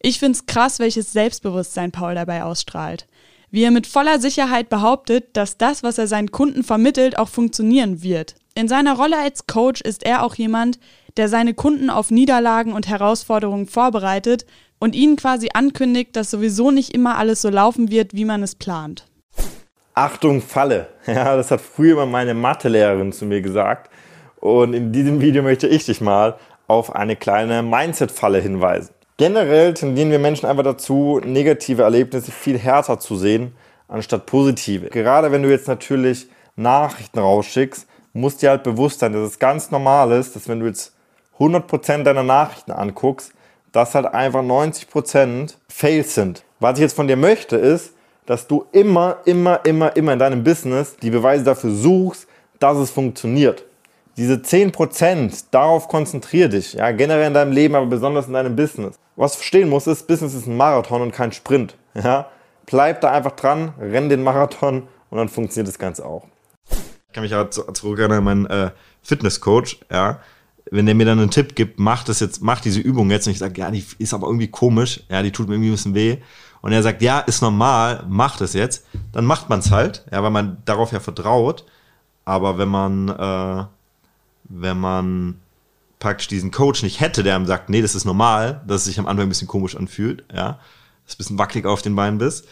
[0.00, 3.06] Ich find's krass, welches Selbstbewusstsein Paul dabei ausstrahlt.
[3.50, 8.02] Wie er mit voller Sicherheit behauptet, dass das, was er seinen Kunden vermittelt, auch funktionieren
[8.02, 8.34] wird.
[8.54, 10.78] In seiner Rolle als Coach ist er auch jemand,
[11.16, 14.44] der seine Kunden auf Niederlagen und Herausforderungen vorbereitet
[14.78, 18.54] und ihnen quasi ankündigt, dass sowieso nicht immer alles so laufen wird, wie man es
[18.54, 19.06] plant.
[19.94, 20.88] Achtung, Falle.
[21.06, 23.90] Ja, das hat früher mal meine Mathelehrerin zu mir gesagt.
[24.36, 26.36] Und in diesem Video möchte ich dich mal
[26.66, 28.94] auf eine kleine Mindset-Falle hinweisen.
[29.16, 33.54] Generell tendieren wir Menschen einfach dazu, negative Erlebnisse viel härter zu sehen,
[33.88, 34.88] anstatt positive.
[34.88, 39.70] Gerade wenn du jetzt natürlich Nachrichten rausschickst, musst dir halt bewusst sein, dass es ganz
[39.70, 40.94] normal ist, dass wenn du jetzt
[41.38, 43.32] 100% deiner Nachrichten anguckst,
[43.72, 46.44] dass halt einfach 90% Fails sind.
[46.60, 47.94] Was ich jetzt von dir möchte, ist,
[48.26, 52.90] dass du immer, immer, immer, immer in deinem Business die Beweise dafür suchst, dass es
[52.90, 53.64] funktioniert.
[54.16, 56.74] Diese 10%, darauf konzentrier dich.
[56.74, 58.96] Ja, generell in deinem Leben, aber besonders in deinem Business.
[59.16, 61.76] Was du verstehen musst, ist, Business ist ein Marathon und kein Sprint.
[61.94, 62.28] Ja,
[62.66, 66.26] bleib da einfach dran, renn den Marathon und dann funktioniert das Ganze auch.
[67.12, 68.70] Ich kann mich auch zu- zurückerinnern an meinen äh,
[69.02, 70.20] Fitnesscoach, ja.
[70.70, 73.32] Wenn der mir dann einen Tipp gibt, mach das jetzt, mach diese Übung jetzt und
[73.32, 75.94] ich sage, ja, die ist aber irgendwie komisch, ja, die tut mir irgendwie ein bisschen
[75.94, 76.16] weh.
[76.62, 80.22] Und er sagt, ja, ist normal, mach das jetzt, dann macht man es halt, ja,
[80.22, 81.66] weil man darauf ja vertraut.
[82.24, 83.64] Aber wenn man, äh,
[84.44, 85.34] wenn man
[85.98, 88.98] praktisch diesen Coach nicht hätte, der ihm sagt, nee, das ist normal, dass es sich
[88.98, 90.58] am Anfang ein bisschen komisch anfühlt, ja,
[91.04, 92.48] dass du ein bisschen wackelig auf den Beinen bist,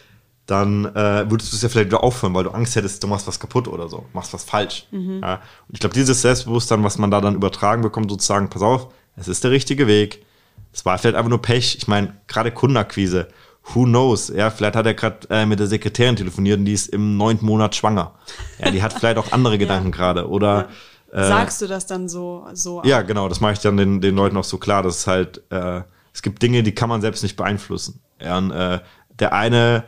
[0.51, 3.25] dann äh, würdest du es ja vielleicht wieder aufhören, weil du Angst hättest, du machst
[3.25, 4.85] was kaputt oder so, machst was falsch.
[4.91, 5.35] Ja?
[5.67, 9.29] Und ich glaube, dieses Selbstbewusstsein, was man da dann übertragen bekommt, sozusagen, pass auf, es
[9.29, 10.25] ist der richtige Weg.
[10.73, 11.77] Es war vielleicht einfach nur Pech.
[11.77, 13.29] Ich meine, gerade Kundenakquise,
[13.73, 14.27] who knows?
[14.27, 17.45] Ja, vielleicht hat er gerade äh, mit der Sekretärin telefoniert und die ist im neunten
[17.45, 18.13] Monat schwanger.
[18.59, 20.27] Ja, die hat vielleicht auch andere Gedanken gerade.
[20.29, 20.67] Oder
[21.13, 22.47] Sagst du das dann so?
[22.53, 25.07] so ja, genau, das mache ich dann den, den Leuten auch so klar, dass es
[25.07, 25.81] halt, äh,
[26.13, 27.99] es gibt Dinge, die kann man selbst nicht beeinflussen.
[28.21, 28.79] Ja, und, äh,
[29.19, 29.83] der eine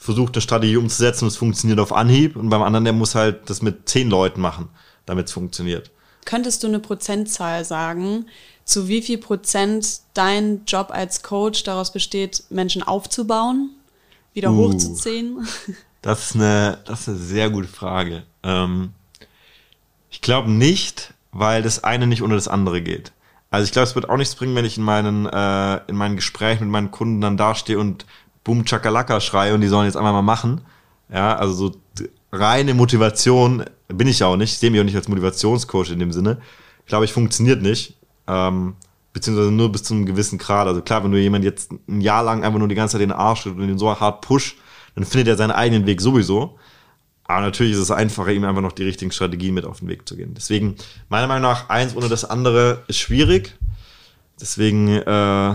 [0.00, 3.50] versucht eine Strategie umzusetzen und es funktioniert auf Anhieb und beim anderen, der muss halt
[3.50, 4.70] das mit zehn Leuten machen,
[5.04, 5.90] damit es funktioniert.
[6.24, 8.26] Könntest du eine Prozentzahl sagen,
[8.64, 13.70] zu wie viel Prozent dein Job als Coach daraus besteht, Menschen aufzubauen,
[14.32, 14.68] wieder Uh.
[14.68, 15.46] hochzuziehen?
[16.02, 18.22] Das ist eine, das ist eine sehr gute Frage.
[18.42, 18.94] Ähm,
[20.08, 23.12] ich glaube nicht, weil das eine nicht ohne das andere geht.
[23.50, 26.16] Also ich glaube, es wird auch nichts bringen, wenn ich in meinen, äh, in meinen
[26.16, 28.06] Gesprächen mit meinen Kunden dann dastehe und
[28.44, 30.62] Boom Chakalaka schreie und die sollen jetzt einfach mal machen.
[31.12, 31.72] Ja, also so
[32.32, 34.52] reine Motivation bin ich ja auch nicht.
[34.52, 36.40] Ich sehe mich auch nicht als Motivationscoach in dem Sinne.
[36.86, 37.96] Glaube ich, funktioniert nicht.
[38.26, 38.76] Ähm,
[39.12, 40.68] beziehungsweise nur bis zu einem gewissen Grad.
[40.68, 43.12] Also klar, wenn du jemand jetzt ein Jahr lang einfach nur die ganze Zeit den
[43.12, 44.56] Arsch und ihn so hart push,
[44.94, 46.58] dann findet er seinen eigenen Weg sowieso.
[47.24, 50.08] Aber natürlich ist es einfacher, ihm einfach noch die richtigen Strategien mit auf den Weg
[50.08, 50.34] zu gehen.
[50.34, 50.76] Deswegen,
[51.08, 53.56] meiner Meinung nach, eins ohne das andere ist schwierig.
[54.40, 55.54] Deswegen, äh,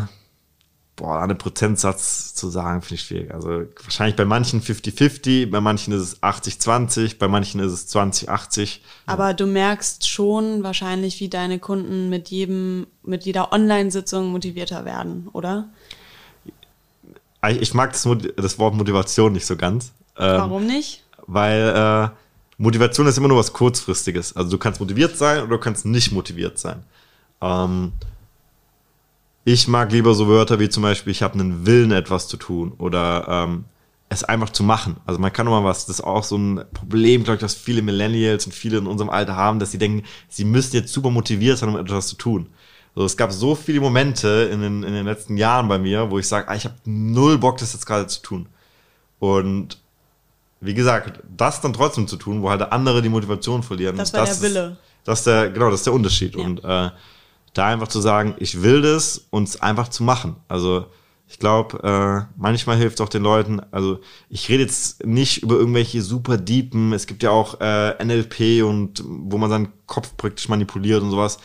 [0.96, 3.34] boah, einen Prozentsatz zu sagen, finde ich schwierig.
[3.34, 8.80] Also wahrscheinlich bei manchen 50-50, bei manchen ist es 80-20, bei manchen ist es 20-80.
[9.06, 15.28] Aber du merkst schon wahrscheinlich, wie deine Kunden mit jedem, mit jeder Online-Sitzung motivierter werden,
[15.34, 15.70] oder?
[17.50, 19.91] Ich ich mag das, das Wort Motivation nicht so ganz.
[20.18, 21.04] Ähm, Warum nicht?
[21.28, 22.10] Weil äh,
[22.58, 24.36] Motivation ist immer nur was Kurzfristiges.
[24.36, 26.84] Also du kannst motiviert sein oder du kannst nicht motiviert sein.
[27.41, 27.93] Ähm,
[29.46, 32.74] ich mag lieber so Wörter wie zum Beispiel, ich habe einen Willen, etwas zu tun
[32.80, 33.66] oder ähm,
[34.10, 34.98] es einfach zu machen.
[35.06, 37.54] Also man kann nur mal was, das ist auch so ein Problem, glaube ich, dass
[37.54, 41.12] viele Millennials und viele in unserem Alter haben, dass sie denken, sie müssen jetzt super
[41.12, 42.48] motiviert sein, um etwas zu tun.
[42.96, 46.18] So, es gab so viele Momente in den, in den letzten Jahren bei mir, wo
[46.18, 48.48] ich sage, ah, ich habe null Bock, das jetzt gerade zu tun.
[49.20, 49.78] Und
[50.60, 53.96] wie gesagt, das dann trotzdem zu tun, wo halt andere die Motivation verlieren.
[53.98, 54.78] Das war der ist, Wille.
[55.04, 56.36] Das ist der, genau, das ist der Unterschied.
[56.36, 56.43] Ja.
[56.43, 56.89] Und äh,
[57.56, 60.36] da einfach zu sagen, ich will das und es einfach zu machen.
[60.47, 60.86] Also
[61.28, 63.99] ich glaube, äh, manchmal hilft auch den Leuten, also
[64.30, 69.03] ich rede jetzt nicht über irgendwelche super Deepen, es gibt ja auch äh, NLP und
[69.06, 71.39] wo man seinen Kopf praktisch manipuliert und sowas.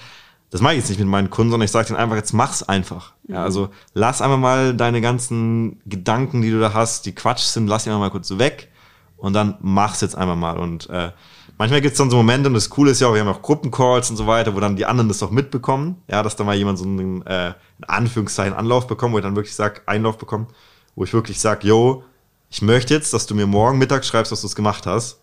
[0.51, 2.63] Das mache ich jetzt nicht mit meinen Kunden, sondern ich sage denen einfach, jetzt mach's
[2.63, 3.15] einfach.
[3.29, 3.45] Ja, mhm.
[3.45, 7.85] also lass einfach mal deine ganzen Gedanken, die du da hast, die Quatsch sind, lass
[7.85, 8.69] die einfach mal kurz weg
[9.17, 10.59] und dann mach's jetzt einfach mal.
[10.59, 11.13] Und äh,
[11.61, 14.09] manchmal gibt's dann so Momente, und das Coole ist ja auch, wir haben auch Gruppencalls
[14.09, 16.79] und so weiter, wo dann die anderen das auch mitbekommen, ja, dass da mal jemand
[16.79, 17.49] so einen, äh,
[17.79, 20.51] in Anführungszeichen Anlauf bekommt, wo ich dann wirklich sag, Einlauf bekommt,
[20.95, 22.03] wo ich wirklich sag, yo,
[22.49, 25.21] ich möchte jetzt, dass du mir morgen Mittag schreibst, dass du es gemacht hast.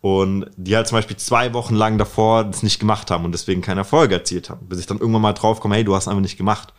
[0.00, 3.60] Und die halt zum Beispiel zwei Wochen lang davor das nicht gemacht haben und deswegen
[3.60, 4.66] keine Erfolge erzielt haben.
[4.68, 6.72] Bis ich dann irgendwann mal drauf komme, hey, du hast einfach nicht gemacht.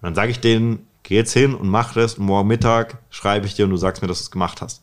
[0.00, 3.46] Und dann sage ich denen, geh jetzt hin und mach das und morgen Mittag schreibe
[3.46, 4.82] ich dir und du sagst mir, dass du es gemacht hast.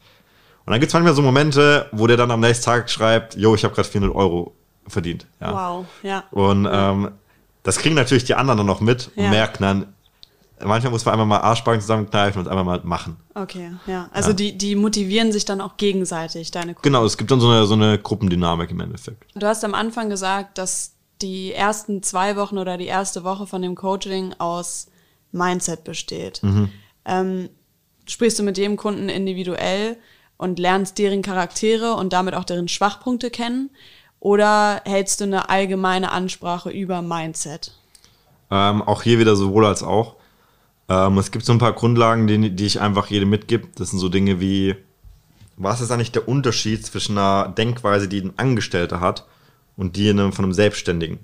[0.66, 3.56] Und dann gibt es manchmal so Momente, wo der dann am nächsten Tag schreibt, yo,
[3.56, 4.56] ich habe gerade 400 Euro
[4.88, 5.26] verdient.
[5.40, 5.54] Ja.
[5.54, 6.24] Wow, ja.
[6.32, 7.12] Und ähm,
[7.64, 9.30] das kriegen natürlich die anderen dann noch mit und ja.
[9.30, 9.94] merken dann,
[10.64, 13.18] manchmal muss man einfach mal Arschbacken zusammenkneifen und einfach mal machen.
[13.34, 14.10] Okay, ja.
[14.12, 14.36] Also ja.
[14.36, 16.84] Die, die motivieren sich dann auch gegenseitig, deine Kunden.
[16.84, 19.26] Genau, es gibt dann so eine, so eine Gruppendynamik im Endeffekt.
[19.36, 23.62] Du hast am Anfang gesagt, dass die ersten zwei Wochen oder die erste Woche von
[23.62, 24.88] dem Coaching aus
[25.32, 26.42] Mindset besteht.
[26.44, 26.70] Mhm.
[27.06, 27.50] Ähm,
[28.08, 29.98] sprichst du mit jedem Kunden individuell
[30.42, 33.70] und lernst deren Charaktere und damit auch deren Schwachpunkte kennen?
[34.20, 37.74] Oder hältst du eine allgemeine Ansprache über Mindset?
[38.50, 40.16] Ähm, auch hier wieder sowohl als auch.
[40.90, 43.68] Ähm, es gibt so ein paar Grundlagen, die, die ich einfach jedem mitgebe.
[43.76, 44.76] Das sind so Dinge wie,
[45.58, 49.28] was ist eigentlich der Unterschied zwischen einer Denkweise, die ein Angestellter hat
[49.78, 51.20] und die von einem Selbstständigen?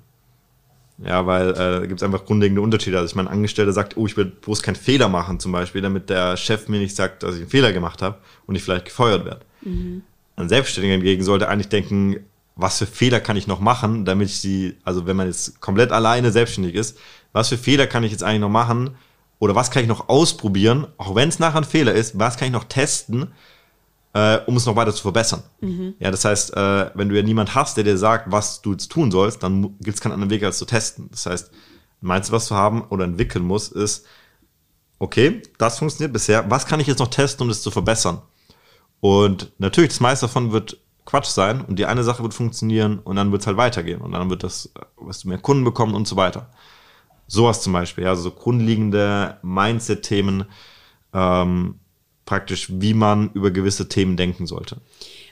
[1.04, 2.98] Ja, weil äh, da gibt es einfach grundlegende Unterschiede.
[2.98, 6.10] Also ich meine, Angestellter sagt, oh, ich will bloß keinen Fehler machen zum Beispiel, damit
[6.10, 9.24] der Chef mir nicht sagt, dass ich einen Fehler gemacht habe und ich vielleicht gefeuert
[9.24, 9.40] werde.
[9.62, 10.02] Mhm.
[10.36, 12.16] Ein Selbstständiger hingegen sollte eigentlich denken,
[12.56, 15.92] was für Fehler kann ich noch machen, damit ich sie, also wenn man jetzt komplett
[15.92, 16.98] alleine selbstständig ist,
[17.32, 18.96] was für Fehler kann ich jetzt eigentlich noch machen,
[19.38, 22.46] oder was kann ich noch ausprobieren, auch wenn es nachher ein Fehler ist, was kann
[22.46, 23.28] ich noch testen,
[24.14, 25.42] äh, um es noch weiter zu verbessern.
[25.60, 25.94] Mhm.
[25.98, 28.90] Ja, das heißt, äh, wenn du ja niemand hast, der dir sagt, was du jetzt
[28.90, 31.08] tun sollst, dann gibt es keinen anderen Weg, als zu testen.
[31.10, 31.50] Das heißt,
[32.00, 34.06] meinst du, was du haben oder entwickeln musst, ist,
[34.98, 38.22] okay, das funktioniert bisher, was kann ich jetzt noch testen, um das zu verbessern?
[39.00, 43.16] Und natürlich, das meiste davon wird Quatsch sein und die eine Sache wird funktionieren und
[43.16, 46.06] dann wird es halt weitergehen und dann wird das, wirst du mehr Kunden bekommen und
[46.06, 46.50] so weiter.
[47.26, 50.44] Sowas zum Beispiel, ja, also so grundlegende Mindset-Themen,
[51.14, 51.76] ähm,
[52.28, 54.76] praktisch, wie man über gewisse Themen denken sollte.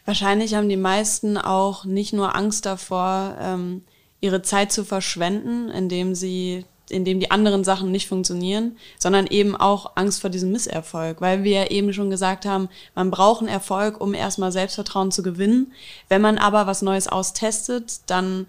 [0.07, 3.83] Wahrscheinlich haben die meisten auch nicht nur Angst davor, ähm,
[4.23, 9.97] ihre Zeit zu verschwenden, indem sie indem die anderen Sachen nicht funktionieren, sondern eben auch
[9.97, 14.01] Angst vor diesem Misserfolg, weil wir ja eben schon gesagt haben, man braucht einen Erfolg,
[14.01, 15.73] um erstmal Selbstvertrauen zu gewinnen.
[16.09, 18.47] Wenn man aber was Neues austestet, dann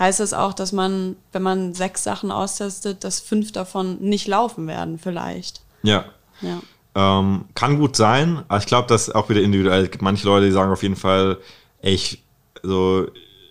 [0.00, 4.66] heißt es auch, dass man, wenn man sechs Sachen austestet, dass fünf davon nicht laufen
[4.66, 5.62] werden, vielleicht.
[5.84, 6.06] Ja.
[6.42, 6.60] ja.
[6.98, 9.90] Ähm, kann gut sein, aber ich glaube, dass auch wieder individuell.
[10.00, 11.36] Manche Leute, die sagen auf jeden Fall,
[11.82, 12.24] ey, ich,
[12.62, 13.06] so,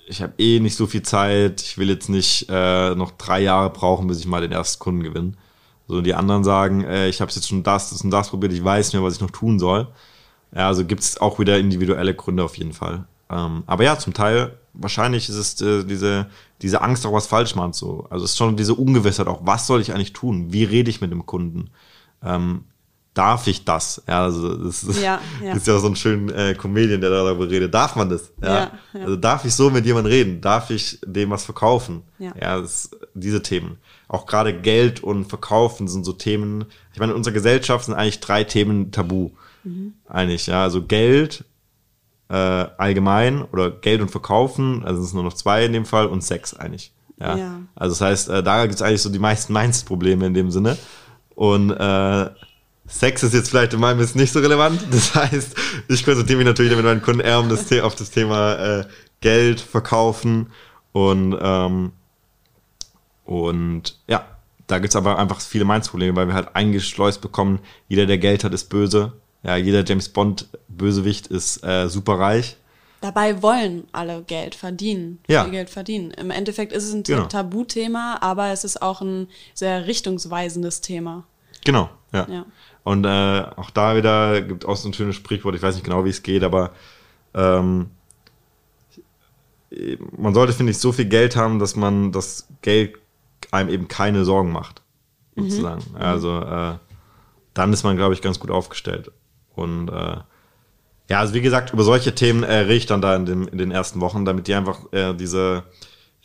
[0.07, 3.69] ich habe eh nicht so viel Zeit, ich will jetzt nicht äh, noch drei Jahre
[3.69, 5.33] brauchen, bis ich mal den ersten Kunden gewinne.
[5.87, 8.63] So, die anderen sagen, äh, ich habe jetzt schon das, das und das probiert, ich
[8.63, 9.89] weiß nicht mehr, was ich noch tun soll.
[10.51, 13.05] Ja, also gibt es auch wieder individuelle Gründe auf jeden Fall.
[13.29, 16.31] Ähm, aber ja, zum Teil wahrscheinlich ist es äh, diese,
[16.63, 18.07] diese Angst, auch was falsch machen so.
[18.09, 20.51] Also es ist schon diese Ungewissheit auch, was soll ich eigentlich tun?
[20.51, 21.69] Wie rede ich mit dem Kunden?
[22.23, 22.63] Ähm,
[23.15, 24.03] darf ich das?
[24.07, 25.53] Ja, also das ist ja, ja.
[25.53, 27.73] ist ja so ein schöner äh, Comedian, der darüber redet.
[27.73, 28.31] Darf man das?
[28.41, 28.71] Ja?
[28.93, 28.99] ja.
[28.99, 30.41] Also darf ich so mit jemandem reden?
[30.41, 32.03] Darf ich dem was verkaufen?
[32.19, 33.77] Ja, ja das, diese Themen.
[34.07, 36.65] Auch gerade Geld und Verkaufen sind so Themen.
[36.93, 39.31] Ich meine, in unserer Gesellschaft sind eigentlich drei Themen tabu.
[39.63, 39.93] Mhm.
[40.07, 40.61] Eigentlich, ja.
[40.61, 41.45] Also Geld,
[42.29, 46.07] äh, allgemein oder Geld und Verkaufen, also es sind nur noch zwei in dem Fall
[46.07, 46.91] und Sex eigentlich.
[47.17, 47.61] Ja.
[47.75, 50.77] Also das heißt, äh, da gibt es eigentlich so die meisten Mindset-Probleme in dem Sinne.
[51.33, 52.29] Und äh,
[52.87, 54.81] Sex ist jetzt vielleicht in meinem ist nicht so relevant.
[54.91, 55.55] Das heißt,
[55.87, 58.85] ich konzentriere mich natürlich mit meinen Kunden eher um das auf das Thema äh,
[59.21, 60.51] Geld, Verkaufen
[60.91, 61.91] und ähm,
[63.25, 64.27] und ja,
[64.67, 68.53] da gibt's aber einfach viele Mindset-Probleme, weil wir halt eingeschleust bekommen, jeder, der Geld hat,
[68.53, 69.13] ist böse
[69.45, 72.57] ja, jeder James Bond Bösewicht ist äh, super reich.
[73.01, 75.19] Dabei wollen alle Geld verdienen.
[75.27, 75.45] Ja.
[75.45, 76.09] Geld verdienen.
[76.11, 77.25] Im Endeffekt ist es ein genau.
[77.27, 81.25] Tabuthema, aber es ist auch ein sehr richtungsweisendes Thema.
[81.63, 82.27] Genau, ja.
[82.27, 82.45] ja.
[82.85, 86.05] Und äh, auch da wieder gibt auch so ein schönes Sprichwort, ich weiß nicht genau,
[86.05, 86.69] wie es geht, aber
[87.33, 87.89] ähm,
[90.15, 92.99] man sollte, finde ich, so viel Geld haben, dass man das Geld
[93.49, 94.83] einem eben keine Sorgen macht.
[95.35, 95.83] Sozusagen.
[95.93, 95.97] Mhm.
[95.97, 96.75] Also äh,
[97.55, 99.11] dann ist man, glaube ich, ganz gut aufgestellt.
[99.55, 100.17] Und äh,
[101.09, 103.57] ja, also wie gesagt, über solche Themen äh, rede ich dann da in, dem, in
[103.57, 105.63] den ersten Wochen, damit die einfach äh, diese,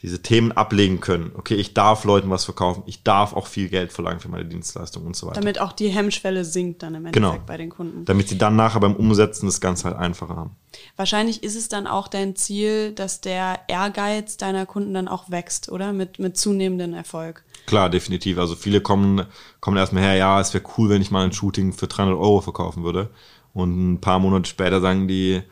[0.02, 1.30] diese Themen ablegen können.
[1.36, 5.04] Okay, ich darf Leuten was verkaufen, ich darf auch viel Geld verlangen für meine Dienstleistung
[5.06, 5.40] und so weiter.
[5.40, 7.28] Damit auch die Hemmschwelle sinkt dann im Genau.
[7.28, 8.04] Endeffekt bei den Kunden.
[8.06, 10.56] Damit sie dann nachher beim Umsetzen das Ganze halt einfacher haben.
[10.96, 15.70] Wahrscheinlich ist es dann auch dein Ziel, dass der Ehrgeiz deiner Kunden dann auch wächst,
[15.70, 15.92] oder?
[15.92, 17.44] Mit, mit zunehmendem Erfolg.
[17.66, 18.38] Klar, definitiv.
[18.38, 19.26] Also viele kommen,
[19.60, 22.40] kommen erstmal her, ja, es wäre cool, wenn ich mal ein Shooting für 300 Euro
[22.40, 23.10] verkaufen würde.
[23.52, 25.42] Und ein paar Monate später sagen die,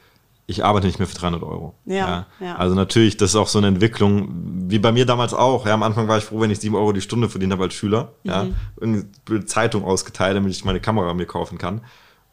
[0.50, 1.74] ich arbeite nicht mehr für 300 Euro.
[1.84, 2.56] Ja, ja.
[2.56, 4.28] Also natürlich, das ist auch so eine Entwicklung,
[4.68, 5.66] wie bei mir damals auch.
[5.66, 7.74] Ja, am Anfang war ich froh, wenn ich 7 Euro die Stunde verdient habe als
[7.74, 8.12] Schüler.
[8.24, 8.54] Ja, Mhm.
[8.80, 11.82] irgendeine blöde Zeitung ausgeteilt, damit ich meine Kamera mir kaufen kann.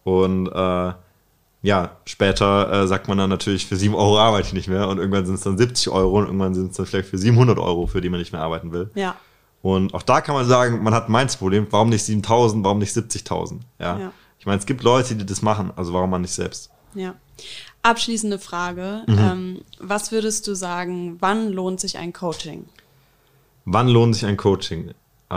[0.06, 0.94] Und äh,
[1.62, 4.88] ja, später äh, sagt man dann natürlich, für 7 Euro arbeite ich nicht mehr.
[4.88, 7.60] Und irgendwann sind es dann 70 Euro und irgendwann sind es dann vielleicht für 700
[7.60, 8.92] Euro, für die man nicht mehr arbeiten will.
[8.96, 9.16] Ja.
[9.62, 11.68] Und auch da kann man sagen, man hat ein Mindset-Problem.
[11.72, 13.60] Warum nicht 7000, warum nicht 70.000?
[13.80, 14.00] Ja?
[14.00, 14.12] Ja.
[14.40, 16.70] Ich meine, es gibt Leute, die das machen, also warum man nicht selbst?
[16.94, 17.16] Ja.
[17.86, 19.04] Abschließende Frage.
[19.06, 19.20] Mhm.
[19.20, 22.66] Ähm, was würdest du sagen, wann lohnt sich ein Coaching?
[23.66, 24.90] Wann lohnt sich ein Coaching?
[25.30, 25.34] Äh,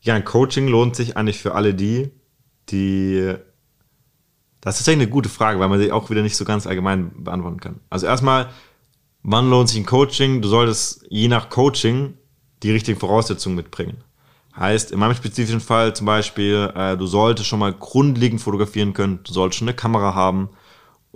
[0.00, 2.10] ja, ein Coaching lohnt sich eigentlich für alle die,
[2.70, 3.34] die.
[4.62, 7.22] Das ist eigentlich eine gute Frage, weil man sie auch wieder nicht so ganz allgemein
[7.22, 7.80] beantworten kann.
[7.90, 8.48] Also erstmal,
[9.22, 10.40] wann lohnt sich ein Coaching?
[10.40, 12.14] Du solltest je nach Coaching
[12.62, 13.98] die richtigen Voraussetzungen mitbringen.
[14.56, 19.20] Heißt, in meinem spezifischen Fall zum Beispiel, äh, du solltest schon mal grundlegend fotografieren können,
[19.22, 20.48] du solltest schon eine Kamera haben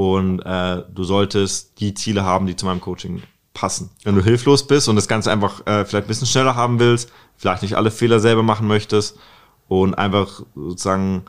[0.00, 3.22] und äh, du solltest die Ziele haben, die zu meinem Coaching
[3.52, 3.90] passen.
[4.02, 7.12] Wenn du hilflos bist und das Ganze einfach äh, vielleicht ein bisschen schneller haben willst,
[7.36, 9.18] vielleicht nicht alle Fehler selber machen möchtest
[9.68, 11.26] und einfach sozusagen,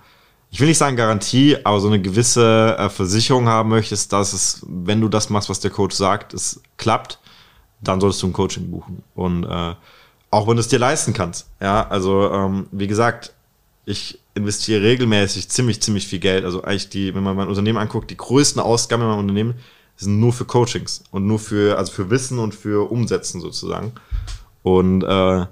[0.51, 4.65] ich will nicht sagen Garantie, aber so eine gewisse äh, Versicherung haben möchtest, dass es,
[4.65, 7.19] wenn du das machst, was der Coach sagt, es klappt,
[7.81, 9.03] dann solltest du ein Coaching buchen.
[9.15, 9.75] Und äh,
[10.29, 11.49] auch wenn du es dir leisten kannst.
[11.59, 13.33] Ja, also ähm, wie gesagt,
[13.85, 16.45] ich investiere regelmäßig ziemlich, ziemlich viel Geld.
[16.45, 19.55] Also eigentlich die, wenn man mein Unternehmen anguckt, die größten Ausgaben in meinem Unternehmen
[19.97, 23.93] sind nur für Coachings und nur für, also für Wissen und für Umsetzen sozusagen.
[24.63, 25.45] Und äh,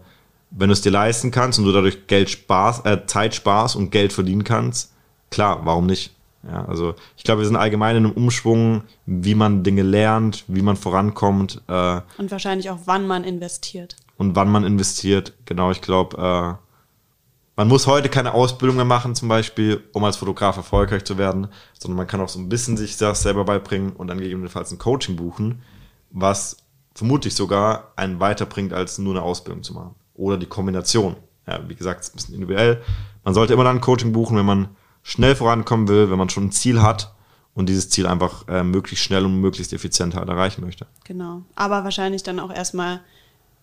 [0.52, 3.92] wenn du es dir leisten kannst und du dadurch Geld sparst, äh, Zeit sparst und
[3.92, 4.92] Geld verdienen kannst,
[5.30, 6.12] klar, warum nicht?
[6.44, 10.62] Ja, also ich glaube, wir sind allgemein in einem Umschwung, wie man Dinge lernt, wie
[10.62, 13.98] man vorankommt äh, Und wahrscheinlich auch, wann man investiert.
[14.18, 15.34] und wann man investiert.
[15.46, 16.69] Genau, ich glaube, äh,
[17.60, 21.50] man muss heute keine Ausbildung mehr machen, zum Beispiel, um als Fotograf erfolgreich zu werden,
[21.78, 24.78] sondern man kann auch so ein bisschen sich das selber beibringen und dann gegebenenfalls ein
[24.78, 25.62] Coaching buchen,
[26.10, 26.56] was
[26.96, 29.96] vermutlich sogar einen weiterbringt, als nur eine Ausbildung zu machen.
[30.14, 31.18] Oder die Kombination.
[31.48, 32.82] Ja, wie gesagt, es ist ein bisschen individuell.
[33.26, 34.70] Man sollte immer dann ein Coaching buchen, wenn man
[35.04, 37.14] schnell vorankommen will, wenn man schon ein Ziel hat
[37.56, 40.88] und dieses Ziel einfach äh, möglichst schnell und möglichst effizient halt erreichen möchte.
[41.04, 41.42] Genau.
[41.56, 43.02] Aber wahrscheinlich dann auch erstmal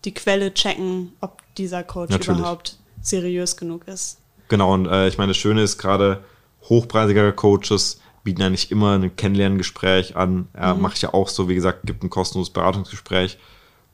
[0.05, 2.41] die Quelle checken, ob dieser Coach Natürlich.
[2.41, 4.19] überhaupt seriös genug ist.
[4.49, 6.25] Genau, und äh, ich meine, das Schöne ist gerade,
[6.69, 10.49] hochpreisigere Coaches bieten nicht immer ein Kennenlerngespräch an.
[10.57, 13.39] Ja, Mache ich ja auch so, wie gesagt, gibt ein kostenloses Beratungsgespräch.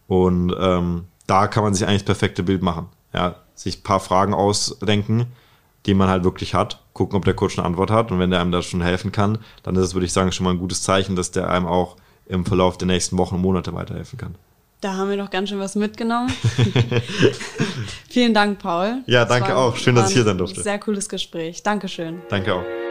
[0.09, 2.87] Und ähm, da kann man sich eigentlich das perfekte Bild machen.
[3.13, 5.27] Ja, sich ein paar Fragen ausdenken,
[5.85, 8.11] die man halt wirklich hat, gucken, ob der Coach eine Antwort hat.
[8.11, 10.45] Und wenn der einem da schon helfen kann, dann ist es, würde ich sagen, schon
[10.45, 13.75] mal ein gutes Zeichen, dass der einem auch im Verlauf der nächsten Wochen und Monate
[13.75, 14.35] weiterhelfen kann.
[14.83, 16.29] Da haben wir doch ganz schön was mitgenommen.
[18.11, 19.03] Vielen Dank, Paul.
[19.07, 19.77] Ja, Das danke auch.
[19.77, 20.61] Schön, dass ich hier sein ein durfte.
[20.61, 21.63] Sehr cooles Gespräch.
[21.63, 22.21] Dankeschön.
[22.29, 22.82] Danke auch.